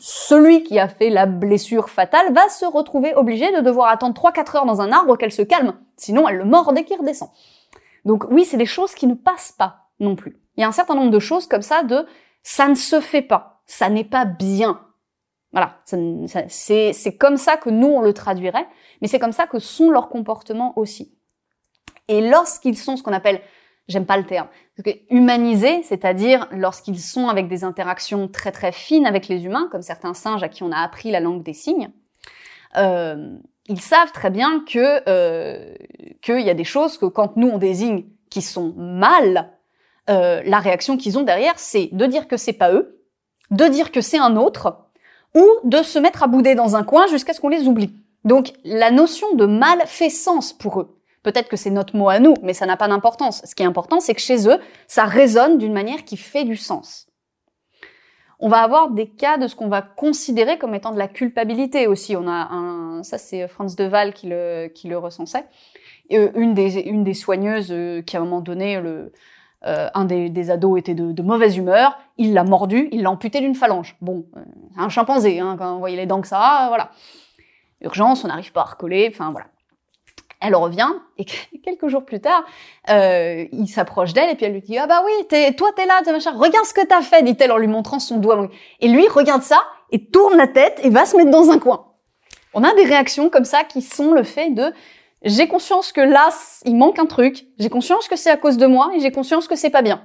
celui 0.00 0.62
qui 0.64 0.78
a 0.78 0.88
fait 0.88 1.10
la 1.10 1.26
blessure 1.26 1.90
fatale 1.90 2.32
va 2.32 2.48
se 2.48 2.64
retrouver 2.64 3.14
obligé 3.14 3.52
de 3.52 3.60
devoir 3.60 3.90
attendre 3.90 4.18
3-4 4.18 4.56
heures 4.56 4.66
dans 4.66 4.80
un 4.80 4.90
arbre 4.90 5.18
qu'elle 5.18 5.32
se 5.32 5.42
calme, 5.42 5.74
sinon 5.98 6.26
elle 6.26 6.38
le 6.38 6.44
mord 6.46 6.72
dès 6.72 6.84
qu'il 6.84 6.98
redescend. 6.98 7.28
Donc 8.04 8.24
oui, 8.30 8.44
c'est 8.44 8.56
des 8.56 8.66
choses 8.66 8.94
qui 8.94 9.06
ne 9.06 9.14
passent 9.14 9.52
pas 9.52 9.90
non 10.00 10.16
plus. 10.16 10.36
Il 10.56 10.60
y 10.60 10.64
a 10.64 10.68
un 10.68 10.72
certain 10.72 10.94
nombre 10.94 11.10
de 11.10 11.18
choses 11.18 11.46
comme 11.46 11.62
ça 11.62 11.82
de 11.82 12.06
ça 12.42 12.68
ne 12.68 12.74
se 12.74 13.00
fait 13.00 13.22
pas, 13.22 13.62
ça 13.66 13.88
n'est 13.88 14.04
pas 14.04 14.24
bien. 14.24 14.80
Voilà, 15.52 15.78
c'est 15.84 17.18
comme 17.18 17.36
ça 17.36 17.56
que 17.56 17.68
nous 17.68 17.88
on 17.88 18.00
le 18.00 18.14
traduirait, 18.14 18.66
mais 19.00 19.08
c'est 19.08 19.18
comme 19.18 19.32
ça 19.32 19.46
que 19.46 19.58
sont 19.58 19.90
leurs 19.90 20.08
comportements 20.08 20.72
aussi. 20.78 21.14
Et 22.08 22.26
lorsqu'ils 22.26 22.76
sont 22.76 22.96
ce 22.96 23.02
qu'on 23.02 23.12
appelle, 23.12 23.42
j'aime 23.86 24.06
pas 24.06 24.16
le 24.16 24.24
terme, 24.24 24.48
humanisés, 25.10 25.82
c'est-à-dire 25.82 26.48
lorsqu'ils 26.52 26.98
sont 26.98 27.28
avec 27.28 27.48
des 27.48 27.64
interactions 27.64 28.28
très 28.28 28.50
très 28.50 28.72
fines 28.72 29.06
avec 29.06 29.28
les 29.28 29.44
humains, 29.44 29.68
comme 29.70 29.82
certains 29.82 30.14
singes 30.14 30.42
à 30.42 30.48
qui 30.48 30.62
on 30.62 30.72
a 30.72 30.78
appris 30.78 31.10
la 31.10 31.20
langue 31.20 31.42
des 31.42 31.52
signes, 31.52 31.90
euh, 32.76 33.36
ils 33.68 33.80
savent 33.80 34.12
très 34.12 34.30
bien 34.30 34.64
que 34.66 35.08
euh, 35.08 35.74
qu'il 36.20 36.40
y 36.40 36.50
a 36.50 36.54
des 36.54 36.64
choses 36.64 36.98
que 36.98 37.06
quand 37.06 37.36
nous 37.36 37.48
on 37.48 37.58
désigne 37.58 38.04
qui 38.30 38.42
sont 38.42 38.74
mal, 38.76 39.50
euh, 40.10 40.42
la 40.44 40.58
réaction 40.58 40.96
qu'ils 40.96 41.18
ont 41.18 41.22
derrière, 41.22 41.58
c'est 41.58 41.88
de 41.92 42.06
dire 42.06 42.28
que 42.28 42.36
c'est 42.36 42.52
pas 42.52 42.72
eux, 42.72 43.04
de 43.50 43.66
dire 43.66 43.92
que 43.92 44.00
c'est 44.00 44.18
un 44.18 44.36
autre, 44.36 44.78
ou 45.34 45.46
de 45.64 45.82
se 45.82 45.98
mettre 45.98 46.22
à 46.22 46.26
bouder 46.26 46.54
dans 46.54 46.76
un 46.76 46.82
coin 46.82 47.06
jusqu'à 47.06 47.32
ce 47.32 47.40
qu'on 47.40 47.48
les 47.48 47.66
oublie. 47.68 47.94
Donc 48.24 48.52
la 48.64 48.90
notion 48.90 49.34
de 49.34 49.46
mal 49.46 49.82
fait 49.86 50.10
sens 50.10 50.52
pour 50.52 50.80
eux. 50.80 50.98
Peut-être 51.22 51.48
que 51.48 51.56
c'est 51.56 51.70
notre 51.70 51.96
mot 51.96 52.08
à 52.08 52.18
nous, 52.18 52.34
mais 52.42 52.54
ça 52.54 52.66
n'a 52.66 52.76
pas 52.76 52.88
d'importance. 52.88 53.42
Ce 53.44 53.54
qui 53.54 53.62
est 53.62 53.66
important, 53.66 54.00
c'est 54.00 54.14
que 54.14 54.20
chez 54.20 54.48
eux, 54.48 54.58
ça 54.88 55.04
résonne 55.04 55.58
d'une 55.58 55.72
manière 55.72 56.04
qui 56.04 56.16
fait 56.16 56.44
du 56.44 56.56
sens. 56.56 57.06
On 58.44 58.48
va 58.48 58.58
avoir 58.58 58.90
des 58.90 59.06
cas 59.06 59.38
de 59.38 59.46
ce 59.46 59.54
qu'on 59.54 59.68
va 59.68 59.82
considérer 59.82 60.58
comme 60.58 60.74
étant 60.74 60.90
de 60.90 60.98
la 60.98 61.06
culpabilité 61.06 61.86
aussi. 61.86 62.16
On 62.16 62.26
a 62.26 62.48
un, 62.52 63.04
ça 63.04 63.16
c'est 63.16 63.46
Franz 63.46 63.76
de 63.76 63.88
Waal 63.88 64.12
qui 64.12 64.26
le, 64.28 64.66
qui 64.66 64.88
le 64.88 64.98
recensait. 64.98 65.46
Euh, 66.10 66.30
une, 66.34 66.52
des, 66.52 66.80
une 66.80 67.04
des 67.04 67.14
soigneuses 67.14 67.70
euh, 67.70 68.02
qui 68.02 68.16
à 68.16 68.20
un 68.20 68.24
moment 68.24 68.40
donné, 68.40 68.80
le, 68.80 69.12
euh, 69.64 69.88
un 69.94 70.04
des, 70.04 70.28
des, 70.28 70.50
ados 70.50 70.76
était 70.76 70.94
de, 70.94 71.12
de, 71.12 71.22
mauvaise 71.22 71.56
humeur, 71.56 71.96
il 72.18 72.34
l'a 72.34 72.42
mordu, 72.42 72.88
il 72.90 73.02
l'a 73.02 73.12
amputé 73.12 73.38
d'une 73.40 73.54
phalange. 73.54 73.96
Bon, 74.00 74.26
euh, 74.36 74.40
un 74.76 74.88
chimpanzé, 74.88 75.38
hein, 75.38 75.54
quand 75.56 75.74
vous 75.74 75.78
voyez 75.78 75.96
les 75.96 76.06
dents 76.06 76.20
que 76.20 76.26
ça, 76.26 76.64
voilà. 76.66 76.90
Urgence, 77.80 78.24
on 78.24 78.28
n'arrive 78.28 78.50
pas 78.50 78.62
à 78.62 78.64
recoller, 78.64 79.08
enfin 79.12 79.30
voilà. 79.30 79.46
Elle 80.42 80.56
revient 80.56 80.90
et 81.18 81.24
quelques 81.64 81.88
jours 81.88 82.04
plus 82.04 82.20
tard, 82.20 82.44
euh, 82.90 83.44
il 83.52 83.68
s'approche 83.68 84.12
d'elle 84.12 84.28
et 84.28 84.34
puis 84.34 84.44
elle 84.44 84.52
lui 84.52 84.60
dit 84.60 84.76
ah 84.76 84.86
bah 84.86 85.02
oui, 85.04 85.12
es, 85.30 85.52
toi 85.54 85.70
t'es 85.74 85.86
là, 85.86 86.00
t'es 86.04 86.12
machin, 86.12 86.32
regarde 86.32 86.66
ce 86.66 86.74
que 86.74 86.84
t'as 86.84 87.00
fait, 87.00 87.22
dit-elle 87.22 87.52
en 87.52 87.58
lui 87.58 87.68
montrant 87.68 88.00
son 88.00 88.18
doigt. 88.18 88.48
Et 88.80 88.88
lui 88.88 89.06
regarde 89.08 89.42
ça 89.42 89.62
et 89.92 90.04
tourne 90.06 90.36
la 90.36 90.48
tête 90.48 90.80
et 90.82 90.90
va 90.90 91.06
se 91.06 91.16
mettre 91.16 91.30
dans 91.30 91.50
un 91.50 91.58
coin. 91.58 91.86
On 92.54 92.64
a 92.64 92.74
des 92.74 92.84
réactions 92.84 93.30
comme 93.30 93.44
ça 93.44 93.64
qui 93.64 93.80
sont 93.80 94.12
le 94.12 94.24
fait 94.24 94.50
de 94.50 94.72
j'ai 95.24 95.46
conscience 95.46 95.92
que 95.92 96.00
là 96.00 96.30
il 96.64 96.76
manque 96.76 96.98
un 96.98 97.06
truc, 97.06 97.46
j'ai 97.58 97.70
conscience 97.70 98.08
que 98.08 98.16
c'est 98.16 98.30
à 98.30 98.36
cause 98.36 98.56
de 98.56 98.66
moi 98.66 98.90
et 98.94 99.00
j'ai 99.00 99.12
conscience 99.12 99.46
que 99.46 99.54
c'est 99.54 99.70
pas 99.70 99.82
bien. 99.82 100.02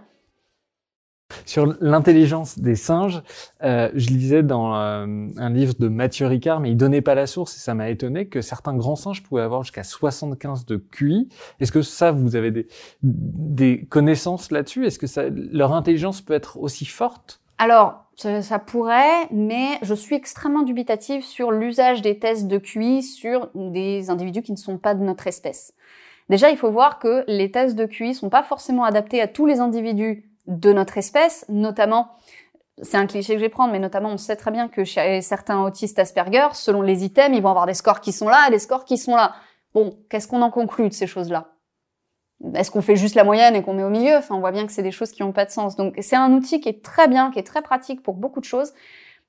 Sur 1.46 1.76
l'intelligence 1.82 2.60
des 2.60 2.76
singes, 2.76 3.22
euh, 3.64 3.90
je 3.94 4.08
lisais 4.08 4.44
dans 4.44 4.76
euh, 4.76 5.28
un 5.38 5.50
livre 5.50 5.74
de 5.80 5.88
Mathieu 5.88 6.28
Ricard, 6.28 6.60
mais 6.60 6.72
il 6.72 6.78
donnait 6.78 7.02
pas 7.02 7.16
la 7.16 7.28
source 7.28 7.56
et 7.56 7.60
ça 7.60 7.74
m'a 7.74 7.90
étonné 7.90 8.28
que 8.28 8.42
certains 8.42 8.76
grands 8.76 8.96
singes 8.96 9.24
pouvaient 9.24 9.42
avoir 9.42 9.64
jusqu'à 9.64 9.84
75 9.84 10.66
de 10.66 10.78
QI. 10.78 11.28
Est-ce 11.60 11.72
que 11.72 11.82
ça, 11.82 12.12
vous 12.12 12.36
avez 12.36 12.52
des, 12.52 12.68
des 13.02 13.86
connaissances 13.86 14.52
là-dessus? 14.52 14.86
Est-ce 14.86 15.00
que 15.00 15.08
ça, 15.08 15.24
leur 15.30 15.74
intelligence 15.74 16.22
peut 16.22 16.34
être 16.34 16.58
aussi 16.60 16.86
forte? 16.86 17.42
Alors, 17.58 18.06
ça, 18.16 18.42
ça, 18.42 18.60
pourrait, 18.60 19.28
mais 19.32 19.80
je 19.82 19.94
suis 19.94 20.16
extrêmement 20.16 20.64
dubitative 20.64 21.24
sur 21.24 21.52
l'usage 21.52 22.02
des 22.02 22.20
tests 22.20 22.48
de 22.48 22.58
QI 22.58 23.04
sur 23.04 23.50
des 23.56 24.10
individus 24.10 24.44
qui 24.44 24.52
ne 24.52 24.58
sont 24.58 24.78
pas 24.78 24.94
de 24.94 25.04
notre 25.04 25.28
espèce. 25.28 25.74
Déjà, 26.30 26.50
il 26.50 26.58
faut 26.58 26.70
voir 26.70 27.00
que 27.00 27.24
les 27.28 27.52
tests 27.52 27.76
de 27.76 27.86
QI 27.86 28.14
sont 28.14 28.30
pas 28.30 28.44
forcément 28.44 28.84
adaptés 28.84 29.22
à 29.22 29.28
tous 29.28 29.46
les 29.46 29.60
individus 29.60 30.26
de 30.48 30.74
notre 30.74 30.98
espèce, 30.98 31.46
notamment, 31.50 32.10
c'est 32.82 32.98
un 32.98 33.06
cliché 33.06 33.34
que 33.34 33.40
je 33.40 33.46
vais 33.46 33.50
prendre, 33.50 33.72
mais 33.72 33.80
notamment 33.80 34.10
on 34.10 34.18
sait 34.18 34.36
très 34.36 34.52
bien 34.52 34.68
que 34.68 34.84
chez 34.84 35.22
certains 35.22 35.62
autistes 35.64 36.00
Asperger, 36.00 36.48
selon 36.54 36.82
les 36.82 37.04
items, 37.04 37.36
ils 37.36 37.42
vont 37.42 37.50
avoir 37.50 37.66
des 37.66 37.74
scores 37.74 38.02
qui 38.02 38.12
sont 38.12 38.30
là 38.30 38.46
et 38.48 38.52
des 38.52 38.60
scores 38.60 38.86
qui 38.86 38.98
sont 38.98 39.16
là. 39.16 39.36
Bon, 39.74 39.98
qu'est-ce 40.10 40.28
qu'on 40.28 40.42
en 40.42 40.52
conclut 40.52 40.90
de 40.90 40.94
ces 40.94 41.08
choses-là? 41.08 41.54
Est-ce 42.54 42.70
qu'on 42.70 42.82
fait 42.82 42.96
juste 42.96 43.16
la 43.16 43.24
moyenne 43.24 43.56
et 43.56 43.64
qu'on 43.64 43.74
met 43.74 43.84
au 43.84 43.90
milieu? 43.90 44.16
Enfin, 44.16 44.36
on 44.36 44.40
voit 44.40 44.52
bien 44.52 44.66
que 44.68 44.72
c'est 44.72 44.84
des 44.84 44.92
choses 44.92 45.12
qui 45.12 45.24
n'ont 45.24 45.32
pas 45.32 45.46
de 45.46 45.50
sens. 45.50 45.76
Donc, 45.76 45.96
c'est 46.02 46.16
un 46.16 46.32
outil 46.34 46.62
qui 46.62 46.70
est 46.70 46.84
très 46.84 47.08
bien, 47.08 47.32
qui 47.32 47.40
est 47.40 47.44
très 47.44 47.64
pratique 47.64 48.04
pour 48.04 48.14
beaucoup 48.14 48.40
de 48.40 48.46
choses, 48.46 48.74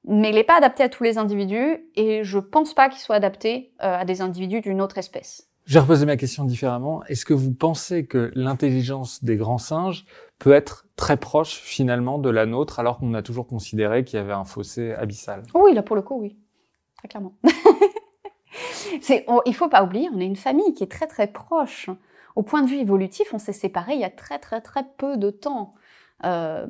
mais 0.07 0.29
il 0.29 0.35
n'est 0.35 0.45
pas 0.45 0.59
adapté 0.59 0.83
à 0.83 0.89
tous 0.89 1.05
les 1.05 1.17
individus 1.17 1.91
et 1.97 2.23
je 2.23 2.39
pense 2.39 2.75
pas 2.75 2.89
qu'il 2.89 3.01
soit 3.01 3.17
adapté 3.17 3.73
euh, 3.83 3.99
à 3.99 4.05
des 4.05 4.21
individus 4.21 4.61
d'une 4.61 4.81
autre 4.81 4.99
espèce. 4.99 5.49
Je 5.65 5.75
vais 5.75 5.81
reposer 5.81 6.07
ma 6.07 6.17
question 6.17 6.45
différemment. 6.45 7.03
Est-ce 7.09 7.27
que 7.27 7.35
vous 7.35 7.53
pensez 7.53 8.07
que 8.07 8.31
l'intelligence 8.35 9.23
des 9.23 9.37
grands 9.37 9.59
singes 9.59 10.07
peut 10.39 10.53
être 10.53 10.87
très 10.97 11.17
proche 11.17 11.61
finalement 11.61 12.19
de 12.19 12.31
la 12.31 12.47
nôtre 12.47 12.79
alors 12.79 12.99
qu'on 12.99 13.15
a 13.15 13.23
toujours 13.23 13.47
considéré 13.47 14.05
qu'il 14.05 14.19
y 14.19 14.23
avait 14.23 14.33
un 14.33 14.45
fossé 14.45 14.93
abyssal 14.93 15.43
Oui, 15.55 15.75
là 15.75 15.83
pour 15.83 15.97
le 15.97 16.03
coup, 16.03 16.21
oui. 16.21 16.37
Très 16.97 17.09
clairement. 17.09 17.35
c'est, 19.01 19.25
on, 19.29 19.41
il 19.47 19.55
faut 19.55 19.69
pas 19.69 19.83
oublier, 19.83 20.09
on 20.13 20.21
est 20.21 20.27
une 20.27 20.37
famille 20.37 20.75
qui 20.75 20.85
est 20.85 20.91
très 20.91 21.07
très 21.07 21.29
proche. 21.29 21.91
Au 22.37 22.43
point 22.43 22.63
de 22.63 22.69
vue 22.69 22.79
évolutif, 22.79 23.33
on 23.33 23.39
s'est 23.39 23.53
séparés 23.53 23.95
il 23.95 24.01
y 24.01 24.05
a 24.05 24.11
très 24.11 24.39
très 24.39 24.61
très 24.61 24.85
peu 24.97 25.17
de 25.17 25.31
temps. 25.31 25.75
Euh, 26.25 26.67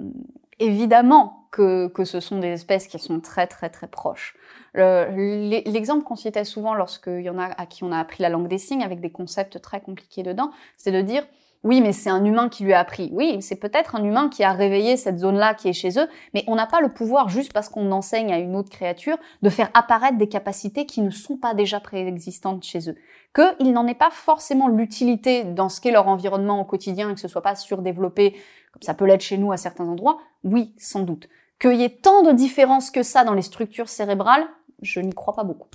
évidemment 0.59 1.49
que, 1.51 1.89
que 1.89 2.05
ce 2.05 2.21
sont 2.21 2.39
des 2.39 2.49
espèces 2.49 2.87
qui 2.87 2.99
sont 2.99 3.21
très 3.21 3.47
très 3.47 3.71
très 3.71 3.89
proches. 3.89 4.37
L'exemple 4.75 6.05
qu'on 6.05 6.17
citait 6.17 6.45
souvent 6.45 6.75
lorsqu'il 6.75 7.23
y 7.23 7.31
en 7.31 7.39
a 7.39 7.47
à 7.47 7.67
qui 7.67 7.85
on 7.85 7.93
a 7.93 7.99
appris 7.99 8.23
la 8.23 8.29
langue 8.29 8.49
des 8.49 8.59
signes 8.59 8.83
avec 8.83 9.01
des 9.01 9.11
concepts 9.11 9.61
très 9.61 9.81
compliqués 9.81 10.23
dedans, 10.23 10.51
c'est 10.77 10.93
de 10.93 11.01
dire 11.01 11.27
oui, 11.65 11.81
mais 11.81 11.93
c'est 11.93 12.11
un 12.11 12.25
humain 12.25 12.49
qui 12.49 12.63
lui 12.63 12.73
a 12.73 12.79
appris. 12.79 13.11
Oui, 13.13 13.43
c'est 13.43 13.57
peut-être 13.57 13.97
un 13.97 14.05
humain 14.05 14.29
qui 14.29 14.45
a 14.45 14.53
réveillé 14.53 14.97
cette 14.97 15.19
zone-là 15.19 15.55
qui 15.55 15.69
est 15.69 15.73
chez 15.73 15.99
eux, 15.99 16.09
mais 16.33 16.45
on 16.47 16.55
n'a 16.55 16.67
pas 16.67 16.81
le 16.81 16.89
pouvoir, 16.89 17.29
juste 17.29 17.53
parce 17.53 17.69
qu'on 17.69 17.91
enseigne 17.91 18.33
à 18.33 18.39
une 18.39 18.55
autre 18.55 18.71
créature, 18.71 19.17
de 19.43 19.51
faire 19.51 19.69
apparaître 19.75 20.19
des 20.19 20.29
capacités 20.29 20.87
qui 20.87 21.01
ne 21.01 21.11
sont 21.11 21.37
pas 21.37 21.55
déjà 21.55 21.81
préexistantes 21.81 22.63
chez 22.63 22.89
eux. 22.89 22.97
Qu'il 23.35 23.73
n'en 23.73 23.89
est 23.89 23.99
pas 23.99 24.11
forcément 24.11 24.69
l'utilité 24.69 25.43
dans 25.43 25.69
ce 25.69 25.81
qu'est 25.81 25.91
leur 25.91 26.07
environnement 26.07 26.61
au 26.61 26.65
quotidien 26.65 27.11
et 27.11 27.15
que 27.15 27.21
ce 27.21 27.29
soit 27.29 27.43
pas 27.43 27.57
surdéveloppé, 27.57 28.37
comme 28.73 28.83
ça 28.83 28.95
peut 28.95 29.07
l'être 29.07 29.23
chez 29.23 29.37
nous 29.37 29.51
à 29.51 29.57
certains 29.57 29.87
endroits, 29.87 30.19
oui, 30.45 30.73
sans 30.79 31.03
doute. 31.03 31.29
Qu'il 31.59 31.75
y 31.75 31.83
ait 31.83 31.99
tant 32.01 32.23
de 32.23 32.31
différences 32.31 32.93
que 32.93 33.03
ça 33.03 33.25
dans 33.25 33.35
les 33.35 33.43
structures 33.43 33.89
cérébrales, 33.89 34.47
je 34.81 35.01
n'y 35.01 35.13
crois 35.13 35.35
pas 35.35 35.43
beaucoup. 35.43 35.69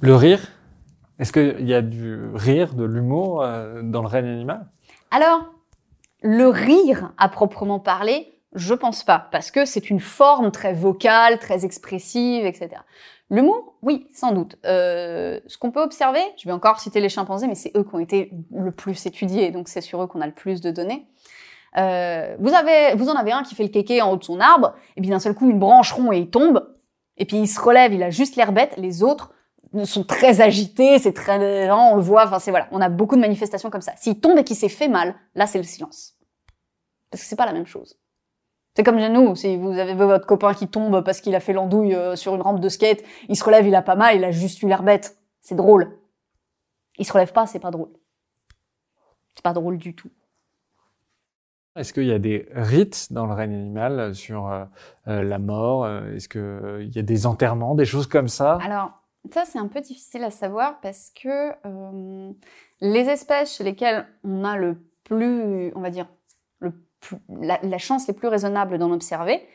Le 0.00 0.14
rire? 0.14 0.52
Est-ce 1.18 1.32
qu'il 1.32 1.68
y 1.68 1.74
a 1.74 1.82
du 1.82 2.30
rire, 2.34 2.74
de 2.74 2.84
l'humour 2.84 3.42
euh, 3.42 3.82
dans 3.82 4.02
le 4.02 4.08
règne 4.08 4.28
animal? 4.28 4.66
Alors, 5.10 5.44
le 6.22 6.48
rire 6.48 7.12
à 7.18 7.28
proprement 7.28 7.78
parler, 7.78 8.32
je 8.54 8.74
pense 8.74 9.04
pas, 9.04 9.28
parce 9.30 9.50
que 9.50 9.64
c'est 9.64 9.90
une 9.90 10.00
forme 10.00 10.50
très 10.50 10.72
vocale, 10.72 11.38
très 11.38 11.64
expressive, 11.64 12.44
etc. 12.44 12.70
L'humour, 13.30 13.74
oui, 13.82 14.06
sans 14.12 14.32
doute. 14.32 14.58
Euh, 14.66 15.40
ce 15.46 15.56
qu'on 15.56 15.70
peut 15.70 15.82
observer, 15.82 16.20
je 16.36 16.46
vais 16.46 16.52
encore 16.52 16.80
citer 16.80 17.00
les 17.00 17.08
chimpanzés, 17.08 17.46
mais 17.46 17.54
c'est 17.54 17.72
eux 17.76 17.82
qui 17.82 17.94
ont 17.94 17.98
été 17.98 18.30
le 18.54 18.70
plus 18.70 19.06
étudiés, 19.06 19.50
donc 19.50 19.68
c'est 19.68 19.80
sur 19.80 20.02
eux 20.02 20.06
qu'on 20.06 20.20
a 20.20 20.26
le 20.26 20.34
plus 20.34 20.60
de 20.60 20.70
données. 20.70 21.06
Euh, 21.78 22.36
vous 22.38 22.52
avez, 22.52 22.94
vous 22.94 23.08
en 23.08 23.14
avez 23.14 23.32
un 23.32 23.42
qui 23.42 23.54
fait 23.54 23.62
le 23.62 23.70
kéké 23.70 24.02
en 24.02 24.12
haut 24.12 24.16
de 24.18 24.24
son 24.24 24.38
arbre, 24.38 24.74
et 24.96 25.00
puis 25.00 25.08
d'un 25.08 25.18
seul 25.18 25.34
coup 25.34 25.48
une 25.48 25.58
branche 25.58 25.92
rompt 25.92 26.12
et 26.12 26.18
il 26.18 26.30
tombe. 26.30 26.68
Et 27.16 27.24
puis 27.24 27.38
il 27.38 27.48
se 27.48 27.60
relève, 27.60 27.92
il 27.92 28.02
a 28.02 28.10
juste 28.10 28.36
l'air 28.36 28.52
bête. 28.52 28.74
Les 28.76 29.02
autres 29.02 29.32
sont 29.84 30.04
très 30.04 30.40
agités, 30.40 30.98
c'est 30.98 31.12
très 31.12 31.70
on 31.70 31.96
le 31.96 32.02
voit. 32.02 32.26
Enfin 32.26 32.38
c'est 32.38 32.50
voilà, 32.50 32.68
on 32.70 32.80
a 32.80 32.88
beaucoup 32.88 33.16
de 33.16 33.20
manifestations 33.20 33.70
comme 33.70 33.80
ça. 33.80 33.92
S'il 33.96 34.20
tombe 34.20 34.38
et 34.38 34.44
qu'il 34.44 34.56
s'est 34.56 34.68
fait 34.68 34.88
mal, 34.88 35.14
là 35.34 35.46
c'est 35.46 35.58
le 35.58 35.64
silence, 35.64 36.16
parce 37.10 37.22
que 37.22 37.28
c'est 37.28 37.36
pas 37.36 37.46
la 37.46 37.52
même 37.52 37.66
chose. 37.66 37.98
C'est 38.74 38.84
comme 38.84 38.96
nous, 38.96 39.36
si 39.36 39.56
vous 39.56 39.78
avez 39.78 39.94
votre 39.94 40.26
copain 40.26 40.54
qui 40.54 40.66
tombe 40.66 41.04
parce 41.04 41.20
qu'il 41.20 41.34
a 41.34 41.40
fait 41.40 41.52
l'andouille 41.52 41.94
euh, 41.94 42.16
sur 42.16 42.34
une 42.34 42.40
rampe 42.40 42.60
de 42.60 42.68
skate, 42.70 43.02
il 43.28 43.36
se 43.36 43.44
relève, 43.44 43.66
il 43.66 43.74
a 43.74 43.82
pas 43.82 43.96
mal, 43.96 44.16
il 44.16 44.24
a 44.24 44.30
juste 44.30 44.62
eu 44.62 44.66
l'air 44.66 44.82
bête. 44.82 45.18
C'est 45.42 45.54
drôle. 45.54 45.98
Il 46.98 47.04
se 47.04 47.12
relève 47.12 47.32
pas, 47.32 47.46
c'est 47.46 47.58
pas 47.58 47.70
drôle. 47.70 47.90
C'est 49.34 49.42
pas 49.42 49.52
drôle 49.52 49.76
du 49.76 49.94
tout. 49.94 50.10
Est-ce 51.76 51.92
qu'il 51.92 52.04
y 52.04 52.12
a 52.12 52.18
des 52.18 52.48
rites 52.52 53.12
dans 53.12 53.26
le 53.26 53.34
règne 53.34 53.54
animal 53.54 54.14
sur 54.14 54.48
euh, 54.48 54.64
euh, 55.08 55.22
la 55.22 55.38
mort? 55.38 55.86
Est-ce 55.88 56.28
qu'il 56.28 56.94
y 56.94 56.98
a 56.98 57.02
des 57.02 57.26
enterrements, 57.26 57.74
des 57.74 57.84
choses 57.84 58.06
comme 58.06 58.28
ça? 58.28 58.58
Alors, 58.62 59.01
ça, 59.30 59.44
c'est 59.44 59.58
un 59.58 59.68
peu 59.68 59.80
difficile 59.80 60.24
à 60.24 60.30
savoir 60.30 60.80
parce 60.80 61.10
que 61.10 61.52
les 62.80 63.08
espèces 63.08 63.56
chez 63.56 63.64
lesquelles 63.64 64.06
on 64.24 64.44
a 64.44 64.56
le 64.56 64.82
plus, 65.04 65.72
on 65.76 65.80
va 65.80 65.90
dire, 65.90 66.08
la, 67.28 67.78
chance 67.78 68.06
les 68.08 68.14
plus 68.14 68.28
raisonnable 68.28 68.78
d'en 68.78 68.90
observer, 68.90 69.46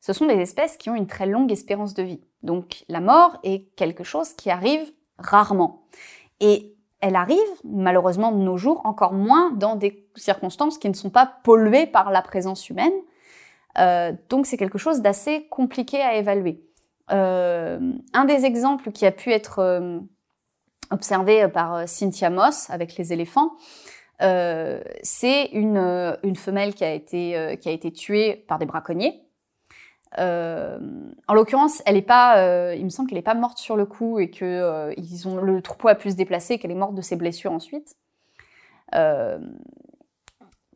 ce 0.00 0.12
sont 0.12 0.26
des 0.26 0.34
espèces 0.34 0.76
qui 0.76 0.90
ont 0.90 0.94
une 0.94 1.06
très 1.06 1.26
longue 1.26 1.50
espérance 1.50 1.94
de 1.94 2.02
vie. 2.02 2.20
Donc 2.42 2.84
la 2.88 3.00
mort 3.00 3.38
est 3.42 3.74
quelque 3.76 4.04
chose 4.04 4.34
qui 4.34 4.50
arrive 4.50 4.92
rarement. 5.18 5.86
Et 6.40 6.74
elle 7.00 7.16
arrive, 7.16 7.38
malheureusement 7.64 8.32
de 8.32 8.38
nos 8.38 8.56
jours, 8.56 8.82
encore 8.84 9.12
moins 9.12 9.50
dans 9.52 9.76
des 9.76 10.06
circonstances 10.14 10.78
qui 10.78 10.88
ne 10.88 10.94
sont 10.94 11.10
pas 11.10 11.26
polluées 11.44 11.86
par 11.86 12.10
la 12.10 12.22
présence 12.22 12.68
humaine. 12.68 12.92
Euh, 13.78 14.12
donc 14.28 14.46
c'est 14.46 14.56
quelque 14.56 14.78
chose 14.78 15.00
d'assez 15.00 15.46
compliqué 15.48 16.00
à 16.00 16.16
évaluer. 16.16 16.62
Euh, 17.12 17.78
un 18.12 18.24
des 18.24 18.44
exemples 18.44 18.90
qui 18.90 19.04
a 19.04 19.12
pu 19.12 19.30
être 19.30 19.58
euh, 19.58 19.98
observé 20.90 21.46
par 21.48 21.74
euh, 21.74 21.86
Cynthia 21.86 22.30
Moss 22.30 22.70
avec 22.70 22.96
les 22.96 23.12
éléphants, 23.12 23.52
c'est 24.20 25.46
une, 25.52 26.36
femelle 26.36 26.74
qui 26.74 26.84
a 26.84 26.94
été, 26.94 27.58
qui 27.60 27.68
a 27.68 27.72
été 27.72 27.92
tuée 27.92 28.44
par 28.48 28.58
des 28.58 28.64
braconniers. 28.64 29.20
En 30.16 31.34
l'occurrence, 31.34 31.82
elle 31.84 31.96
est 31.96 32.02
pas, 32.02 32.72
il 32.74 32.84
me 32.84 32.88
semble 32.88 33.10
qu'elle 33.10 33.18
est 33.18 33.22
pas 33.22 33.34
morte 33.34 33.58
sur 33.58 33.76
le 33.76 33.84
coup 33.84 34.18
et 34.20 34.30
que 34.30 34.94
ils 34.96 35.28
ont 35.28 35.36
le 35.36 35.60
troupeau 35.60 35.88
a 35.88 35.94
pu 35.94 36.10
se 36.10 36.16
déplacer, 36.16 36.58
qu'elle 36.58 36.70
est 36.70 36.76
morte 36.76 36.94
de 36.94 37.02
ses 37.02 37.16
blessures 37.16 37.52
ensuite. 37.52 37.96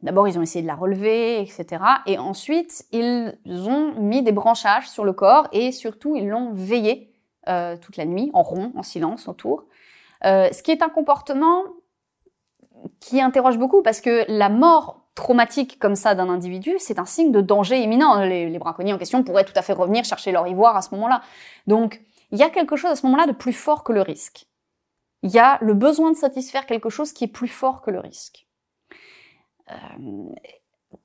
D'abord, 0.02 0.28
ils 0.28 0.38
ont 0.38 0.42
essayé 0.42 0.62
de 0.62 0.66
la 0.66 0.76
relever, 0.76 1.40
etc. 1.40 1.82
Et 2.06 2.18
ensuite, 2.18 2.84
ils 2.92 3.34
ont 3.46 4.00
mis 4.00 4.22
des 4.22 4.32
branchages 4.32 4.88
sur 4.88 5.04
le 5.04 5.12
corps 5.12 5.48
et 5.52 5.72
surtout, 5.72 6.14
ils 6.16 6.28
l'ont 6.28 6.52
veillée 6.52 7.12
euh, 7.48 7.76
toute 7.76 7.96
la 7.96 8.04
nuit, 8.04 8.30
en 8.32 8.42
rond, 8.42 8.72
en 8.76 8.82
silence, 8.82 9.26
autour. 9.26 9.64
Euh, 10.24 10.48
ce 10.52 10.62
qui 10.62 10.70
est 10.70 10.82
un 10.82 10.88
comportement 10.88 11.62
qui 13.00 13.20
interroge 13.20 13.58
beaucoup 13.58 13.82
parce 13.82 14.00
que 14.00 14.24
la 14.28 14.48
mort 14.48 15.06
traumatique 15.14 15.80
comme 15.80 15.96
ça 15.96 16.14
d'un 16.14 16.28
individu, 16.28 16.76
c'est 16.78 17.00
un 17.00 17.04
signe 17.04 17.32
de 17.32 17.40
danger 17.40 17.80
imminent. 17.80 18.20
Les, 18.20 18.48
les, 18.48 18.58
braconniers 18.58 18.92
en 18.92 18.98
question 18.98 19.24
pourraient 19.24 19.44
tout 19.44 19.52
à 19.56 19.62
fait 19.62 19.72
revenir 19.72 20.04
chercher 20.04 20.30
leur 20.30 20.46
ivoire 20.46 20.76
à 20.76 20.82
ce 20.82 20.94
moment-là. 20.94 21.22
Donc, 21.66 22.00
il 22.30 22.38
y 22.38 22.42
a 22.42 22.50
quelque 22.50 22.76
chose 22.76 22.90
à 22.90 22.96
ce 22.96 23.04
moment-là 23.06 23.26
de 23.26 23.32
plus 23.32 23.52
fort 23.52 23.82
que 23.82 23.92
le 23.92 24.02
risque. 24.02 24.46
Il 25.22 25.30
y 25.30 25.38
a 25.38 25.58
le 25.60 25.74
besoin 25.74 26.12
de 26.12 26.16
satisfaire 26.16 26.66
quelque 26.66 26.90
chose 26.90 27.12
qui 27.12 27.24
est 27.24 27.28
plus 27.28 27.48
fort 27.48 27.82
que 27.82 27.90
le 27.90 27.98
risque. 27.98 28.47
Euh, 29.70 30.34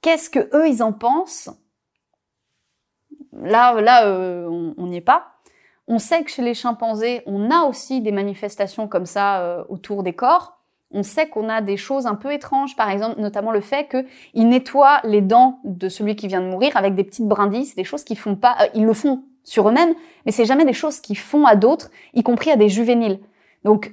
Qu'est-ce 0.01 0.29
que 0.29 0.49
eux 0.55 0.67
ils 0.67 0.81
en 0.83 0.93
pensent? 0.93 1.49
Là, 3.33 3.79
là, 3.81 4.05
euh, 4.07 4.47
on 4.77 4.87
n'y 4.87 4.97
est 4.97 5.01
pas. 5.01 5.33
On 5.87 5.99
sait 5.99 6.23
que 6.23 6.29
chez 6.29 6.41
les 6.41 6.53
chimpanzés, 6.53 7.21
on 7.25 7.51
a 7.51 7.63
aussi 7.63 8.01
des 8.01 8.11
manifestations 8.11 8.87
comme 8.87 9.05
ça 9.05 9.41
euh, 9.41 9.63
autour 9.69 10.03
des 10.03 10.13
corps. 10.13 10.59
On 10.91 11.03
sait 11.03 11.27
qu'on 11.27 11.49
a 11.49 11.61
des 11.61 11.75
choses 11.75 12.05
un 12.05 12.15
peu 12.15 12.31
étranges, 12.31 12.75
par 12.75 12.89
exemple, 12.89 13.19
notamment 13.19 13.51
le 13.51 13.61
fait 13.61 13.89
qu'ils 13.89 14.47
nettoient 14.47 15.01
les 15.03 15.21
dents 15.21 15.59
de 15.63 15.89
celui 15.89 16.15
qui 16.15 16.27
vient 16.27 16.41
de 16.41 16.47
mourir 16.47 16.77
avec 16.77 16.95
des 16.95 17.03
petites 17.03 17.27
brindilles. 17.27 17.65
C'est 17.65 17.75
des 17.75 17.83
choses 17.83 18.03
qu'ils 18.03 18.17
font 18.17 18.35
pas, 18.35 18.55
ils 18.75 18.85
le 18.85 18.93
font 18.93 19.23
sur 19.43 19.67
eux-mêmes, 19.67 19.93
mais 20.25 20.31
c'est 20.31 20.45
jamais 20.45 20.65
des 20.65 20.73
choses 20.73 20.99
qu'ils 20.99 21.17
font 21.17 21.45
à 21.45 21.55
d'autres, 21.55 21.89
y 22.13 22.23
compris 22.23 22.51
à 22.51 22.55
des 22.55 22.69
juvéniles. 22.69 23.19
Donc, 23.63 23.91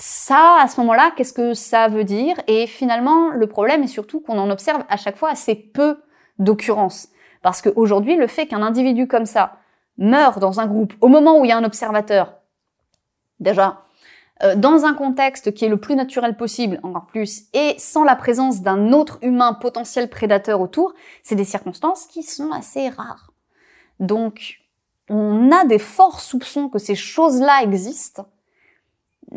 ça, 0.00 0.58
à 0.60 0.68
ce 0.68 0.80
moment-là, 0.80 1.12
qu'est-ce 1.16 1.32
que 1.32 1.54
ça 1.54 1.88
veut 1.88 2.04
dire? 2.04 2.36
Et 2.46 2.66
finalement, 2.68 3.30
le 3.30 3.46
problème 3.48 3.82
est 3.82 3.88
surtout 3.88 4.20
qu'on 4.20 4.38
en 4.38 4.48
observe 4.48 4.84
à 4.88 4.96
chaque 4.96 5.16
fois 5.16 5.30
assez 5.30 5.56
peu 5.56 6.00
d'occurrences. 6.38 7.08
Parce 7.42 7.62
qu'aujourd'hui, 7.62 8.16
le 8.16 8.28
fait 8.28 8.46
qu'un 8.46 8.62
individu 8.62 9.08
comme 9.08 9.26
ça 9.26 9.56
meurt 9.96 10.38
dans 10.38 10.60
un 10.60 10.66
groupe 10.66 10.94
au 11.00 11.08
moment 11.08 11.38
où 11.38 11.44
il 11.44 11.48
y 11.48 11.52
a 11.52 11.56
un 11.56 11.64
observateur, 11.64 12.34
déjà, 13.40 13.82
euh, 14.44 14.54
dans 14.54 14.84
un 14.84 14.94
contexte 14.94 15.52
qui 15.52 15.64
est 15.64 15.68
le 15.68 15.80
plus 15.80 15.96
naturel 15.96 16.36
possible, 16.36 16.78
encore 16.84 17.06
plus, 17.06 17.46
et 17.52 17.74
sans 17.78 18.04
la 18.04 18.14
présence 18.14 18.62
d'un 18.62 18.92
autre 18.92 19.18
humain 19.22 19.52
potentiel 19.54 20.08
prédateur 20.08 20.60
autour, 20.60 20.94
c'est 21.24 21.34
des 21.34 21.44
circonstances 21.44 22.06
qui 22.06 22.22
sont 22.22 22.52
assez 22.52 22.88
rares. 22.88 23.32
Donc, 23.98 24.60
on 25.10 25.50
a 25.50 25.64
des 25.64 25.80
forts 25.80 26.20
soupçons 26.20 26.68
que 26.68 26.78
ces 26.78 26.94
choses-là 26.94 27.62
existent, 27.64 28.28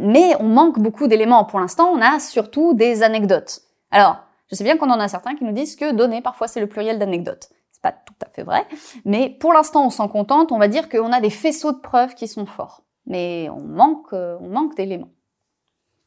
mais 0.02 0.36
on 0.40 0.48
manque 0.48 0.80
beaucoup 0.80 1.08
d'éléments. 1.08 1.46
Pour 1.46 1.60
l'instant, 1.60 1.90
on 1.94 2.02
a 2.02 2.20
surtout 2.20 2.74
des 2.74 3.04
anecdotes. 3.04 3.62
Alors, 3.92 4.18
je 4.50 4.56
sais 4.56 4.64
bien 4.64 4.78
qu'on 4.78 4.90
en 4.90 5.00
a 5.00 5.08
certains 5.08 5.36
qui 5.36 5.44
nous 5.44 5.54
disent 5.54 5.76
que 5.76 5.92
donner, 5.92 6.22
parfois, 6.22 6.48
c'est 6.48 6.60
le 6.60 6.68
pluriel 6.68 7.00
d'anecdotes. 7.00 7.50
C'est 7.72 7.82
pas 7.82 7.92
tout 7.92 8.14
à 8.26 8.30
fait 8.30 8.44
vrai, 8.44 8.68
mais 9.06 9.30
pour 9.30 9.54
l'instant, 9.54 9.86
on 9.86 9.90
s'en 9.90 10.08
contente. 10.08 10.52
On 10.52 10.60
va 10.60 10.68
dire 10.68 10.90
qu'on 10.90 11.12
a 11.12 11.22
des 11.22 11.30
faisceaux 11.30 11.72
de 11.72 11.80
preuves 11.80 12.16
qui 12.16 12.28
sont 12.28 12.46
forts, 12.46 12.84
mais 13.06 13.50
on 13.50 13.62
manque, 13.62 14.14
euh, 14.14 14.38
on 14.42 14.50
manque 14.50 14.76
d'éléments. 14.76 15.12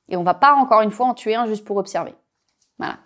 Et 0.08 0.16
on 0.16 0.22
va 0.22 0.34
pas 0.34 0.54
encore 0.54 0.82
une 0.82 0.90
fois 0.90 1.06
en 1.06 1.14
tuer 1.14 1.34
un 1.34 1.46
juste 1.46 1.64
pour 1.64 1.76
observer. 1.78 2.14
Voilà. 2.78 2.98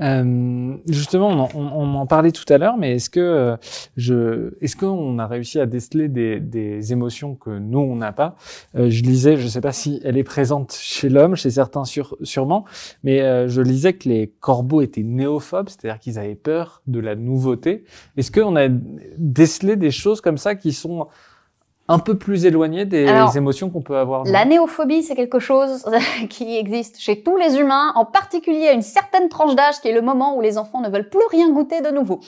Euh, 0.00 0.76
justement, 0.88 1.48
on 1.54 1.94
en, 1.94 2.06
parlait 2.06 2.32
tout 2.32 2.50
à 2.52 2.58
l'heure, 2.58 2.76
mais 2.76 2.96
est-ce 2.96 3.10
que 3.10 3.20
euh, 3.20 3.56
je, 3.96 4.54
est-ce 4.60 4.76
qu'on 4.76 5.18
a 5.18 5.26
réussi 5.26 5.60
à 5.60 5.66
déceler 5.66 6.08
des, 6.08 6.40
des 6.40 6.92
émotions 6.92 7.34
que 7.34 7.50
nous 7.50 7.80
on 7.80 7.96
n'a 7.96 8.12
pas? 8.12 8.36
Euh, 8.76 8.88
Je 8.90 9.02
lisais, 9.02 9.36
je 9.36 9.44
ne 9.44 9.48
sais 9.48 9.60
pas 9.60 9.72
si 9.72 10.00
elle 10.04 10.16
est 10.16 10.24
présente 10.24 10.72
chez 10.72 11.08
l'homme, 11.08 11.36
chez 11.36 11.50
certains 11.50 11.84
sûrement, 11.84 12.64
mais 13.04 13.20
euh, 13.20 13.48
je 13.48 13.60
lisais 13.60 13.92
que 13.92 14.08
les 14.08 14.32
corbeaux 14.40 14.80
étaient 14.80 15.02
néophobes, 15.02 15.68
c'est-à-dire 15.68 15.98
qu'ils 15.98 16.18
avaient 16.18 16.34
peur 16.34 16.82
de 16.86 17.00
la 17.00 17.14
nouveauté. 17.14 17.84
Est-ce 18.16 18.32
qu'on 18.32 18.56
a 18.56 18.68
décelé 19.18 19.76
des 19.76 19.90
choses 19.90 20.20
comme 20.20 20.38
ça 20.38 20.54
qui 20.54 20.72
sont 20.72 21.08
un 21.90 21.98
peu 21.98 22.16
plus 22.16 22.46
éloigné 22.46 22.84
des 22.84 23.08
Alors, 23.08 23.36
émotions 23.36 23.68
qu'on 23.68 23.82
peut 23.82 23.96
avoir. 23.96 24.24
La 24.24 24.44
néophobie, 24.44 25.02
c'est 25.02 25.16
quelque 25.16 25.40
chose 25.40 25.84
qui 26.30 26.56
existe 26.56 27.00
chez 27.00 27.22
tous 27.22 27.36
les 27.36 27.58
humains, 27.58 27.92
en 27.96 28.04
particulier 28.04 28.68
à 28.68 28.72
une 28.72 28.82
certaine 28.82 29.28
tranche 29.28 29.56
d'âge 29.56 29.80
qui 29.80 29.88
est 29.88 29.92
le 29.92 30.02
moment 30.02 30.36
où 30.36 30.40
les 30.40 30.56
enfants 30.56 30.80
ne 30.80 30.88
veulent 30.88 31.08
plus 31.08 31.26
rien 31.30 31.50
goûter 31.50 31.80
de 31.80 31.90
nouveau. 31.90 32.20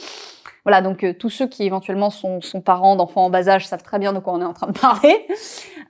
Voilà, 0.65 0.81
donc 0.81 1.03
euh, 1.03 1.13
tous 1.13 1.31
ceux 1.31 1.49
qui 1.49 1.65
éventuellement 1.65 2.11
sont, 2.11 2.41
sont 2.41 2.61
parents 2.61 2.95
d'enfants 2.95 3.25
en 3.25 3.31
bas 3.31 3.49
âge 3.49 3.67
savent 3.67 3.83
très 3.83 3.99
bien 3.99 4.13
de 4.13 4.21
quoi 4.21 4.33
on 4.35 4.41
est 4.41 4.45
en 4.45 4.53
train 4.53 4.69
de 4.69 4.79
parler. 4.79 5.27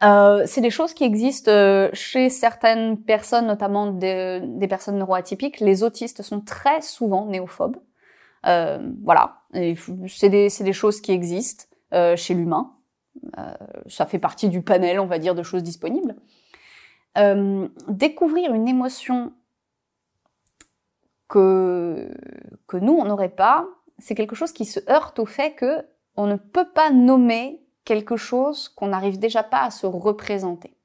Euh, 0.03 0.43
c'est 0.47 0.61
des 0.61 0.71
choses 0.71 0.95
qui 0.95 1.05
existent 1.05 1.51
euh, 1.51 1.91
chez 1.93 2.31
certaines 2.31 2.99
personnes, 2.99 3.47
notamment 3.47 3.87
des, 3.87 4.41
des 4.43 4.69
personnes 4.69 4.99
neuroatypiques. 4.99 5.61
Les 5.61 5.83
autistes 5.83 6.23
sont 6.23 6.41
très 6.41 6.81
souvent 6.81 7.27
néophobes. 7.27 7.77
Voilà, 8.45 9.43
c'est 10.09 10.29
des, 10.29 10.49
des 10.49 10.73
choses 10.73 11.01
qui 11.01 11.13
existent 11.13 11.65
chez 12.17 12.35
l'humain. 12.35 12.73
Euh, 13.39 13.55
ça 13.89 14.07
fait 14.07 14.19
partie 14.19 14.49
du 14.49 14.63
panel, 14.63 15.01
on 15.01 15.07
va 15.07 15.19
dire, 15.19 15.35
de 15.35 15.43
choses 15.43 15.63
disponibles. 15.63 16.17
Euh, 17.19 17.69
découvrir 17.89 18.55
une 18.55 18.69
émotion 18.69 19.33
que, 21.29 22.11
que 22.67 22.77
nous, 22.77 22.95
on 22.95 23.05
n'aurait 23.05 23.29
pas, 23.29 23.67
c'est 23.99 24.15
quelque 24.15 24.35
chose 24.35 24.53
qui 24.53 24.65
se 24.65 24.81
heurte 24.91 25.19
au 25.19 25.27
fait 25.27 25.53
que 25.53 25.85
on 26.17 26.27
ne 26.27 26.37
peut 26.37 26.69
pas 26.75 26.91
nommer 26.91 27.63
quelque 27.85 28.17
chose 28.17 28.69
qu'on 28.69 28.89
n'arrive 28.89 29.19
déjà 29.19 29.43
pas 29.43 29.63
à 29.63 29.71
se 29.71 29.87
représenter. 29.87 30.77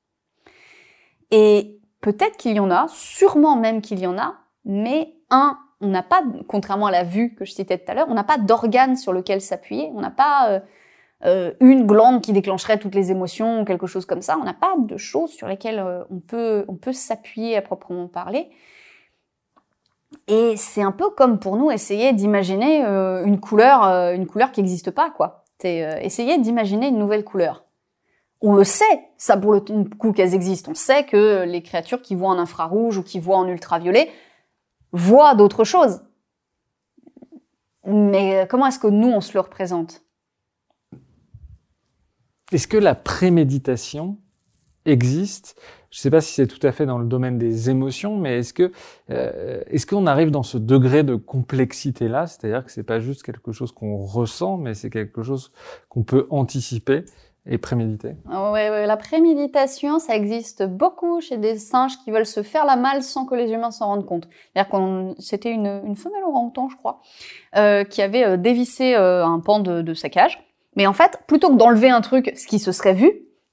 Et 1.32 1.80
peut-être 2.01 2.38
qu'il 2.38 2.55
y 2.55 2.59
en 2.59 2.71
a, 2.71 2.88
sûrement 2.89 3.55
même 3.55 3.82
qu'il 3.82 3.99
y 3.99 4.07
en 4.07 4.17
a, 4.17 4.36
mais 4.65 5.13
un, 5.30 5.57
on 5.82 5.88
n'a 5.88 6.03
pas, 6.03 6.23
contrairement 6.47 6.88
à 6.88 6.91
la 6.91 7.03
vue 7.03 7.36
que 7.36 7.45
je 7.45 7.51
citais 7.51 7.78
tout 7.78 7.91
à 7.91 7.93
l'heure, 7.93 8.07
on 8.09 8.13
n'a 8.13 8.23
pas 8.23 8.38
d'organe 8.38 8.95
sur 8.95 9.13
lequel 9.13 9.41
s'appuyer, 9.41 9.91
on 9.93 10.01
n'a 10.01 10.11
pas 10.11 10.49
euh, 10.49 10.59
euh, 11.26 11.53
une 11.59 11.88
glande 11.88 12.22
qui 12.22 12.32
déclencherait 12.32 12.78
toutes 12.78 12.93
les 12.93 13.09
émotions, 13.09 13.65
quelque 13.65 13.88
chose 13.88 14.05
comme 14.05 14.22
ça. 14.22 14.38
On 14.39 14.43
n'a 14.43 14.53
pas 14.53 14.76
de 14.78 14.97
choses 14.97 15.32
sur 15.32 15.47
lesquelles 15.47 15.80
euh, 15.80 16.03
on 16.11 16.20
peut, 16.20 16.65
on 16.68 16.76
peut 16.76 16.93
s'appuyer 16.93 17.57
à 17.57 17.61
proprement 17.61 18.07
parler. 18.07 18.49
Et 20.28 20.55
c'est 20.57 20.84
un 20.84 20.91
peu 20.91 21.09
comme 21.09 21.39
pour 21.39 21.57
nous 21.57 21.72
essayer 21.72 22.13
d'imaginer 22.13 22.86
euh, 22.86 23.26
une 23.26 23.39
couleur, 23.39 23.84
une 24.13 24.28
couleur 24.28 24.51
qui 24.51 24.61
n'existe 24.61 24.91
pas, 24.91 25.09
quoi. 25.09 25.43
Essayer 25.63 26.38
d'imaginer 26.38 26.88
une 26.88 26.99
nouvelle 26.99 27.24
couleur. 27.24 27.65
On 28.41 28.53
le 28.53 28.63
sait, 28.63 29.09
ça 29.18 29.36
pour 29.36 29.53
le 29.53 29.59
coup 29.59 30.13
qu'elles 30.13 30.36
existent. 30.36 30.72
On 30.72 30.76
sait 30.76 31.03
que 31.03 31.43
les 31.43 31.63
créatures 31.63 32.03
qui 32.03 32.13
voient 32.13 32.30
en 32.30 32.38
infrarouge 32.38 32.99
ou 32.99 33.03
qui 33.03 33.20
voient 33.20 33.38
en 33.38 33.47
ultraviolet 33.47 34.11
voient 34.91 35.34
d'autres 35.34 35.63
choses. 35.63 36.01
Mais 37.86 38.45
comment 38.47 38.68
est-ce 38.68 38.80
que 38.80 38.88
nous 38.88 39.09
on 39.09 39.22
se 39.22 39.34
le 39.34 39.39
représente? 39.39 40.03
Est-ce 42.51 42.67
que 42.67 42.77
la 42.77 42.95
préméditation 42.95 44.17
existe? 44.85 45.59
Je 45.89 45.99
ne 45.99 46.01
sais 46.01 46.09
pas 46.09 46.21
si 46.21 46.33
c'est 46.33 46.47
tout 46.47 46.65
à 46.65 46.71
fait 46.71 46.85
dans 46.85 46.97
le 46.97 47.05
domaine 47.05 47.37
des 47.37 47.69
émotions, 47.69 48.17
mais 48.17 48.39
est-ce 48.39 48.53
que 48.53 48.71
euh, 49.09 49.61
est-ce 49.67 49.85
qu'on 49.85 50.05
arrive 50.05 50.31
dans 50.31 50.43
ce 50.43 50.57
degré 50.57 51.03
de 51.03 51.15
complexité 51.15 52.07
là, 52.07 52.27
c'est-à-dire 52.27 52.65
que 52.65 52.71
c'est 52.71 52.83
pas 52.83 52.99
juste 52.99 53.23
quelque 53.23 53.51
chose 53.51 53.71
qu'on 53.71 53.97
ressent, 53.97 54.57
mais 54.57 54.73
c'est 54.73 54.89
quelque 54.89 55.23
chose 55.23 55.51
qu'on 55.89 56.03
peut 56.03 56.27
anticiper 56.29 57.05
et 57.49 57.57
préméditer? 57.57 58.15
Ouais, 58.25 58.69
ouais, 58.69 58.85
la 58.85 58.97
préméditation, 58.97 59.99
ça 59.99 60.15
existe 60.15 60.63
beaucoup 60.63 61.21
chez 61.21 61.37
des 61.37 61.57
singes 61.57 61.97
qui 62.03 62.11
veulent 62.11 62.25
se 62.25 62.43
faire 62.43 62.65
la 62.65 62.75
malle 62.75 63.01
sans 63.03 63.25
que 63.25 63.35
les 63.35 63.51
humains 63.51 63.71
s'en 63.71 63.87
rendent 63.87 64.05
compte. 64.05 64.27
Qu'on, 64.69 65.15
c'était 65.19 65.51
une, 65.51 65.81
une 65.85 65.95
femelle 65.95 66.23
orang-outan, 66.23 66.67
je 66.69 66.75
crois, 66.75 67.01
euh, 67.55 67.83
qui 67.83 68.01
avait 68.01 68.25
euh, 68.25 68.37
dévissé 68.37 68.95
euh, 68.95 69.25
un 69.25 69.39
pan 69.39 69.59
de, 69.59 69.81
de 69.81 69.93
sa 69.93 70.09
cage 70.09 70.46
mais 70.78 70.86
en 70.86 70.93
fait, 70.93 71.19
plutôt 71.25 71.49
que 71.49 71.55
d'enlever 71.55 71.89
un 71.89 72.01
truc, 72.01 72.32
ce 72.38 72.45
qui 72.45 72.59
se 72.59 72.71
serait 72.71 72.93
vu, 72.93 73.11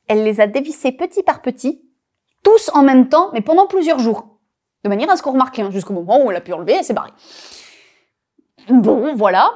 elle 0.09 0.23
les 0.25 0.43
a 0.43 0.47
dévissés 0.47 0.93
petit 0.93 1.23
par 1.23 1.41
petit, 1.41 1.83
tous 2.43 2.71
en 2.75 2.83
même 2.83 3.09
temps, 3.09 3.31
mais 3.33 3.41
pendant 3.41 3.67
plusieurs 3.67 3.99
jours. 3.99 4.39
De 4.85 4.91
manière 4.91 5.11
à 5.11 5.17
ce 5.17 5.23
qu'on 5.23 5.33
remarque 5.33 5.59
jusqu'au 5.71 5.95
moment 5.95 6.23
où 6.23 6.31
elle 6.31 6.37
a 6.37 6.43
pu 6.43 6.53
enlever 6.53 6.75
et 6.75 6.83
c'est 6.83 6.93
barré. 6.93 7.11
Bon, 8.69 9.15
voilà. 9.17 9.51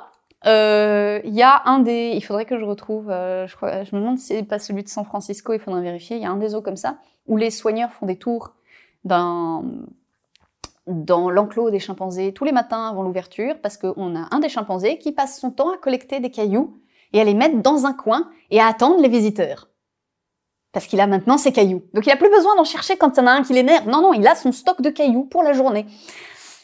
Il 0.44 0.48
euh, 0.48 1.20
y 1.24 1.42
a 1.42 1.62
un 1.66 1.80
des... 1.80 2.12
Il 2.14 2.22
faudrait 2.22 2.46
que 2.46 2.58
je 2.58 2.64
retrouve... 2.64 3.10
Euh, 3.10 3.46
je, 3.46 3.54
crois, 3.54 3.84
je 3.84 3.94
me 3.94 4.00
demande 4.00 4.16
si 4.16 4.28
c'est 4.28 4.42
pas 4.44 4.58
celui 4.58 4.82
de 4.82 4.88
San 4.88 5.04
Francisco, 5.04 5.52
il 5.52 5.60
faudrait 5.60 5.82
vérifier. 5.82 6.16
Il 6.16 6.22
y 6.22 6.26
a 6.26 6.30
un 6.30 6.36
des 6.36 6.48
zoos 6.48 6.62
comme 6.62 6.76
ça, 6.76 6.96
où 7.26 7.36
les 7.36 7.50
soigneurs 7.50 7.92
font 7.92 8.06
des 8.06 8.16
tours 8.16 8.54
dans, 9.04 9.62
dans 10.86 11.28
l'enclos 11.28 11.68
des 11.68 11.80
chimpanzés 11.80 12.32
tous 12.32 12.44
les 12.44 12.52
matins 12.52 12.88
avant 12.88 13.02
l'ouverture, 13.02 13.60
parce 13.60 13.76
qu'on 13.76 14.16
a 14.16 14.28
un 14.30 14.38
des 14.38 14.48
chimpanzés 14.48 14.96
qui 14.96 15.12
passe 15.12 15.38
son 15.38 15.50
temps 15.50 15.70
à 15.70 15.76
collecter 15.76 16.20
des 16.20 16.30
cailloux 16.30 16.80
et 17.12 17.20
à 17.20 17.24
les 17.24 17.34
mettre 17.34 17.62
dans 17.62 17.86
un 17.86 17.92
coin 17.92 18.28
et 18.50 18.60
à 18.60 18.66
attendre 18.66 19.00
les 19.00 19.08
visiteurs. 19.08 19.68
Parce 20.72 20.86
qu'il 20.86 21.00
a 21.00 21.06
maintenant 21.06 21.38
ses 21.38 21.52
cailloux. 21.52 21.82
Donc 21.94 22.06
il 22.06 22.10
a 22.10 22.16
plus 22.16 22.30
besoin 22.30 22.54
d'en 22.56 22.64
chercher 22.64 22.96
quand 22.96 23.16
il 23.16 23.20
y 23.20 23.22
en 23.22 23.26
a 23.26 23.32
un 23.32 23.42
qui 23.42 23.52
l'énerve. 23.52 23.88
Non, 23.88 24.02
non, 24.02 24.12
il 24.12 24.26
a 24.26 24.34
son 24.34 24.52
stock 24.52 24.80
de 24.80 24.90
cailloux 24.90 25.24
pour 25.24 25.42
la 25.42 25.52
journée. 25.52 25.86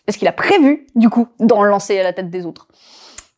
Parce 0.06 0.18
qu'il 0.18 0.28
a 0.28 0.32
prévu, 0.32 0.86
du 0.94 1.08
coup, 1.08 1.28
d'en 1.40 1.62
lancer 1.62 1.98
à 1.98 2.02
la 2.02 2.12
tête 2.12 2.30
des 2.30 2.44
autres. 2.44 2.68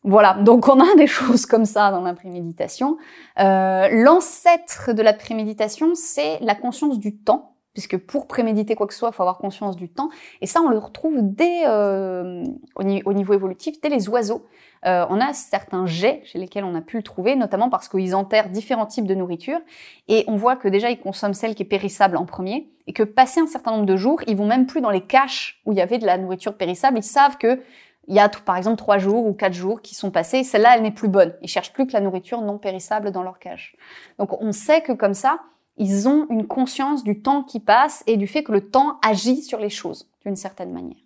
Voilà, 0.03 0.35
donc 0.35 0.67
on 0.67 0.79
a 0.79 0.95
des 0.95 1.07
choses 1.07 1.45
comme 1.45 1.65
ça 1.65 1.91
dans 1.91 2.01
la 2.01 2.13
préméditation. 2.13 2.97
Euh, 3.39 3.87
L'ancêtre 3.91 4.93
de 4.93 5.01
la 5.01 5.13
préméditation, 5.13 5.95
c'est 5.95 6.39
la 6.41 6.55
conscience 6.55 6.99
du 6.99 7.17
temps, 7.17 7.56
puisque 7.77 7.97
pour 7.99 8.25
préméditer 8.25 8.73
quoi 8.73 8.87
que 8.87 8.93
ce 8.93 8.97
soit, 8.97 9.09
il 9.09 9.13
faut 9.13 9.21
avoir 9.21 9.37
conscience 9.37 9.75
du 9.75 9.87
temps. 9.87 10.09
Et 10.41 10.47
ça, 10.47 10.61
on 10.61 10.69
le 10.69 10.79
retrouve 10.79 11.19
dès, 11.21 11.61
euh, 11.67 12.43
au, 12.73 12.83
niveau 12.83 13.33
évolutif, 13.35 13.79
dès 13.79 13.89
les 13.89 14.09
oiseaux. 14.09 14.47
Euh, 14.87 15.05
on 15.11 15.21
a 15.21 15.31
certains 15.33 15.85
jets 15.85 16.23
chez 16.25 16.39
lesquels 16.39 16.63
on 16.63 16.73
a 16.73 16.81
pu 16.81 16.97
le 16.97 17.03
trouver, 17.03 17.35
notamment 17.35 17.69
parce 17.69 17.87
qu'ils 17.87 18.15
enterrent 18.15 18.49
différents 18.49 18.87
types 18.87 19.05
de 19.05 19.13
nourriture. 19.13 19.59
Et 20.07 20.23
on 20.25 20.37
voit 20.37 20.55
que 20.55 20.67
déjà, 20.67 20.89
ils 20.89 20.97
consomment 20.97 21.35
celle 21.35 21.53
qui 21.53 21.61
est 21.61 21.67
périssable 21.67 22.17
en 22.17 22.25
premier, 22.25 22.67
et 22.87 22.93
que 22.93 23.03
passé 23.03 23.41
un 23.41 23.47
certain 23.47 23.73
nombre 23.73 23.85
de 23.85 23.95
jours, 23.95 24.21
ils 24.25 24.35
vont 24.35 24.47
même 24.47 24.65
plus 24.65 24.81
dans 24.81 24.89
les 24.89 25.01
caches 25.01 25.61
où 25.67 25.71
il 25.71 25.77
y 25.77 25.81
avait 25.81 25.99
de 25.99 26.05
la 26.07 26.17
nourriture 26.17 26.57
périssable. 26.57 26.97
Ils 26.97 27.03
savent 27.03 27.37
que 27.37 27.61
il 28.07 28.15
y 28.15 28.19
a 28.19 28.27
par 28.27 28.57
exemple 28.57 28.77
trois 28.77 28.97
jours 28.97 29.27
ou 29.27 29.33
quatre 29.33 29.53
jours 29.53 29.83
qui 29.83 29.93
sont 29.93 30.09
passés, 30.09 30.43
celle-là, 30.43 30.77
elle 30.77 30.81
n'est 30.81 30.89
plus 30.89 31.09
bonne. 31.09 31.35
Ils 31.43 31.49
cherchent 31.49 31.73
plus 31.73 31.85
que 31.85 31.93
la 31.93 32.01
nourriture 32.01 32.41
non 32.41 32.57
périssable 32.57 33.11
dans 33.11 33.21
leur 33.21 33.37
cage. 33.37 33.75
Donc 34.17 34.41
on 34.41 34.51
sait 34.51 34.81
que 34.81 34.93
comme 34.93 35.13
ça, 35.13 35.41
ils 35.77 36.07
ont 36.07 36.27
une 36.29 36.47
conscience 36.47 37.03
du 37.03 37.21
temps 37.21 37.43
qui 37.43 37.59
passe 37.59 38.03
et 38.07 38.17
du 38.17 38.27
fait 38.27 38.43
que 38.43 38.51
le 38.51 38.69
temps 38.69 38.99
agit 39.03 39.41
sur 39.43 39.59
les 39.59 39.69
choses 39.69 40.09
d'une 40.25 40.35
certaine 40.35 40.73
manière. 40.73 40.97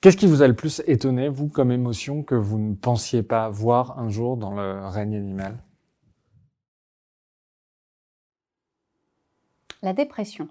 Qu'est-ce 0.00 0.16
qui 0.16 0.26
vous 0.26 0.42
a 0.42 0.48
le 0.48 0.56
plus 0.56 0.82
étonné, 0.86 1.28
vous, 1.28 1.48
comme 1.48 1.70
émotion, 1.70 2.22
que 2.22 2.34
vous 2.34 2.58
ne 2.58 2.74
pensiez 2.74 3.22
pas 3.22 3.50
voir 3.50 3.98
un 3.98 4.08
jour 4.08 4.36
dans 4.38 4.54
le 4.54 4.86
règne 4.86 5.14
animal? 5.14 5.58
La 9.82 9.92
dépression. 9.92 10.48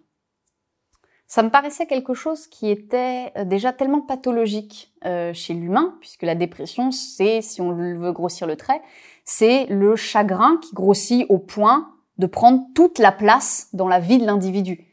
Ça 1.25 1.43
me 1.43 1.49
paraissait 1.49 1.85
quelque 1.85 2.15
chose 2.15 2.47
qui 2.47 2.69
était 2.69 3.31
euh, 3.37 3.43
déjà 3.43 3.73
tellement 3.73 4.01
pathologique 4.01 4.93
euh, 5.05 5.33
chez 5.33 5.53
l'humain, 5.53 5.95
puisque 5.99 6.23
la 6.23 6.35
dépression, 6.35 6.91
c'est, 6.91 7.41
si 7.41 7.61
on 7.61 7.71
veut 7.71 8.11
grossir 8.11 8.47
le 8.47 8.55
trait, 8.55 8.81
c'est 9.25 9.65
le 9.67 9.95
chagrin 9.95 10.57
qui 10.57 10.73
grossit 10.73 11.25
au 11.29 11.37
point 11.37 11.91
de 12.19 12.27
prendre 12.27 12.63
toute 12.75 12.99
la 12.99 13.11
place 13.11 13.69
dans 13.73 13.87
la 13.87 13.99
vie 13.99 14.19
de 14.19 14.25
l'individu. 14.25 14.85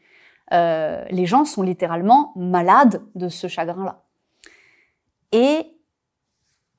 Euh, 0.53 1.05
les 1.11 1.25
gens 1.25 1.45
sont 1.45 1.61
littéralement 1.61 2.33
malades 2.35 3.03
de 3.15 3.29
ce 3.29 3.47
chagrin-là. 3.47 4.01
Et 5.31 5.77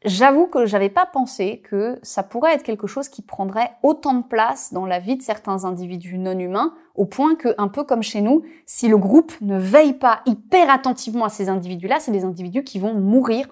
J'avoue 0.04 0.46
que 0.46 0.64
j'avais 0.64 0.90
pas 0.90 1.06
pensé 1.06 1.58
que 1.58 1.98
ça 2.02 2.22
pourrait 2.22 2.54
être 2.54 2.62
quelque 2.62 2.86
chose 2.86 3.08
qui 3.08 3.20
prendrait 3.20 3.72
autant 3.82 4.14
de 4.14 4.22
place 4.22 4.72
dans 4.72 4.86
la 4.86 5.00
vie 5.00 5.16
de 5.16 5.22
certains 5.22 5.64
individus 5.64 6.18
non 6.18 6.38
humains, 6.38 6.72
au 6.94 7.04
point 7.04 7.34
que, 7.34 7.52
un 7.58 7.66
peu 7.66 7.82
comme 7.82 8.04
chez 8.04 8.20
nous, 8.20 8.44
si 8.64 8.86
le 8.86 8.96
groupe 8.96 9.32
ne 9.40 9.58
veille 9.58 9.94
pas 9.94 10.22
hyper 10.24 10.70
attentivement 10.70 11.24
à 11.24 11.28
ces 11.30 11.48
individus-là, 11.48 11.98
c'est 11.98 12.12
des 12.12 12.24
individus 12.24 12.62
qui 12.62 12.78
vont 12.78 12.94
mourir 12.94 13.48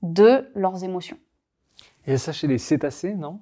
de 0.00 0.50
leurs 0.54 0.82
émotions. 0.82 1.18
Et 2.06 2.16
ça 2.16 2.32
chez 2.32 2.46
les 2.46 2.58
cétacés, 2.58 3.14
non? 3.14 3.40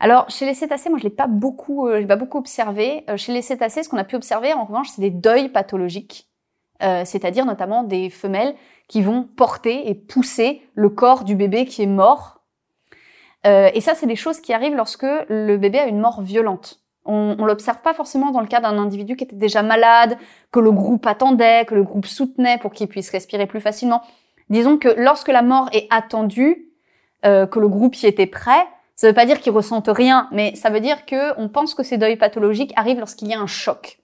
Alors, 0.00 0.30
chez 0.30 0.46
les 0.46 0.54
cétacés, 0.54 0.90
moi, 0.90 0.98
je 0.98 1.04
l'ai 1.04 1.10
pas 1.10 1.26
beaucoup, 1.26 1.88
euh, 1.88 2.06
pas 2.06 2.16
beaucoup 2.16 2.38
observé. 2.38 3.04
Euh, 3.10 3.16
chez 3.16 3.32
les 3.32 3.42
cétacés, 3.42 3.82
ce 3.82 3.88
qu'on 3.88 3.96
a 3.96 4.04
pu 4.04 4.16
observer, 4.16 4.52
en 4.52 4.64
revanche, 4.64 4.88
c'est 4.90 5.02
des 5.02 5.10
deuils 5.10 5.48
pathologiques, 5.48 6.28
euh, 6.82 7.02
c'est-à-dire 7.04 7.44
notamment 7.44 7.82
des 7.82 8.08
femelles 8.08 8.54
qui 8.86 9.02
vont 9.02 9.24
porter 9.24 9.88
et 9.88 9.94
pousser 9.94 10.62
le 10.74 10.88
corps 10.88 11.24
du 11.24 11.34
bébé 11.34 11.64
qui 11.64 11.82
est 11.82 11.86
mort. 11.86 12.42
Euh, 13.46 13.70
et 13.74 13.80
ça, 13.80 13.94
c'est 13.94 14.06
des 14.06 14.16
choses 14.16 14.40
qui 14.40 14.52
arrivent 14.52 14.76
lorsque 14.76 15.06
le 15.28 15.56
bébé 15.56 15.78
a 15.78 15.86
une 15.86 16.00
mort 16.00 16.22
violente. 16.22 16.80
On, 17.04 17.36
on 17.38 17.44
l'observe 17.44 17.80
pas 17.82 17.94
forcément 17.94 18.30
dans 18.30 18.40
le 18.40 18.46
cas 18.46 18.60
d'un 18.60 18.78
individu 18.78 19.16
qui 19.16 19.24
était 19.24 19.36
déjà 19.36 19.62
malade, 19.62 20.16
que 20.52 20.60
le 20.60 20.70
groupe 20.70 21.06
attendait, 21.06 21.64
que 21.64 21.74
le 21.74 21.82
groupe 21.82 22.06
soutenait 22.06 22.58
pour 22.58 22.72
qu'il 22.72 22.86
puisse 22.86 23.10
respirer 23.10 23.46
plus 23.46 23.60
facilement. 23.60 24.02
Disons 24.50 24.78
que 24.78 24.88
lorsque 24.96 25.28
la 25.28 25.42
mort 25.42 25.68
est 25.72 25.86
attendue, 25.90 26.68
euh, 27.24 27.46
que 27.46 27.58
le 27.58 27.68
groupe 27.68 27.96
y 27.96 28.06
était 28.06 28.26
prêt, 28.26 28.66
ça 28.98 29.06
veut 29.06 29.14
pas 29.14 29.26
dire 29.26 29.38
qu'ils 29.38 29.52
ressentent 29.52 29.90
rien, 29.92 30.28
mais 30.32 30.56
ça 30.56 30.70
veut 30.70 30.80
dire 30.80 31.06
que 31.06 31.38
on 31.40 31.48
pense 31.48 31.72
que 31.72 31.84
ces 31.84 31.98
deuils 31.98 32.16
pathologiques 32.16 32.72
arrivent 32.74 32.98
lorsqu'il 32.98 33.28
y 33.28 33.32
a 33.32 33.38
un 33.38 33.46
choc. 33.46 34.00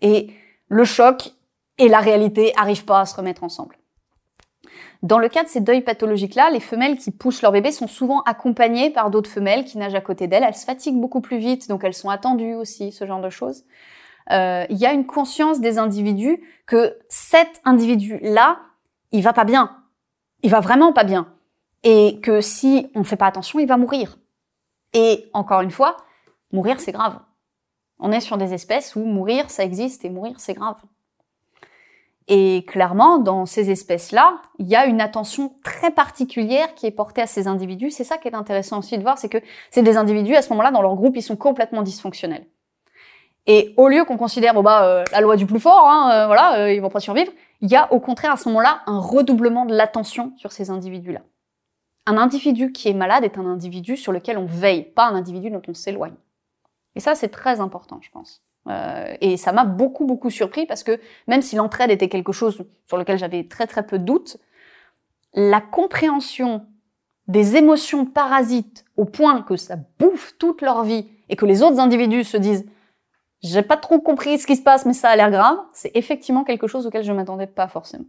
Et 0.00 0.30
le 0.68 0.84
choc 0.84 1.32
et 1.76 1.88
la 1.88 1.98
réalité 1.98 2.54
arrivent 2.56 2.86
pas 2.86 3.00
à 3.00 3.04
se 3.04 3.14
remettre 3.14 3.44
ensemble. 3.44 3.76
Dans 5.02 5.18
le 5.18 5.28
cas 5.28 5.44
de 5.44 5.48
ces 5.50 5.60
deuils 5.60 5.82
pathologiques-là, 5.82 6.48
les 6.48 6.60
femelles 6.60 6.96
qui 6.96 7.10
poussent 7.10 7.42
leur 7.42 7.52
bébé 7.52 7.70
sont 7.70 7.86
souvent 7.86 8.22
accompagnées 8.22 8.88
par 8.88 9.10
d'autres 9.10 9.28
femelles 9.28 9.66
qui 9.66 9.76
nagent 9.76 9.94
à 9.94 10.00
côté 10.00 10.26
d'elles. 10.26 10.44
Elles 10.44 10.54
se 10.54 10.64
fatiguent 10.64 11.00
beaucoup 11.00 11.20
plus 11.20 11.36
vite, 11.36 11.68
donc 11.68 11.84
elles 11.84 11.92
sont 11.92 12.08
attendues 12.08 12.54
aussi, 12.54 12.92
ce 12.92 13.06
genre 13.06 13.20
de 13.20 13.28
choses. 13.28 13.64
Euh, 14.30 14.64
il 14.70 14.78
y 14.78 14.86
a 14.86 14.94
une 14.94 15.04
conscience 15.04 15.60
des 15.60 15.76
individus 15.76 16.40
que 16.64 16.96
cet 17.10 17.60
individu-là, 17.66 18.58
il 19.12 19.22
va 19.22 19.34
pas 19.34 19.44
bien. 19.44 19.76
Il 20.42 20.50
va 20.50 20.60
vraiment 20.60 20.94
pas 20.94 21.04
bien. 21.04 21.28
Et 21.82 22.20
que 22.22 22.40
si 22.40 22.90
on 22.94 23.00
ne 23.00 23.04
fait 23.04 23.16
pas 23.16 23.26
attention, 23.26 23.58
il 23.58 23.66
va 23.66 23.76
mourir. 23.76 24.16
Et 24.92 25.30
encore 25.32 25.60
une 25.60 25.70
fois, 25.70 25.96
mourir, 26.52 26.80
c'est 26.80 26.92
grave. 26.92 27.18
On 27.98 28.12
est 28.12 28.20
sur 28.20 28.38
des 28.38 28.54
espèces 28.54 28.96
où 28.96 29.00
mourir, 29.00 29.50
ça 29.50 29.64
existe 29.64 30.04
et 30.04 30.10
mourir, 30.10 30.34
c'est 30.38 30.54
grave. 30.54 30.76
Et 32.28 32.64
clairement, 32.66 33.18
dans 33.18 33.44
ces 33.44 33.70
espèces-là, 33.70 34.40
il 34.58 34.68
y 34.68 34.76
a 34.76 34.86
une 34.86 35.00
attention 35.00 35.52
très 35.64 35.90
particulière 35.90 36.74
qui 36.74 36.86
est 36.86 36.92
portée 36.92 37.22
à 37.22 37.26
ces 37.26 37.48
individus. 37.48 37.90
C'est 37.90 38.04
ça 38.04 38.18
qui 38.18 38.28
est 38.28 38.34
intéressant 38.34 38.78
aussi 38.78 38.96
de 38.96 39.02
voir, 39.02 39.18
c'est 39.18 39.28
que 39.28 39.38
c'est 39.70 39.82
des 39.82 39.96
individus, 39.96 40.36
à 40.36 40.42
ce 40.42 40.50
moment-là, 40.50 40.70
dans 40.70 40.82
leur 40.82 40.94
groupe, 40.94 41.16
ils 41.16 41.22
sont 41.22 41.36
complètement 41.36 41.82
dysfonctionnels. 41.82 42.46
Et 43.46 43.74
au 43.76 43.88
lieu 43.88 44.04
qu'on 44.04 44.16
considère, 44.16 44.54
bon 44.54 44.62
bah, 44.62 44.84
euh, 44.84 45.04
la 45.12 45.20
loi 45.20 45.36
du 45.36 45.44
plus 45.44 45.58
fort, 45.58 45.88
hein, 45.88 46.10
euh, 46.12 46.26
voilà, 46.26 46.60
euh, 46.60 46.72
ils 46.72 46.80
vont 46.80 46.90
pas 46.90 47.00
survivre, 47.00 47.32
il 47.60 47.70
y 47.70 47.74
a 47.74 47.92
au 47.92 47.98
contraire 47.98 48.32
à 48.32 48.36
ce 48.36 48.48
moment-là 48.48 48.82
un 48.86 49.00
redoublement 49.00 49.66
de 49.66 49.74
l'attention 49.74 50.32
sur 50.36 50.52
ces 50.52 50.70
individus-là. 50.70 51.22
Un 52.10 52.18
individu 52.18 52.72
qui 52.72 52.88
est 52.88 52.92
malade 52.92 53.22
est 53.22 53.38
un 53.38 53.46
individu 53.46 53.96
sur 53.96 54.10
lequel 54.10 54.36
on 54.36 54.44
veille, 54.44 54.82
pas 54.82 55.06
un 55.06 55.14
individu 55.14 55.48
dont 55.48 55.62
on 55.68 55.74
s'éloigne. 55.74 56.16
Et 56.96 57.00
ça, 57.00 57.14
c'est 57.14 57.28
très 57.28 57.60
important, 57.60 58.00
je 58.02 58.10
pense. 58.10 58.42
Euh, 58.66 59.14
et 59.20 59.36
ça 59.36 59.52
m'a 59.52 59.64
beaucoup, 59.64 60.06
beaucoup 60.06 60.28
surpris 60.28 60.66
parce 60.66 60.82
que 60.82 60.98
même 61.28 61.40
si 61.40 61.54
l'entraide 61.54 61.92
était 61.92 62.08
quelque 62.08 62.32
chose 62.32 62.64
sur 62.88 62.96
lequel 62.96 63.16
j'avais 63.16 63.44
très, 63.44 63.68
très 63.68 63.86
peu 63.86 63.96
de 63.96 64.02
doutes, 64.02 64.38
la 65.34 65.60
compréhension 65.60 66.66
des 67.28 67.54
émotions 67.54 68.06
parasites 68.06 68.84
au 68.96 69.04
point 69.04 69.42
que 69.42 69.54
ça 69.54 69.76
bouffe 70.00 70.34
toute 70.36 70.62
leur 70.62 70.82
vie 70.82 71.06
et 71.28 71.36
que 71.36 71.46
les 71.46 71.62
autres 71.62 71.78
individus 71.78 72.24
se 72.24 72.36
disent 72.36 72.66
j'ai 73.40 73.62
pas 73.62 73.76
trop 73.76 74.00
compris 74.00 74.40
ce 74.40 74.48
qui 74.48 74.56
se 74.56 74.62
passe 74.62 74.84
mais 74.84 74.94
ça 74.94 75.10
a 75.10 75.16
l'air 75.16 75.30
grave, 75.30 75.58
c'est 75.72 75.92
effectivement 75.94 76.42
quelque 76.42 76.66
chose 76.66 76.88
auquel 76.88 77.04
je 77.04 77.12
m'attendais 77.12 77.46
pas 77.46 77.68
forcément. 77.68 78.06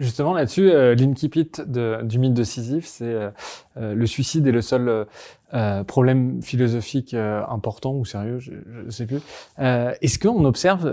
Justement, 0.00 0.32
là-dessus, 0.32 0.70
euh, 0.70 0.94
l'incipit 0.94 1.50
du 1.66 2.18
mythe 2.18 2.32
de 2.32 2.42
Sisyphe, 2.42 2.86
c'est 2.86 3.04
euh, 3.04 3.30
euh, 3.76 3.94
le 3.94 4.06
suicide 4.06 4.46
est 4.46 4.52
le 4.52 4.62
seul 4.62 5.06
euh, 5.52 5.84
problème 5.84 6.40
philosophique 6.42 7.14
important 7.14 7.92
ou 7.92 8.06
sérieux, 8.06 8.38
je 8.38 8.52
ne 8.86 8.90
sais 8.90 9.04
plus. 9.04 9.20
Est-ce 9.58 10.18
qu'on 10.18 10.44
observe 10.46 10.90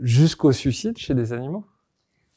jusqu'au 0.00 0.52
suicide 0.52 0.96
chez 0.98 1.14
des 1.14 1.32
animaux 1.32 1.64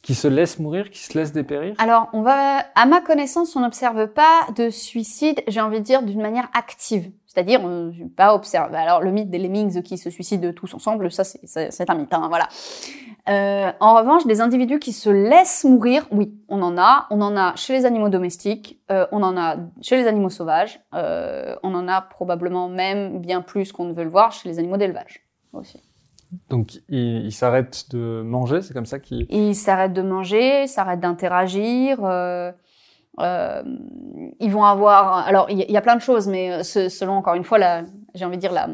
qui 0.01 0.15
se 0.15 0.27
laissent 0.27 0.57
mourir, 0.57 0.89
qui 0.89 1.03
se 1.03 1.15
laissent 1.15 1.33
dépérir? 1.33 1.75
Alors, 1.77 2.09
on 2.13 2.21
va, 2.23 2.65
à 2.73 2.85
ma 2.87 3.01
connaissance, 3.01 3.55
on 3.55 3.59
n'observe 3.59 4.07
pas 4.07 4.47
de 4.55 4.71
suicide, 4.71 5.43
j'ai 5.47 5.61
envie 5.61 5.79
de 5.79 5.85
dire, 5.85 6.01
d'une 6.01 6.21
manière 6.21 6.49
active. 6.55 7.11
C'est-à-dire, 7.27 7.61
on 7.63 7.93
pas 8.15 8.33
observe. 8.33 8.73
Alors, 8.73 9.01
le 9.01 9.11
mythe 9.11 9.29
des 9.29 9.37
lemmings 9.37 9.83
qui 9.83 9.97
se 9.97 10.09
suicident 10.09 10.51
tous 10.53 10.73
ensemble, 10.73 11.11
ça, 11.11 11.23
c'est 11.23 11.89
un 11.89 11.95
mythe, 11.95 12.13
hein, 12.13 12.25
voilà. 12.27 12.47
Euh, 13.29 13.71
en 13.79 13.95
revanche, 13.95 14.25
des 14.25 14.41
individus 14.41 14.79
qui 14.79 14.93
se 14.93 15.09
laissent 15.09 15.63
mourir, 15.63 16.07
oui, 16.11 16.33
on 16.49 16.61
en 16.61 16.77
a. 16.77 17.07
On 17.11 17.21
en 17.21 17.37
a 17.37 17.55
chez 17.55 17.73
les 17.73 17.85
animaux 17.85 18.09
domestiques, 18.09 18.79
euh, 18.91 19.05
on 19.11 19.21
en 19.21 19.37
a 19.37 19.57
chez 19.81 19.97
les 19.97 20.07
animaux 20.07 20.29
sauvages, 20.29 20.79
euh, 20.95 21.55
on 21.63 21.73
en 21.75 21.87
a 21.87 22.01
probablement 22.01 22.67
même 22.67 23.19
bien 23.19 23.41
plus 23.41 23.71
qu'on 23.71 23.85
ne 23.85 23.93
veut 23.93 24.03
le 24.03 24.09
voir 24.09 24.31
chez 24.31 24.49
les 24.49 24.59
animaux 24.59 24.77
d'élevage 24.77 25.23
aussi. 25.53 25.79
Donc, 26.49 26.79
ils 26.87 27.31
s'arrêtent 27.33 27.91
de 27.91 28.21
manger, 28.21 28.61
c'est 28.61 28.73
comme 28.73 28.85
ça 28.85 28.99
qu'ils... 28.99 29.25
Ils 29.29 29.55
s'arrêtent 29.55 29.93
de 29.93 30.01
manger, 30.01 30.65
s'arrêtent 30.65 31.01
d'interagir. 31.01 31.99
Euh, 32.03 32.51
euh, 33.19 33.61
ils 34.39 34.49
vont 34.49 34.63
avoir... 34.63 35.27
Alors, 35.27 35.49
il 35.49 35.59
y, 35.59 35.77
a 35.77 35.81
plein 35.81 35.97
de 35.97 36.01
choses, 36.01 36.27
mais 36.27 36.63
selon, 36.63 37.13
encore 37.13 37.33
une 37.33 37.43
fois, 37.43 37.59
j'ai 38.15 38.23
envie 38.23 38.37
de 38.37 38.41
dire, 38.41 38.53
la, 38.53 38.69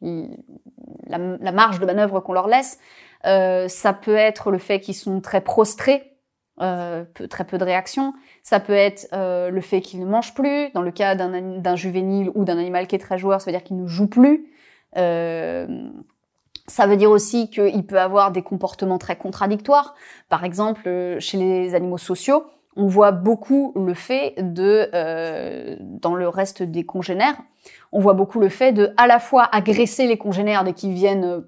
la, 0.00 1.18
la 1.40 1.52
marge 1.52 1.80
de 1.80 1.86
manœuvre 1.86 2.20
qu'on 2.20 2.34
leur 2.34 2.46
laisse, 2.46 2.78
euh, 2.78 3.11
ça 3.24 3.92
peut 3.92 4.16
être 4.16 4.50
le 4.50 4.58
fait 4.58 4.80
qu'ils 4.80 4.94
sont 4.94 5.20
très 5.20 5.40
prostrés, 5.40 6.12
euh, 6.60 7.04
très 7.30 7.44
peu 7.44 7.58
de 7.58 7.64
réactions. 7.64 8.12
Ça 8.42 8.60
peut 8.60 8.74
être 8.74 9.08
euh, 9.12 9.50
le 9.50 9.60
fait 9.60 9.80
qu'ils 9.80 10.00
ne 10.00 10.06
mangent 10.06 10.34
plus. 10.34 10.70
Dans 10.74 10.82
le 10.82 10.90
cas 10.90 11.14
d'un 11.14 11.76
juvénile 11.76 12.30
ou 12.34 12.44
d'un 12.44 12.58
animal 12.58 12.86
qui 12.86 12.94
est 12.94 12.98
très 13.00 13.18
joueur, 13.18 13.40
ça 13.40 13.46
veut 13.46 13.56
dire 13.56 13.64
qu'il 13.64 13.76
ne 13.76 13.86
joue 13.86 14.06
plus. 14.06 14.52
Euh, 14.96 15.66
ça 16.68 16.86
veut 16.86 16.96
dire 16.96 17.10
aussi 17.10 17.50
qu'il 17.50 17.84
peut 17.86 17.98
avoir 17.98 18.30
des 18.32 18.42
comportements 18.42 18.98
très 18.98 19.16
contradictoires. 19.16 19.94
Par 20.28 20.44
exemple, 20.44 20.82
euh, 20.86 21.18
chez 21.20 21.38
les 21.38 21.74
animaux 21.74 21.98
sociaux, 21.98 22.44
on 22.76 22.86
voit 22.86 23.12
beaucoup 23.12 23.72
le 23.74 23.94
fait 23.94 24.34
de, 24.38 24.88
euh, 24.94 25.76
dans 25.80 26.14
le 26.14 26.28
reste 26.28 26.62
des 26.62 26.84
congénères, 26.84 27.36
on 27.92 28.00
voit 28.00 28.14
beaucoup 28.14 28.40
le 28.40 28.48
fait 28.48 28.72
de 28.72 28.92
à 28.96 29.06
la 29.06 29.18
fois 29.18 29.48
agresser 29.52 30.06
les 30.06 30.16
congénères 30.16 30.64
dès 30.64 30.72
qu'ils 30.72 30.94
viennent 30.94 31.44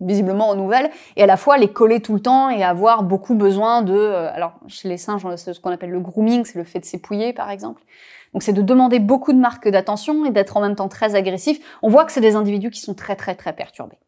visiblement 0.00 0.50
aux 0.50 0.54
nouvelles, 0.54 0.90
et 1.16 1.22
à 1.22 1.26
la 1.26 1.36
fois 1.36 1.58
les 1.58 1.68
coller 1.68 2.00
tout 2.00 2.14
le 2.14 2.20
temps 2.20 2.50
et 2.50 2.62
avoir 2.62 3.02
beaucoup 3.02 3.34
besoin 3.34 3.82
de... 3.82 3.94
Euh, 3.94 4.32
alors, 4.32 4.52
chez 4.68 4.88
les 4.88 4.96
singes, 4.96 5.26
c'est 5.36 5.52
ce 5.52 5.60
qu'on 5.60 5.70
appelle 5.70 5.90
le 5.90 6.00
grooming, 6.00 6.44
c'est 6.44 6.58
le 6.58 6.64
fait 6.64 6.80
de 6.80 6.84
s'épouiller, 6.84 7.32
par 7.32 7.50
exemple. 7.50 7.82
Donc, 8.32 8.42
c'est 8.42 8.52
de 8.52 8.62
demander 8.62 8.98
beaucoup 8.98 9.32
de 9.32 9.38
marques 9.38 9.68
d'attention 9.68 10.24
et 10.24 10.30
d'être 10.30 10.56
en 10.56 10.60
même 10.60 10.76
temps 10.76 10.88
très 10.88 11.14
agressif. 11.14 11.58
On 11.82 11.88
voit 11.88 12.04
que 12.04 12.12
c'est 12.12 12.20
des 12.20 12.36
individus 12.36 12.70
qui 12.70 12.80
sont 12.80 12.94
très, 12.94 13.16
très, 13.16 13.34
très 13.34 13.54
perturbés. 13.54 13.98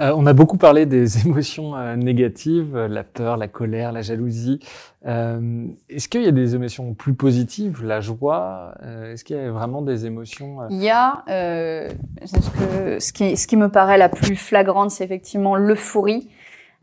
Euh, 0.00 0.12
on 0.16 0.26
a 0.26 0.32
beaucoup 0.32 0.56
parlé 0.56 0.86
des 0.86 1.18
émotions 1.26 1.76
euh, 1.76 1.96
négatives, 1.96 2.76
euh, 2.76 2.88
la 2.88 3.04
peur, 3.04 3.36
la 3.36 3.48
colère, 3.48 3.92
la 3.92 4.02
jalousie. 4.02 4.58
Euh, 5.06 5.66
Est-ce 5.88 6.08
qu'il 6.08 6.22
y 6.22 6.26
a 6.26 6.32
des 6.32 6.54
émotions 6.54 6.94
plus 6.94 7.14
positives, 7.14 7.84
la 7.84 8.00
joie? 8.00 8.74
Est-ce 8.82 9.24
qu'il 9.24 9.36
y 9.36 9.38
a 9.38 9.50
vraiment 9.50 9.82
des 9.82 10.06
émotions 10.06 10.58
Il 10.70 10.82
y 10.82 10.90
a 10.90 11.22
ce, 11.28 12.98
ce, 12.98 13.12
qui, 13.12 13.36
ce 13.36 13.46
qui 13.46 13.56
me 13.56 13.68
paraît 13.68 13.98
la 13.98 14.08
plus 14.08 14.36
flagrante, 14.36 14.90
c'est 14.90 15.04
effectivement 15.04 15.54
l'euphorie. 15.54 16.28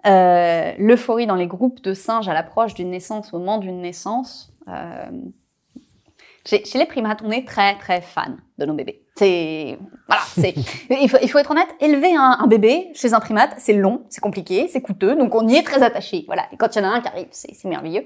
l'euphorie 0.06 1.26
dans 1.26 1.36
les 1.36 1.48
groupes 1.48 1.82
de 1.82 1.94
singes 1.94 2.30
à 2.30 2.34
l'approche 2.34 2.74
d'une 2.76 2.92
naissance, 2.92 3.34
au 3.34 3.40
moment 3.40 3.58
d'une 3.58 3.82
naissance. 3.82 4.54
Chez, 6.46 6.64
chez, 6.66 6.80
les 6.80 6.86
primates, 6.86 7.22
on 7.24 7.32
est 7.32 7.48
très 7.48 7.78
très 7.78 8.02
fan 8.02 8.38
de 8.58 8.66
nos 8.66 8.74
bébés. 8.74 9.01
C'est 9.16 9.78
voilà, 10.08 10.22
c'est 10.38 10.54
il 10.90 11.10
faut, 11.10 11.18
il 11.22 11.30
faut 11.30 11.38
être 11.38 11.52
honnête. 11.52 11.68
Élever 11.80 12.16
un, 12.16 12.38
un 12.40 12.48
bébé 12.48 12.90
chez 12.94 13.14
un 13.14 13.20
primate, 13.20 13.54
c'est 13.58 13.74
long, 13.74 14.04
c'est 14.10 14.22
compliqué, 14.22 14.68
c'est 14.70 14.82
coûteux, 14.82 15.16
donc 15.16 15.36
on 15.36 15.48
y 15.48 15.56
est 15.56 15.64
très 15.64 15.84
attaché. 15.84 16.24
Voilà. 16.28 16.44
Et 16.52 16.58
quand 16.58 16.76
il 16.76 16.82
y 16.82 16.86
en 16.86 16.90
a 16.90 16.94
un 16.94 17.02
qui 17.02 17.08
arrive, 17.08 17.28
c'est 17.32 17.66
merveilleux. 17.66 18.06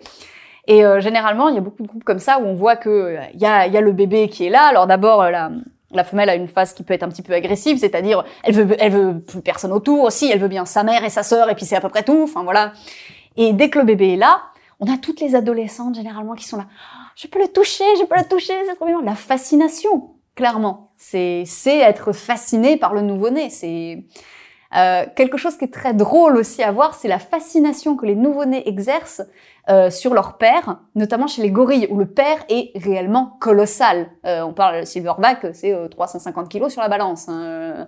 Et 0.68 0.84
euh, 0.84 1.00
généralement, 1.00 1.48
il 1.50 1.56
y 1.56 1.58
a 1.60 1.62
beaucoup 1.62 1.84
de 1.84 1.88
groupes 1.88 2.04
comme 2.04 2.20
ça 2.20 2.40
où 2.40 2.44
on 2.44 2.56
voit 2.56 2.76
que 2.76 3.18
il 3.34 3.40
y 3.40 3.46
a, 3.46 3.68
y 3.68 3.78
a 3.78 3.82
le 3.82 3.92
bébé 3.92 4.30
qui 4.30 4.46
est 4.48 4.50
là. 4.50 4.64
Alors 4.64 4.88
d'abord 4.88 5.24
la 5.30 5.52
la 5.92 6.04
femelle 6.04 6.30
a 6.30 6.36
une 6.36 6.48
phase 6.48 6.74
qui 6.74 6.84
peut 6.84 6.94
être 6.94 7.04
un 7.04 7.10
petit 7.10 7.22
peu 7.22 7.34
agressive, 7.34 7.78
c'est-à-dire 7.78 8.26
elle 8.44 8.56
veut 8.56 8.76
elle 8.80 8.92
veut 8.92 9.20
plus 9.22 9.42
personne 9.42 9.72
autour 9.72 10.04
aussi, 10.04 10.30
elle 10.32 10.40
veut 10.40 10.48
bien 10.48 10.66
sa 10.66 10.84
mère 10.84 11.06
et 11.06 11.10
sa 11.10 11.22
sœur 11.22 11.50
et 11.50 11.56
puis 11.56 11.66
c'est 11.66 11.76
à 11.76 11.82
peu 11.82 11.90
près 11.90 12.04
tout. 12.04 12.24
Enfin 12.24 12.44
voilà. 12.44 12.74
Et 13.38 13.54
dès 13.54 13.70
que 13.70 13.78
le 13.78 13.86
bébé 13.86 14.14
est 14.14 14.18
là, 14.18 14.42
on 14.80 14.92
a 14.92 14.98
toutes 14.98 15.22
les 15.22 15.36
adolescentes 15.36 15.96
généralement 15.96 16.34
qui 16.34 16.46
sont 16.46 16.58
là 16.58 16.66
je 17.16 17.28
peux 17.28 17.40
le 17.40 17.48
toucher, 17.48 17.86
je 17.98 18.04
peux 18.04 18.18
le 18.18 18.28
toucher, 18.28 18.54
c'est 18.68 18.76
trop 18.76 18.86
bien. 18.86 19.02
La 19.02 19.16
fascination, 19.16 20.15
clairement. 20.36 20.92
C'est, 20.98 21.46
être 21.66 22.12
fasciné 22.12 22.78
par 22.78 22.94
le 22.94 23.02
nouveau-né. 23.02 23.50
C'est 23.50 24.04
euh, 24.76 25.06
quelque 25.16 25.38
chose 25.38 25.58
qui 25.58 25.66
est 25.66 25.74
très 25.74 25.94
drôle 25.94 26.38
aussi 26.38 26.64
à 26.64 26.72
voir, 26.72 26.94
c'est 26.94 27.08
la 27.08 27.20
fascination 27.20 27.96
que 27.96 28.06
les 28.06 28.16
nouveau-nés 28.16 28.68
exercent 28.68 29.24
euh, 29.70 29.90
sur 29.90 30.14
leur 30.14 30.38
père, 30.38 30.80
notamment 30.96 31.28
chez 31.28 31.42
les 31.42 31.52
gorilles, 31.52 31.88
où 31.90 31.98
le 31.98 32.06
père 32.06 32.44
est 32.50 32.72
réellement 32.76 33.38
colossal. 33.40 34.10
Euh, 34.26 34.42
on 34.42 34.54
parle 34.54 34.82
de 34.82 34.86
silverback, 34.86 35.48
c'est 35.54 35.74
350 35.90 36.50
kilos 36.50 36.74
sur 36.74 36.82
la 36.82 36.90
balance. 36.90 37.30
Hein. 37.30 37.88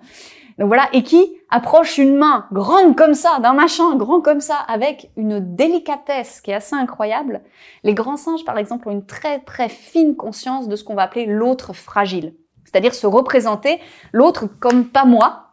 Donc 0.58 0.68
voilà, 0.68 0.90
et 0.92 1.04
qui 1.04 1.38
approche 1.50 2.00
une 2.00 2.16
main 2.16 2.48
grande 2.52 2.96
comme 2.96 3.14
ça, 3.14 3.40
d'un 3.42 3.54
machin 3.54 3.96
grand 3.96 4.22
comme 4.22 4.42
ça, 4.42 4.56
avec 4.56 5.12
une 5.16 5.40
délicatesse 5.56 6.42
qui 6.42 6.52
est 6.52 6.56
assez 6.56 6.76
incroyable. 6.76 7.42
Les 7.84 7.94
grands 7.94 8.18
singes, 8.18 8.44
par 8.44 8.58
exemple, 8.58 8.90
ont 8.90 8.92
une 8.92 9.06
très 9.06 9.40
très 9.40 9.70
fine 9.70 10.16
conscience 10.16 10.68
de 10.68 10.76
ce 10.76 10.84
qu'on 10.84 10.96
va 10.96 11.04
appeler 11.04 11.28
l'autre 11.28 11.74
fragile. 11.74 12.34
C'est-à-dire 12.66 12.96
se 12.96 13.06
représenter 13.06 13.80
l'autre 14.14 14.48
comme 14.60 14.86
pas 14.86 15.06
moi, 15.06 15.44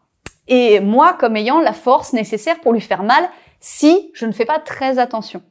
et 0.48 0.80
moi 0.80 1.14
comme 1.14 1.36
ayant 1.36 1.61
la 1.61 1.72
force 1.72 2.12
nécessaire 2.12 2.61
pour 2.61 2.72
lui 2.72 2.80
faire 2.80 3.02
mal 3.02 3.28
si 3.61 4.11
je 4.14 4.26
ne 4.26 4.32
fais 4.32 4.44
pas 4.44 4.59
très 4.59 4.98
attention. 4.98 5.42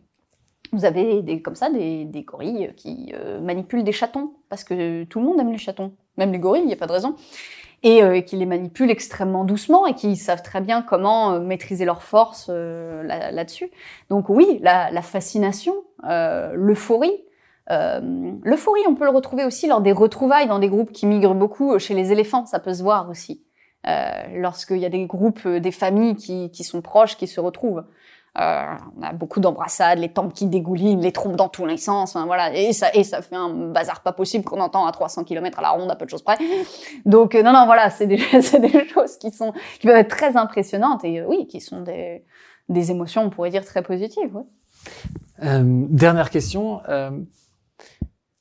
Vous 0.72 0.86
avez 0.86 1.22
des, 1.22 1.42
comme 1.42 1.56
ça 1.56 1.70
des, 1.70 2.26
gorilles 2.28 2.74
qui 2.76 3.14
euh, 3.16 3.40
manipulent 3.40 3.84
des 3.84 3.92
chatons, 3.92 4.34
parce 4.50 4.64
que 4.64 5.04
tout 5.04 5.20
le 5.20 5.26
monde 5.26 5.40
aime 5.40 5.52
les 5.52 5.60
chatons, 5.60 5.94
même 6.18 6.32
les 6.32 6.40
gorilles, 6.40 6.64
il 6.64 6.68
n'y 6.68 6.74
a 6.74 6.78
pas 6.78 6.88
de 6.88 6.92
raison 6.92 7.16
et 7.84 8.02
euh, 8.02 8.22
qui 8.22 8.38
les 8.38 8.46
manipulent 8.46 8.90
extrêmement 8.90 9.44
doucement 9.44 9.86
et 9.86 9.94
qui 9.94 10.16
savent 10.16 10.42
très 10.42 10.62
bien 10.62 10.82
comment 10.82 11.34
euh, 11.34 11.40
maîtriser 11.40 11.86
leur 11.86 12.02
force 12.02 12.48
euh, 12.50 13.04
là-dessus. 13.04 13.70
Donc 14.10 14.30
oui, 14.30 14.60
la, 14.62 14.90
la 14.90 15.02
fascination, 15.02 15.74
l'euphorie. 16.04 17.24
l'euphorie, 17.70 18.82
on 18.88 18.96
peut 18.96 19.06
le 19.06 19.12
retrouver 19.12 19.46
aussi 19.46 19.68
lors 19.68 19.82
des 19.82 19.92
retrouvailles 19.92 20.48
dans 20.48 20.60
des 20.60 20.70
groupes 20.70 20.92
qui 20.92 21.06
migrent 21.06 21.36
beaucoup 21.36 21.78
chez 21.80 21.94
les 21.94 22.12
éléphants, 22.12 22.46
ça 22.46 22.60
peut 22.60 22.74
se 22.74 22.84
voir 22.84 23.10
aussi. 23.10 23.44
Lorsqu'il 24.34 24.78
y 24.78 24.86
a 24.86 24.90
des 24.90 25.06
groupes, 25.06 25.48
des 25.48 25.72
familles 25.72 26.16
qui, 26.16 26.52
qui 26.52 26.64
sont 26.64 26.82
proches, 26.82 27.18
qui 27.18 27.28
se 27.28 27.40
retrouvent. 27.40 27.84
Euh, 28.40 28.64
on 28.98 29.04
a 29.04 29.14
beaucoup 29.14 29.40
d'embrassades, 29.40 30.00
les 30.00 30.10
tempes 30.10 30.34
qui 30.34 30.48
dégoulinent, 30.48 31.02
les 31.02 31.12
trompes 31.12 31.36
dans 31.36 31.50
tous 31.50 31.68
les 31.68 31.78
sens, 31.78 32.18
voilà, 32.26 32.52
et 32.56 32.74
ça, 32.74 32.88
et 32.96 33.04
ça 33.04 33.22
fait 33.22 33.36
un 33.36 33.50
bazar 33.50 34.02
pas 34.02 34.12
possible 34.12 34.44
qu'on 34.44 34.60
entend 34.60 34.88
à 34.88 34.92
300 34.92 35.24
km 35.24 35.60
à 35.60 35.62
la 35.62 35.70
ronde 35.70 35.92
à 35.92 35.96
peu 35.96 36.06
de 36.06 36.10
choses 36.10 36.24
près. 36.24 36.38
Donc 37.06 37.36
euh, 37.36 37.44
non, 37.44 37.54
non, 37.54 37.66
voilà, 37.66 37.92
c'est 37.92 38.08
des, 38.08 38.18
des 38.60 38.88
choses 38.88 39.18
qui 39.18 39.30
sont, 39.30 39.54
qui 39.80 39.86
peuvent 39.86 39.98
être 39.98 40.10
très 40.10 40.36
impressionnantes 40.36 41.06
et 41.06 41.20
euh, 41.20 41.26
oui, 41.28 41.46
qui 41.46 41.62
sont 41.62 41.82
des, 41.82 42.24
des 42.70 42.90
émotions, 42.90 43.22
on 43.22 43.30
pourrait 43.30 43.52
dire 43.52 43.66
très 43.66 43.84
positives. 43.84 44.40
Euh, 45.44 45.86
dernière 45.90 46.32
question. 46.32 46.82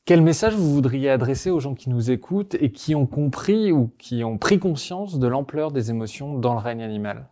Quel 0.05 0.23
message 0.23 0.55
vous 0.55 0.73
voudriez 0.73 1.11
adresser 1.11 1.51
aux 1.51 1.61
gens 1.61 1.75
qui 1.75 1.91
nous 1.91 2.11
écoutent 2.11 2.55
et 2.55 2.73
qui 2.73 2.95
ont 2.95 3.07
compris 3.07 3.73
ou 3.73 3.91
qui 3.99 4.25
ont 4.25 4.39
pris 4.39 4.59
conscience 4.59 5.19
de 5.19 5.29
l'ampleur 5.29 5.71
des 5.71 5.91
émotions 5.91 6.39
dans 6.39 6.55
le 6.55 6.61
règne 6.61 6.83
animal? 6.83 7.29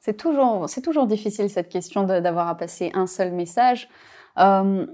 C'est 0.00 0.16
toujours, 0.16 0.68
c'est 0.68 0.80
toujours 0.80 1.06
difficile 1.06 1.50
cette 1.50 1.68
question 1.68 2.04
d'avoir 2.04 2.48
à 2.48 2.56
passer 2.56 2.90
un 2.94 3.06
seul 3.06 3.32
message. 3.32 3.88
Euh, 4.38 4.86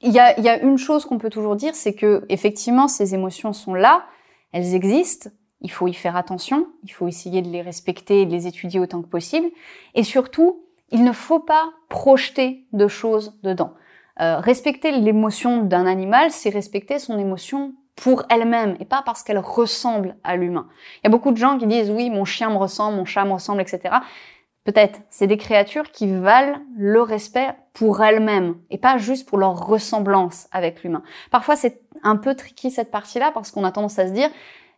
il 0.00 0.12
y, 0.12 0.20
a, 0.20 0.38
y 0.40 0.48
a 0.48 0.60
une 0.62 0.78
chose 0.78 1.04
qu'on 1.04 1.18
peut 1.18 1.30
toujours 1.30 1.56
dire, 1.56 1.74
c'est 1.74 1.94
que 1.94 2.24
effectivement 2.28 2.88
ces 2.88 3.14
émotions 3.14 3.52
sont 3.52 3.74
là, 3.74 4.04
elles 4.52 4.74
existent. 4.74 5.30
Il 5.60 5.70
faut 5.70 5.88
y 5.88 5.94
faire 5.94 6.16
attention, 6.16 6.68
il 6.84 6.92
faut 6.92 7.08
essayer 7.08 7.42
de 7.42 7.48
les 7.48 7.62
respecter 7.62 8.22
et 8.22 8.26
de 8.26 8.30
les 8.30 8.46
étudier 8.46 8.80
autant 8.80 9.02
que 9.02 9.08
possible. 9.08 9.48
Et 9.94 10.04
surtout, 10.04 10.62
il 10.90 11.02
ne 11.02 11.12
faut 11.12 11.40
pas 11.40 11.70
projeter 11.88 12.66
de 12.72 12.86
choses 12.86 13.38
dedans. 13.42 13.72
Euh, 14.20 14.38
respecter 14.38 14.92
l'émotion 14.92 15.62
d'un 15.62 15.86
animal, 15.86 16.30
c'est 16.30 16.50
respecter 16.50 16.98
son 16.98 17.18
émotion 17.18 17.74
pour 17.96 18.24
elle-même 18.28 18.76
et 18.80 18.84
pas 18.84 19.02
parce 19.04 19.22
qu'elle 19.22 19.38
ressemble 19.38 20.16
à 20.22 20.36
l'humain. 20.36 20.68
Il 20.96 21.00
y 21.04 21.06
a 21.06 21.10
beaucoup 21.10 21.32
de 21.32 21.36
gens 21.36 21.58
qui 21.58 21.66
disent 21.66 21.90
oui, 21.90 22.10
mon 22.10 22.24
chien 22.24 22.50
me 22.50 22.56
ressemble, 22.56 22.96
mon 22.96 23.04
chat 23.04 23.24
me 23.24 23.32
ressemble, 23.32 23.62
etc. 23.62 23.96
Peut-être. 24.64 25.00
C'est 25.10 25.26
des 25.26 25.36
créatures 25.36 25.90
qui 25.90 26.10
valent 26.10 26.58
le 26.76 27.02
respect 27.02 27.48
pour 27.74 28.02
elles-mêmes 28.02 28.56
et 28.70 28.78
pas 28.78 28.96
juste 28.96 29.28
pour 29.28 29.38
leur 29.38 29.66
ressemblance 29.66 30.48
avec 30.52 30.82
l'humain. 30.82 31.02
Parfois, 31.30 31.54
c'est 31.54 31.82
un 32.02 32.16
peu 32.16 32.34
tricky 32.34 32.70
cette 32.70 32.90
partie-là 32.90 33.30
parce 33.32 33.50
qu'on 33.50 33.64
a 33.64 33.72
tendance 33.72 33.98
à 33.98 34.08
se 34.08 34.12
dire 34.12 34.30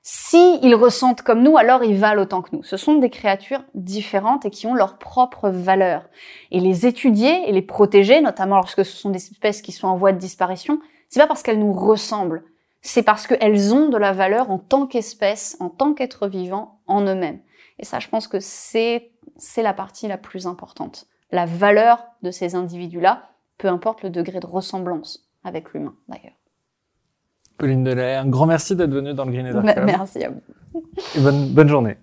si 0.09 0.61
ils 0.63 0.77
ressentent 0.77 1.23
comme 1.23 1.43
nous, 1.43 1.57
alors 1.57 1.83
ils 1.83 1.99
valent 1.99 2.23
autant 2.23 2.41
que 2.41 2.55
nous. 2.55 2.63
Ce 2.63 2.77
sont 2.77 2.95
des 2.95 3.11
créatures 3.11 3.65
différentes 3.75 4.45
et 4.45 4.51
qui 4.51 4.69
ont 4.69 4.75
leur 4.75 4.99
propre 4.99 5.51
valeur. 5.51 6.09
Et 6.53 6.61
les 6.61 6.87
étudier 6.87 7.49
et 7.49 7.53
les 7.53 7.63
protéger, 7.63 8.21
notamment 8.21 8.55
lorsque 8.55 8.85
ce 8.85 8.97
sont 8.97 9.11
des 9.11 9.19
espèces 9.19 9.63
qui 9.63 9.73
sont 9.73 9.89
en 9.89 9.97
voie 9.97 10.13
de 10.13 10.19
disparition, 10.19 10.79
c'est 11.09 11.19
pas 11.19 11.27
parce 11.27 11.43
qu'elles 11.43 11.59
nous 11.59 11.73
ressemblent, 11.73 12.45
c'est 12.83 13.03
parce 13.03 13.27
qu'elles 13.27 13.75
ont 13.75 13.89
de 13.89 13.97
la 13.97 14.13
valeur 14.13 14.49
en 14.51 14.59
tant 14.59 14.87
qu'espèce, 14.87 15.57
en 15.59 15.71
tant 15.71 15.93
qu'être 15.93 16.29
vivant, 16.29 16.79
en 16.87 17.03
eux-mêmes. 17.03 17.41
Et 17.81 17.85
ça, 17.85 17.99
je 17.99 18.09
pense 18.09 18.29
que 18.29 18.39
c'est 18.39 19.11
c'est 19.37 19.63
la 19.63 19.73
partie 19.73 20.09
la 20.09 20.19
plus 20.19 20.47
importante. 20.47 21.07
La 21.31 21.47
valeur 21.47 22.05
de 22.23 22.31
ces 22.31 22.55
individus-là, 22.55 23.31
peu 23.59 23.69
importe 23.69 24.03
le 24.03 24.11
degré 24.11 24.41
de 24.41 24.47
ressemblance 24.47 25.29
avec 25.45 25.73
l'humain 25.73 25.95
d'ailleurs. 26.09 26.35
Pauline 27.59 27.85
Delay, 27.85 28.15
un 28.15 28.29
grand 28.29 28.47
merci 28.47 28.77
d'être 28.77 28.91
venue 28.91 29.15
dans 29.15 29.25
le 29.25 29.33
Green 29.33 29.49
Club. 29.51 29.65
Merci 29.87 30.25
à 30.25 30.29
vous. 30.29 30.43
Et 31.17 31.21
bonne, 31.21 31.49
bonne 31.49 31.69
journée. 31.69 31.97